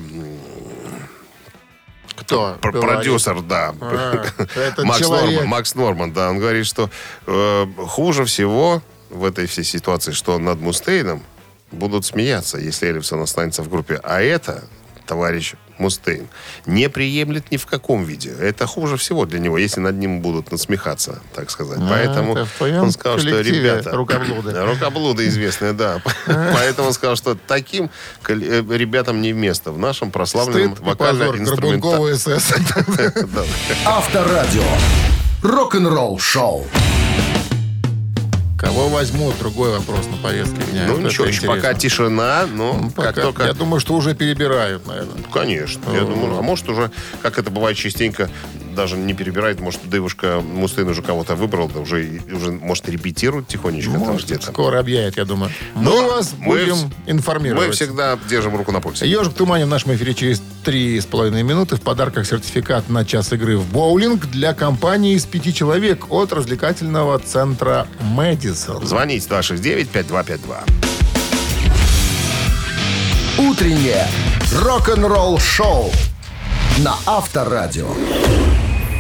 Кто? 2.16 2.58
Пр-? 2.62 2.82
Продюсер, 2.82 3.42
да. 3.42 3.76
А, 3.80 4.26
Макс 4.80 5.00
человек. 5.00 5.32
Норман, 5.32 5.48
Макс 5.48 5.76
Норман, 5.76 6.14
да, 6.14 6.30
он 6.32 6.40
говорит, 6.40 6.66
что 6.66 6.90
э, 7.28 7.68
хуже 7.78 8.26
всего 8.26 8.82
в 9.12 9.24
этой 9.24 9.46
всей 9.46 9.64
ситуации, 9.64 10.12
что 10.12 10.40
над 10.40 10.60
Мустейном 10.60 11.22
будут 11.72 12.06
смеяться, 12.06 12.58
если 12.58 12.88
Эллифсон 12.88 13.22
останется 13.22 13.62
в 13.62 13.70
группе. 13.70 14.00
А 14.04 14.22
это, 14.22 14.64
товарищ 15.08 15.56
Мустейн, 15.78 16.28
не 16.66 16.90
приемлет 16.90 17.52
ни 17.52 17.58
в 17.58 17.66
каком 17.66 18.04
виде. 18.04 18.32
Это 18.32 18.66
хуже 18.66 18.98
всего 18.98 19.26
для 19.26 19.40
него, 19.40 19.58
если 19.58 19.80
над 19.80 19.96
ним 19.96 20.22
будут 20.22 20.52
насмехаться, 20.52 21.20
так 21.34 21.50
сказать. 21.50 21.80
А, 21.82 21.88
Поэтому 21.90 22.38
он 22.82 22.92
сказал, 22.92 23.20
что 23.20 23.42
ребята... 23.42 23.92
рукоблуды. 23.92 24.52
Рукоблуды 24.66 25.28
известные, 25.28 25.74
да. 25.74 26.02
Поэтому 26.26 26.88
он 26.88 26.94
сказал, 26.94 27.16
что 27.16 27.36
таким 27.36 27.90
э, 28.28 28.34
ребятам 28.34 29.22
не 29.22 29.34
место 29.34 29.72
в 29.72 29.78
нашем 29.78 30.12
прославленном 30.12 30.76
вокально-инструментальном... 30.76 31.80
Горбунковый 31.80 32.16
СС. 32.18 32.54
Да. 33.28 33.44
Кого 38.58 38.90
возьмут? 38.90 39.38
Другой 39.38 39.72
вопрос 39.72 40.08
на 40.10 40.18
повестке 40.18 40.62
дня. 40.72 40.86
Ну 40.88 40.96
Вот 40.96 41.04
ничего, 41.04 41.28
пока 41.48 41.74
тишина, 41.74 42.48
но 42.48 42.74
Ну, 42.74 42.84
как 42.90 42.96
пока- 43.16 43.22
только... 43.22 43.44
Я 43.44 43.54
думаю, 43.54 43.80
что 43.80 43.94
уже 43.94 44.16
перебирают, 44.16 44.88
наверное. 44.88 45.24
Конечно, 45.32 45.84
я 45.94 46.02
думаю, 46.02 46.38
а 46.38 46.42
может 46.42 46.68
уже, 46.70 46.90
как 47.22 47.38
это 47.38 47.52
бывает 47.52 47.78
частенько, 47.78 48.30
даже 48.78 48.96
не 48.96 49.14
перебирает, 49.14 49.60
может, 49.60 49.82
девушка 49.90 50.40
Мустейн 50.40 50.88
уже 50.88 51.02
кого-то 51.02 51.36
выбрал, 51.36 51.68
да 51.68 51.80
уже, 51.82 52.22
уже 52.32 52.52
может, 52.52 52.88
репетирует 52.88 53.48
тихонечко 53.48 53.92
там 53.94 54.02
Может, 54.02 54.28
где-то. 54.28 54.46
скоро 54.48 54.80
объявят, 54.80 55.18
я 55.18 55.26
думаю. 55.26 55.52
Ну, 55.76 56.02
Мы 56.04 56.08
вас 56.10 56.34
мы 56.38 56.60
будем 56.60 56.76
вс- 56.76 56.92
информировать. 57.08 57.68
Мы 57.68 57.74
всегда 57.74 58.18
держим 58.30 58.56
руку 58.56 58.72
на 58.72 58.80
пульсе. 58.80 59.08
Ежик 59.10 59.34
Тумани 59.34 59.64
в 59.64 59.68
нашем 59.68 59.96
эфире 59.96 60.14
через 60.14 60.42
три 60.64 61.02
с 61.02 61.06
половиной 61.06 61.42
минуты. 61.44 61.76
В 61.76 61.82
подарках 61.82 62.28
сертификат 62.28 62.88
на 62.90 63.04
час 63.04 63.34
игры 63.34 63.58
в 63.58 63.66
боулинг 63.72 64.28
для 64.28 64.54
компании 64.54 65.16
из 65.16 65.26
пяти 65.26 65.54
человек 65.54 66.06
от 66.12 66.32
развлекательного 66.32 67.18
центра 67.20 67.88
«Мэдисон». 68.00 68.86
Звоните 68.86 69.28
269-5252. 69.28 70.56
Утреннее 73.40 74.08
рок-н-ролл-шоу 74.64 75.92
на 76.80 76.96
Авторадио. 77.06 77.88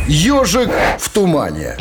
Ежик 0.08 0.70
в 1.00 1.10
тумане. 1.14 1.76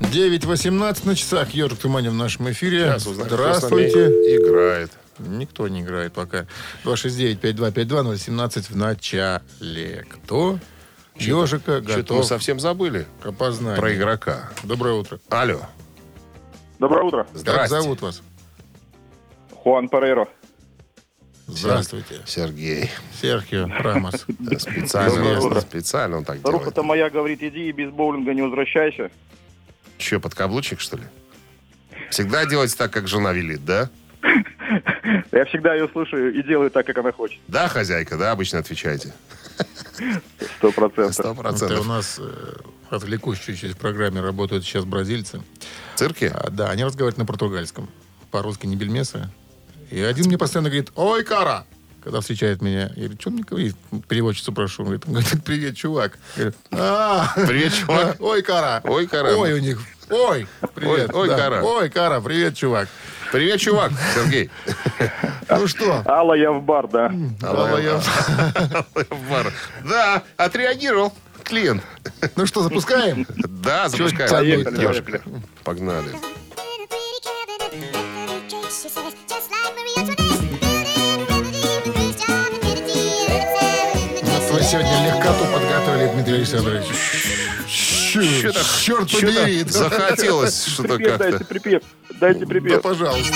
9.18 0.00 1.06
на 1.06 1.14
часах. 1.16 1.50
Ежик 1.50 1.78
Тумани 1.78 2.08
в 2.08 2.14
нашем 2.14 2.50
эфире. 2.50 2.80
Сейчас 2.86 3.06
узнаем, 3.06 3.30
Здравствуйте. 3.30 4.06
Играет. 4.36 4.90
Никто 5.18 5.68
не 5.68 5.82
играет 5.82 6.12
пока. 6.12 6.46
269-5252-017 6.84 8.72
в 8.72 8.76
начале. 8.76 10.04
Кто? 10.10 10.58
Ежика 11.16 11.78
Что-то 11.78 11.88
мы 11.88 11.96
готов 11.96 12.26
совсем 12.26 12.58
забыли 12.58 13.06
к 13.22 13.26
опознанию. 13.26 13.80
про 13.80 13.94
игрока. 13.94 14.50
Доброе 14.64 14.94
утро. 14.94 15.20
Алло. 15.30 15.60
Доброе 16.78 17.04
утро. 17.04 17.24
Как 17.24 17.36
Здрасте. 17.38 17.80
зовут 17.80 18.02
вас? 18.02 18.22
Хуан 19.54 19.88
Парейро. 19.88 20.26
Здравствуйте. 21.46 22.20
Сергей. 22.26 22.90
Серхио 23.20 23.66
Рамос. 23.66 24.14
Специально, 24.58 25.60
специально 25.60 26.16
он 26.18 26.24
так 26.24 26.36
делает. 26.36 26.46
Старуха-то 26.56 26.82
моя 26.82 27.10
говорит, 27.10 27.42
иди 27.42 27.68
и 27.68 27.72
без 27.72 27.90
боулинга 27.90 28.32
не 28.32 28.42
возвращайся. 28.42 29.10
Че, 29.98 30.20
подкаблучник, 30.20 30.80
что 30.80 30.96
ли? 30.96 31.04
Всегда 32.10 32.46
делать 32.46 32.76
так, 32.76 32.92
как 32.92 33.08
жена 33.08 33.32
велит, 33.32 33.64
да? 33.64 33.90
Я 35.32 35.44
всегда 35.46 35.74
ее 35.74 35.88
слушаю 35.88 36.34
и 36.34 36.42
делаю 36.42 36.70
так, 36.70 36.86
как 36.86 36.98
она 36.98 37.12
хочет. 37.12 37.40
Да, 37.48 37.68
хозяйка, 37.68 38.16
да, 38.16 38.30
обычно 38.32 38.58
отвечаете. 38.58 39.12
Сто 40.58 40.72
процентов. 40.72 41.14
Сто 41.14 41.22
Это 41.22 41.30
у 41.32 41.34
процентов. 41.42 41.86
нас, 41.86 42.18
э, 42.20 42.54
отвлекусь 42.90 43.38
чуть-чуть, 43.40 43.72
в 43.72 43.76
программе 43.76 44.20
работают 44.20 44.64
сейчас 44.64 44.84
бразильцы. 44.84 45.42
В 45.94 45.98
цирке? 45.98 46.28
А, 46.28 46.50
да, 46.50 46.70
они 46.70 46.84
разговаривают 46.84 47.18
на 47.18 47.26
португальском. 47.26 47.88
По-русски 48.30 48.66
не 48.66 48.76
бельмесы. 48.76 49.28
И 49.92 50.00
один 50.00 50.26
мне 50.26 50.38
постоянно 50.38 50.70
говорит, 50.70 50.90
ой, 50.94 51.22
Кара! 51.22 51.64
Когда 52.02 52.20
встречает 52.20 52.62
меня, 52.62 52.90
я 52.96 53.04
говорю, 53.04 53.16
что 53.20 53.30
мне 53.30 53.42
говорит? 53.44 53.76
Переводчицу 54.08 54.52
прошу. 54.52 54.82
Он 54.82 54.86
говорит, 54.86 55.04
он 55.06 55.12
говорит, 55.12 55.44
привет, 55.44 55.76
чувак. 55.76 56.18
Я 56.36 56.44
говорю, 56.44 56.56
«А, 56.72 57.32
Привет, 57.46 57.72
чувак. 57.74 58.16
Ой, 58.20 58.42
Кара. 58.42 58.80
Ой, 58.84 59.06
Кара. 59.06 59.36
Ой, 59.36 59.52
у 59.52 59.58
них. 59.58 59.78
Ой, 60.10 60.48
привет. 60.74 61.14
Ой, 61.14 61.28
да. 61.28 61.36
Кара. 61.36 61.62
Ой, 61.62 61.90
Кара, 61.90 62.20
привет, 62.20 62.56
чувак. 62.56 62.88
Привет, 63.30 63.60
чувак, 63.60 63.92
Сергей. 64.14 64.50
Ну 65.48 65.66
что? 65.66 66.02
Алла, 66.06 66.32
я 66.34 66.50
в 66.50 66.62
бар, 66.62 66.88
да. 66.88 67.12
Алла, 67.42 67.76
я- 67.78 67.98
В 67.98 69.30
бар. 69.30 69.52
Да, 69.84 70.22
отреагировал 70.38 71.12
клиент. 71.44 71.82
Ну 72.36 72.46
что, 72.46 72.62
запускаем? 72.62 73.26
Да, 73.36 73.88
запускаем. 73.90 74.74
Девушка. 74.74 75.20
Погнали. 75.62 76.08
Сегодня 84.72 85.06
легкоту 85.06 85.44
подготовили, 85.52 86.08
Дмитрий 86.14 86.34
Александрович. 86.36 86.84
Черт 87.68 88.56
чё 88.80 89.04
побери. 89.04 89.64
захотелось 89.64 90.64
что-то 90.66 90.96
Припев 90.96 91.18
дайте, 91.18 91.38
как-то. 91.38 91.44
припев. 91.44 91.82
Дайте 92.18 92.40
Да, 92.40 92.46
припев. 92.46 92.82
пожалуйста. 92.82 93.34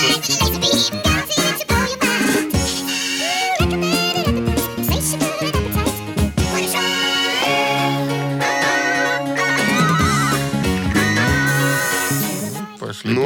Пошли 12.79 13.13
Ну. 13.13 13.21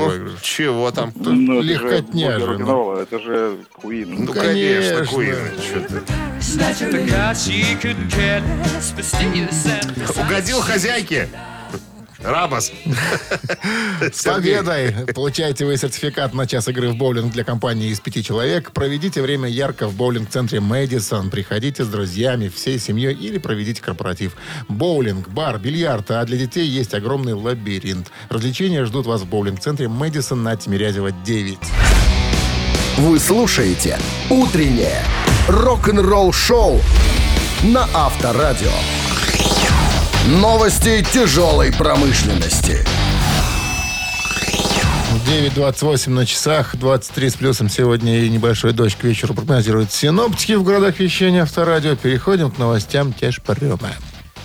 Чего 0.52 0.91
там? 0.91 1.14
Ну, 1.16 1.62
легкотня 1.62 2.39
же, 2.39 2.58
ну. 2.58 2.93
Это 2.93 3.20
же 3.20 3.58
Queen. 3.82 4.16
Ну, 4.20 4.34
конечно, 4.34 5.06
конечно. 5.06 5.06
Куин. 5.06 5.38
Угодил 10.26 10.60
хозяйке. 10.62 11.30
Рабас. 12.24 12.72
С 14.14 14.24
победой! 14.24 14.94
Получаете 15.14 15.66
вы 15.66 15.78
сертификат 15.78 16.34
на 16.34 16.46
час 16.46 16.68
игры 16.68 16.90
в 16.90 16.96
боулинг 16.96 17.32
для 17.32 17.44
компании 17.44 17.90
из 17.90 18.00
пяти 18.00 18.24
человек. 18.24 18.72
Проведите 18.72 19.22
время 19.22 19.50
ярко 19.50 19.88
в 19.88 19.96
боулинг-центре 19.96 20.60
Мэдисон. 20.60 21.30
Приходите 21.30 21.84
с 21.84 21.88
друзьями, 21.88 22.50
всей 22.50 22.80
семьей 22.80 23.14
или 23.14 23.38
проведите 23.38 23.82
корпоратив. 23.82 24.36
Боулинг, 24.68 25.30
бар, 25.30 25.58
бильярд, 25.60 26.12
а 26.12 26.24
для 26.26 26.38
детей 26.38 26.68
есть 26.68 26.94
огромный 26.94 27.34
лабиринт. 27.34 28.12
Развлечения 28.30 28.86
ждут 28.86 29.06
вас 29.06 29.22
в 29.22 29.26
боулинг-центре 29.28 29.88
Мэдисон 29.88 30.44
на 30.44 30.56
Тимирязева 30.56 31.12
9. 31.12 31.60
Вы 32.98 33.20
слушаете 33.20 33.98
«Утреннее 34.30 35.04
рок-н-ролл-шоу» 35.48 36.82
на 37.64 37.88
Авторадио. 37.94 39.01
Новости 40.28 41.04
тяжелой 41.12 41.74
промышленности. 41.74 42.86
9.28 45.28 46.10
на 46.12 46.28
часах, 46.28 46.76
23 46.76 47.30
с 47.32 47.34
плюсом 47.34 47.70
сегодня 47.70 48.20
и 48.20 48.30
небольшой 48.30 48.74
дождь 48.74 48.96
к 48.96 49.04
вечеру 49.04 49.34
прогнозируют 49.34 49.92
синоптики 49.92 50.54
в 50.54 50.64
городах 50.64 51.00
вещания 51.00 51.42
Авторадио. 51.42 51.96
Переходим 51.96 52.52
к 52.52 52.60
новостям 52.60 53.14
Тешпарема. 53.14 53.90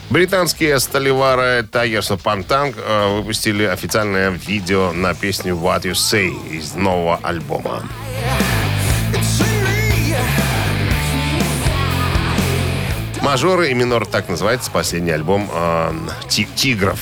Британские 0.08 0.80
столевары 0.80 1.68
Tigers 1.70 2.16
of 2.16 2.22
Pantang 2.22 2.74
выпустили 3.16 3.64
официальное 3.64 4.30
видео 4.30 4.92
на 4.92 5.12
песню 5.12 5.56
What 5.56 5.82
You 5.82 5.92
Say 5.92 6.32
из 6.50 6.74
нового 6.74 7.20
альбома. 7.22 7.82
Мажоры 13.26 13.72
и 13.72 13.74
минор, 13.74 14.06
так 14.06 14.28
называется 14.28 14.70
последний 14.70 15.10
альбом 15.10 15.50
э, 15.52 15.92
«Ти- 16.28 16.46
Тигров. 16.54 17.00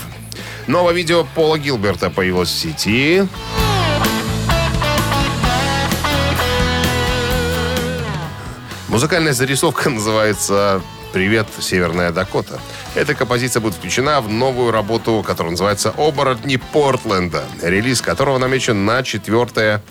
Новое 0.67 0.95
видео 0.95 1.27
Пола 1.35 1.59
Гилберта 1.59 2.09
появилось 2.09 2.49
в 2.49 2.59
сети. 2.59 3.29
Музыкальная 8.89 9.35
зарисовка 9.35 9.91
называется 9.91 10.81
«Привет, 11.13 11.47
Северная 11.61 12.11
Дакота». 12.11 12.59
Эта 12.95 13.15
композиция 13.15 13.61
будет 13.61 13.75
включена 13.75 14.23
в 14.23 14.31
новую 14.31 14.71
работу, 14.71 15.23
которая 15.27 15.51
называется 15.51 15.93
«Оборотни 15.99 16.57
Портленда», 16.57 17.45
релиз 17.61 18.01
которого 18.01 18.39
намечен 18.39 18.87
на 18.87 19.03
4 19.03 19.83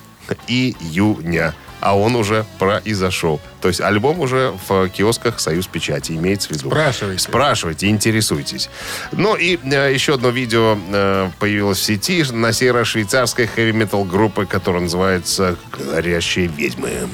июня. 0.48 1.54
А 1.84 1.98
он 1.98 2.16
уже 2.16 2.46
произошел. 2.60 3.42
То 3.60 3.68
есть 3.68 3.82
альбом 3.82 4.22
уже 4.22 4.54
в 4.68 4.88
киосках 4.88 5.42
«Союз 5.42 5.68
Печати» 5.68 6.14
имеется 6.14 6.48
в 6.48 6.52
виду. 6.52 6.70
Спрашивайте. 6.70 7.22
Спрашивайте, 7.22 7.88
интересуйтесь. 7.88 8.70
Ну 9.12 9.36
и 9.36 9.60
э, 9.62 9.94
еще 9.94 10.14
одно 10.14 10.30
видео 10.30 10.78
э, 10.94 11.30
появилось 11.40 11.80
в 11.80 11.84
сети, 11.84 12.24
на 12.32 12.54
сей 12.54 12.72
раз 12.72 12.88
швейцарской 12.88 13.48
хэви-метал 13.48 14.06
группы, 14.06 14.46
которая 14.46 14.84
называется 14.84 15.58
«Горящие 15.72 16.48
ведьмы». 16.48 17.10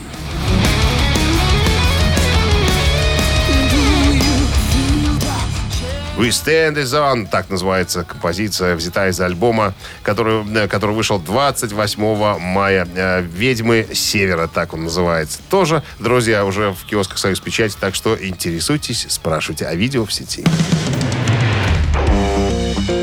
We 6.19 6.31
Stand 6.31 6.75
Is 6.75 6.91
On, 6.91 7.25
так 7.25 7.49
называется 7.49 8.03
композиция, 8.03 8.75
взята 8.75 9.07
из 9.07 9.21
альбома, 9.21 9.73
который, 10.03 10.43
э, 10.53 10.67
который 10.67 10.93
вышел 10.93 11.17
28 11.17 12.37
мая. 12.39 12.85
Э, 12.93 13.21
«Ведьмы 13.21 13.87
Севера», 13.93 14.47
так 14.47 14.73
он 14.73 14.83
называется. 14.83 15.39
Тоже, 15.49 15.81
друзья, 15.97 16.43
уже 16.43 16.71
в 16.71 16.83
киосках 16.83 17.19
«Союз 17.19 17.39
Печати», 17.39 17.77
так 17.79 17.95
что 17.95 18.17
интересуйтесь, 18.21 19.05
спрашивайте 19.07 19.65
о 19.65 19.73
видео 19.75 20.05
в 20.05 20.11
сети. 20.11 20.43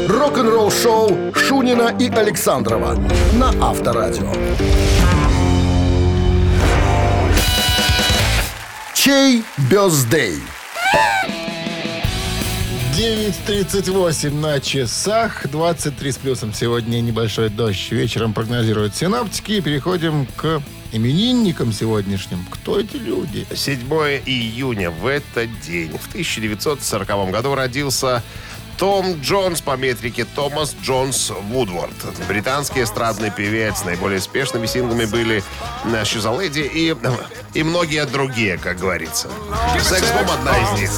Рок-н-ролл-шоу 0.07 1.35
Шунина 1.35 1.97
и 1.99 2.11
Александрова 2.11 3.03
на 3.33 3.49
Авторадио. 3.67 4.31
Чей 8.93 9.43
бездей? 9.71 10.43
9.38 12.97 14.31
на 14.41 14.59
часах, 14.59 15.47
23 15.51 16.13
с 16.13 16.17
плюсом. 16.17 16.55
Сегодня 16.55 17.03
небольшой 17.03 17.51
дождь. 17.51 17.91
Вечером 17.91 18.33
прогнозируют 18.33 18.97
синоптики. 18.97 19.53
И 19.53 19.61
переходим 19.61 20.25
к 20.35 20.63
именинникам 20.93 21.75
сегодняшним. 21.75 22.47
Кто 22.51 22.81
эти 22.81 22.97
люди? 22.97 23.47
7 23.55 23.81
июня 24.25 24.91
в 24.91 25.07
этот 25.07 25.51
день, 25.61 25.91
в 25.91 26.09
1940 26.09 27.31
году 27.31 27.55
родился 27.55 28.23
Том 28.79 29.21
Джонс 29.21 29.61
по 29.61 29.77
метрике 29.77 30.25
Томас 30.25 30.75
Джонс 30.83 31.33
Вудворд. 31.51 31.93
Британский 32.27 32.83
эстрадный 32.83 33.31
певец. 33.31 33.85
Наиболее 33.85 34.21
успешными 34.21 34.65
синглами 34.65 35.05
были 35.05 35.45
«She's 35.85 36.27
a 36.27 36.35
Lady» 36.35 36.67
и, 36.67 36.97
и 37.53 37.63
многие 37.63 38.07
другие, 38.07 38.57
как 38.57 38.79
говорится. 38.79 39.29
«Секс-бом» 39.83 40.31
одна 40.31 40.57
из 40.57 40.81
них. 40.81 40.91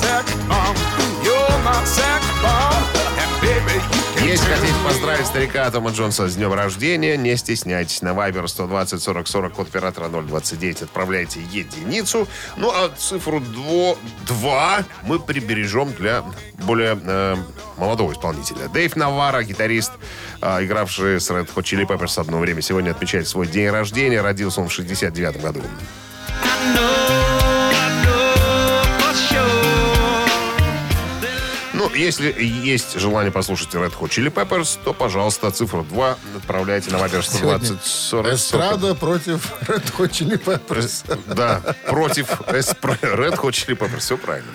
Если 4.28 4.44
хотите 4.44 4.74
поздравить 4.84 5.26
старика 5.26 5.70
Тома 5.70 5.90
Джонса 5.90 6.28
с 6.28 6.36
днем 6.36 6.52
рождения, 6.52 7.16
не 7.16 7.34
стесняйтесь. 7.36 8.02
На 8.02 8.11
Viber 8.11 8.46
120 8.46 9.02
40 9.02 9.26
40 9.26 9.52
код 9.54 9.68
оператора 9.68 10.09
029 10.09 10.82
отправляйте 10.82 11.40
единицу. 11.40 12.28
Ну, 12.56 12.70
а 12.70 12.90
цифру 12.96 13.40
2 13.40 14.84
мы 15.04 15.18
прибережем 15.18 15.92
для 15.94 16.24
более 16.59 16.98
э, 17.02 17.36
молодого 17.78 18.12
исполнителя. 18.12 18.68
Дэйв 18.68 18.96
Навара, 18.96 19.42
гитарист, 19.42 19.92
э, 20.42 20.64
игравший 20.64 21.20
с 21.20 21.30
Red 21.30 21.48
Hot 21.54 21.62
Chili 21.62 21.86
Peppers 21.86 22.20
одно 22.20 22.38
время, 22.38 22.61
сегодня 22.61 22.90
отмечает 22.90 23.26
свой 23.28 23.46
день 23.46 23.70
рождения. 23.70 24.20
Родился 24.20 24.61
он 24.61 24.68
в 24.68 24.72
69 24.72 25.40
году. 25.40 25.62
Ну, 26.74 27.28
если 31.99 32.34
есть 32.40 32.99
желание 32.99 33.32
послушать 33.32 33.74
Red 33.74 33.92
Hot 33.99 34.09
Chili 34.09 34.32
Peppers, 34.32 34.78
то, 34.84 34.92
пожалуйста, 34.92 35.51
цифру 35.51 35.82
2 35.82 36.18
отправляйте 36.36 36.90
на 36.90 36.96
Viber 36.96 37.22
120 37.22 37.84
40 37.84 38.34
Эстрада 38.34 38.94
против 38.94 39.53
Red 39.62 39.92
Hot 39.99 40.11
Chili 40.11 40.42
Peppers. 40.42 41.34
Да, 41.34 41.61
против 41.86 42.40
Red 42.42 43.36
Hot 43.36 43.51
Chili 43.51 43.76
Peppers. 43.76 43.99
Все 43.99 44.16
правильно. 44.16 44.51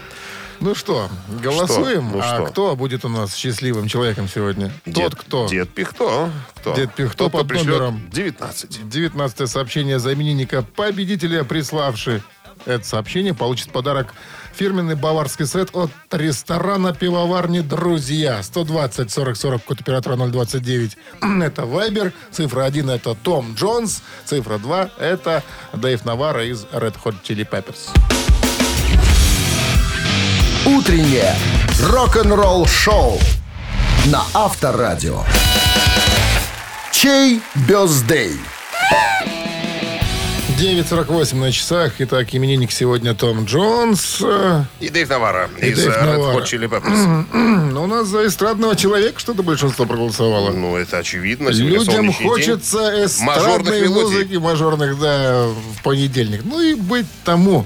Ну 0.60 0.76
что, 0.76 1.10
голосуем? 1.42 2.10
Что? 2.10 2.18
Ну 2.18 2.24
а 2.24 2.36
что? 2.36 2.46
кто 2.46 2.76
будет 2.76 3.04
у 3.04 3.10
нас 3.10 3.36
счастливым 3.36 3.88
человеком 3.90 4.30
сегодня? 4.30 4.72
Тот, 4.86 4.94
Дед- 4.94 5.16
кто. 5.16 5.48
Дед 5.48 5.70
Пихто. 5.72 6.32
Кто? 6.56 6.74
Дед 6.74 6.94
Пихто 6.96 7.30
Тот, 7.30 7.32
под 7.34 7.52
номером. 7.52 8.10
19. 8.10 8.88
19 8.88 9.50
сообщение 9.50 10.00
за 10.00 10.14
именинника 10.14 10.64
победителя, 10.64 11.44
приславший 11.44 12.22
это 12.66 12.86
сообщение, 12.86 13.34
получит 13.34 13.72
подарок 13.72 14.14
фирменный 14.54 14.96
баварский 14.96 15.46
сет 15.46 15.70
от 15.74 15.92
ресторана 16.12 16.94
пивоварни 16.94 17.62
«Друзья». 17.62 18.42
120 18.42 19.12
40 19.12 19.36
40, 19.38 19.64
код 19.64 19.82
оператора 19.82 20.16
029. 20.16 20.98
Это 21.44 21.66
Вайбер. 21.66 22.14
Цифра 22.32 22.64
1 22.66 22.90
это 22.90 23.16
Том 23.16 23.54
Джонс. 23.56 24.02
Цифра 24.26 24.58
2 24.58 24.90
это 25.00 25.44
Дэйв 25.74 26.06
Навара 26.06 26.46
из 26.46 26.64
Red 26.66 26.96
Hot 27.04 27.16
Chili 27.24 27.48
Peppers. 27.48 27.90
Утреннее 30.66 31.36
рок-н-ролл-шоу 31.82 33.20
на 34.06 34.24
Авторадио. 34.34 35.24
Чей 36.92 37.42
бездей? 37.68 38.40
9.48 40.58 41.36
на 41.38 41.52
часах. 41.52 41.94
Итак, 42.00 42.28
именинник 42.34 42.72
сегодня 42.72 43.16
Том 43.16 43.46
Джонс. 43.46 44.20
Э, 44.22 44.64
И 44.80 44.90
Дэйв 44.90 45.10
Навара 45.10 45.50
И 45.60 45.68
из 45.70 45.78
Дэйв 45.78 45.90
э, 45.96 46.00
Red 46.00 46.06
Навара. 46.18 46.38
Hot 46.38 46.44
Chili 46.46 46.70
Peppers. 46.70 47.72
Но 47.72 47.84
у 47.84 47.88
нас 47.88 48.08
за 48.08 48.28
эстрадного 48.28 48.76
человека 48.76 49.20
что-то 49.20 49.42
большинство 49.42 49.86
проголосовало. 49.86 50.52
Ну, 50.52 50.76
это 50.78 51.00
очевидно. 51.00 51.52
Сегодня 51.52 51.80
Людям 51.80 51.96
солнечный 51.96 52.20
день. 52.20 52.28
хочется 52.30 52.78
Мажорных 52.78 53.06
эстрадной 53.08 53.82
мелодий. 53.82 54.04
музыки, 54.04 54.36
мажорных, 54.36 55.00
да, 55.00 55.48
в 55.48 55.82
понедельник. 55.84 56.42
Ну 56.46 56.62
и 56.62 56.76
быть 56.76 57.08
тому. 57.26 57.66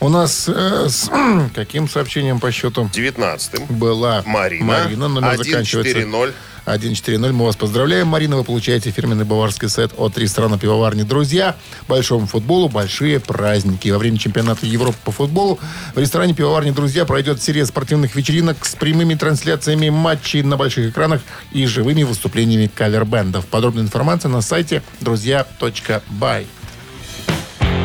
У 0.00 0.08
нас 0.08 0.48
э, 0.48 0.88
с 0.88 1.08
каким 1.54 1.88
сообщением 1.88 2.40
по 2.40 2.50
счету 2.50 2.90
19-м. 2.92 3.66
была 3.78 4.22
Марина. 4.26 4.64
Марина, 4.64 5.08
номер 5.08 5.36
заканчивается 5.36 5.98
1-4-0. 5.98 6.32
140. 6.64 7.32
Мы 7.32 7.44
вас 7.44 7.56
поздравляем, 7.56 8.06
Марина. 8.08 8.36
Вы 8.36 8.44
получаете 8.44 8.90
фирменный 8.90 9.24
баварский 9.24 9.68
сет 9.68 9.92
от 9.98 10.16
ресторана 10.16 10.58
пивоварни 10.58 11.02
«Друзья». 11.02 11.56
Большому 11.88 12.26
футболу 12.26 12.68
большие 12.68 13.20
праздники. 13.20 13.90
Во 13.90 13.98
время 13.98 14.18
чемпионата 14.18 14.64
Европы 14.64 14.96
по 15.04 15.12
футболу 15.12 15.58
в 15.94 15.98
ресторане 15.98 16.32
пивоварни 16.32 16.70
«Друзья» 16.70 17.04
пройдет 17.04 17.42
серия 17.42 17.66
спортивных 17.66 18.14
вечеринок 18.16 18.64
с 18.64 18.74
прямыми 18.76 19.14
трансляциями 19.14 19.90
матчей 19.90 20.42
на 20.42 20.56
больших 20.56 20.90
экранах 20.90 21.20
и 21.52 21.66
живыми 21.66 22.02
выступлениями 22.02 22.70
кавер-бендов. 22.74 23.46
Подробная 23.46 23.82
информация 23.82 24.30
на 24.30 24.40
сайте 24.40 24.82
друзья.бай. 25.00 26.46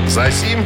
Засим, 0.08 0.66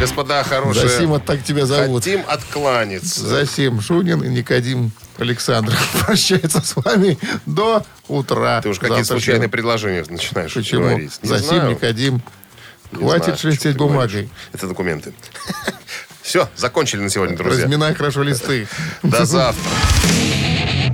господа 0.00 0.42
хорошие. 0.42 0.88
Засима, 0.88 1.20
так 1.20 1.44
тебя 1.44 1.66
зовут. 1.66 2.02
Хотим 2.02 2.22
откланяться. 2.26 3.20
Засим 3.20 3.80
Шунин 3.80 4.22
и 4.22 4.28
Никодим 4.28 4.90
Александров 5.20 5.78
прощается 6.06 6.60
с 6.60 6.76
вами 6.76 7.18
до 7.46 7.84
утра. 8.08 8.60
Ты 8.62 8.70
уж 8.70 8.78
какие 8.78 9.02
случайные 9.02 9.48
предложения 9.48 10.04
начинаешь 10.08 10.52
Почему? 10.52 10.82
говорить. 10.82 11.18
Не 11.22 11.28
Засим. 11.28 11.68
Никодим. 11.68 12.22
Не 12.92 12.98
Хватит 12.98 13.38
ты 13.60 13.72
бумагой. 13.74 14.28
Это 14.52 14.66
документы. 14.66 15.12
Все, 16.22 16.48
закончили 16.56 17.00
на 17.00 17.10
сегодня, 17.10 17.36
друзья. 17.36 17.64
Разминай 17.64 17.94
хорошо 17.94 18.22
листы. 18.22 18.68
До 19.02 19.24
завтра. 19.24 19.70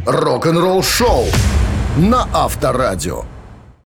Рок-н-ролл-шоу 0.07 1.27
на 1.97 2.29
Авторадио. 2.33 3.25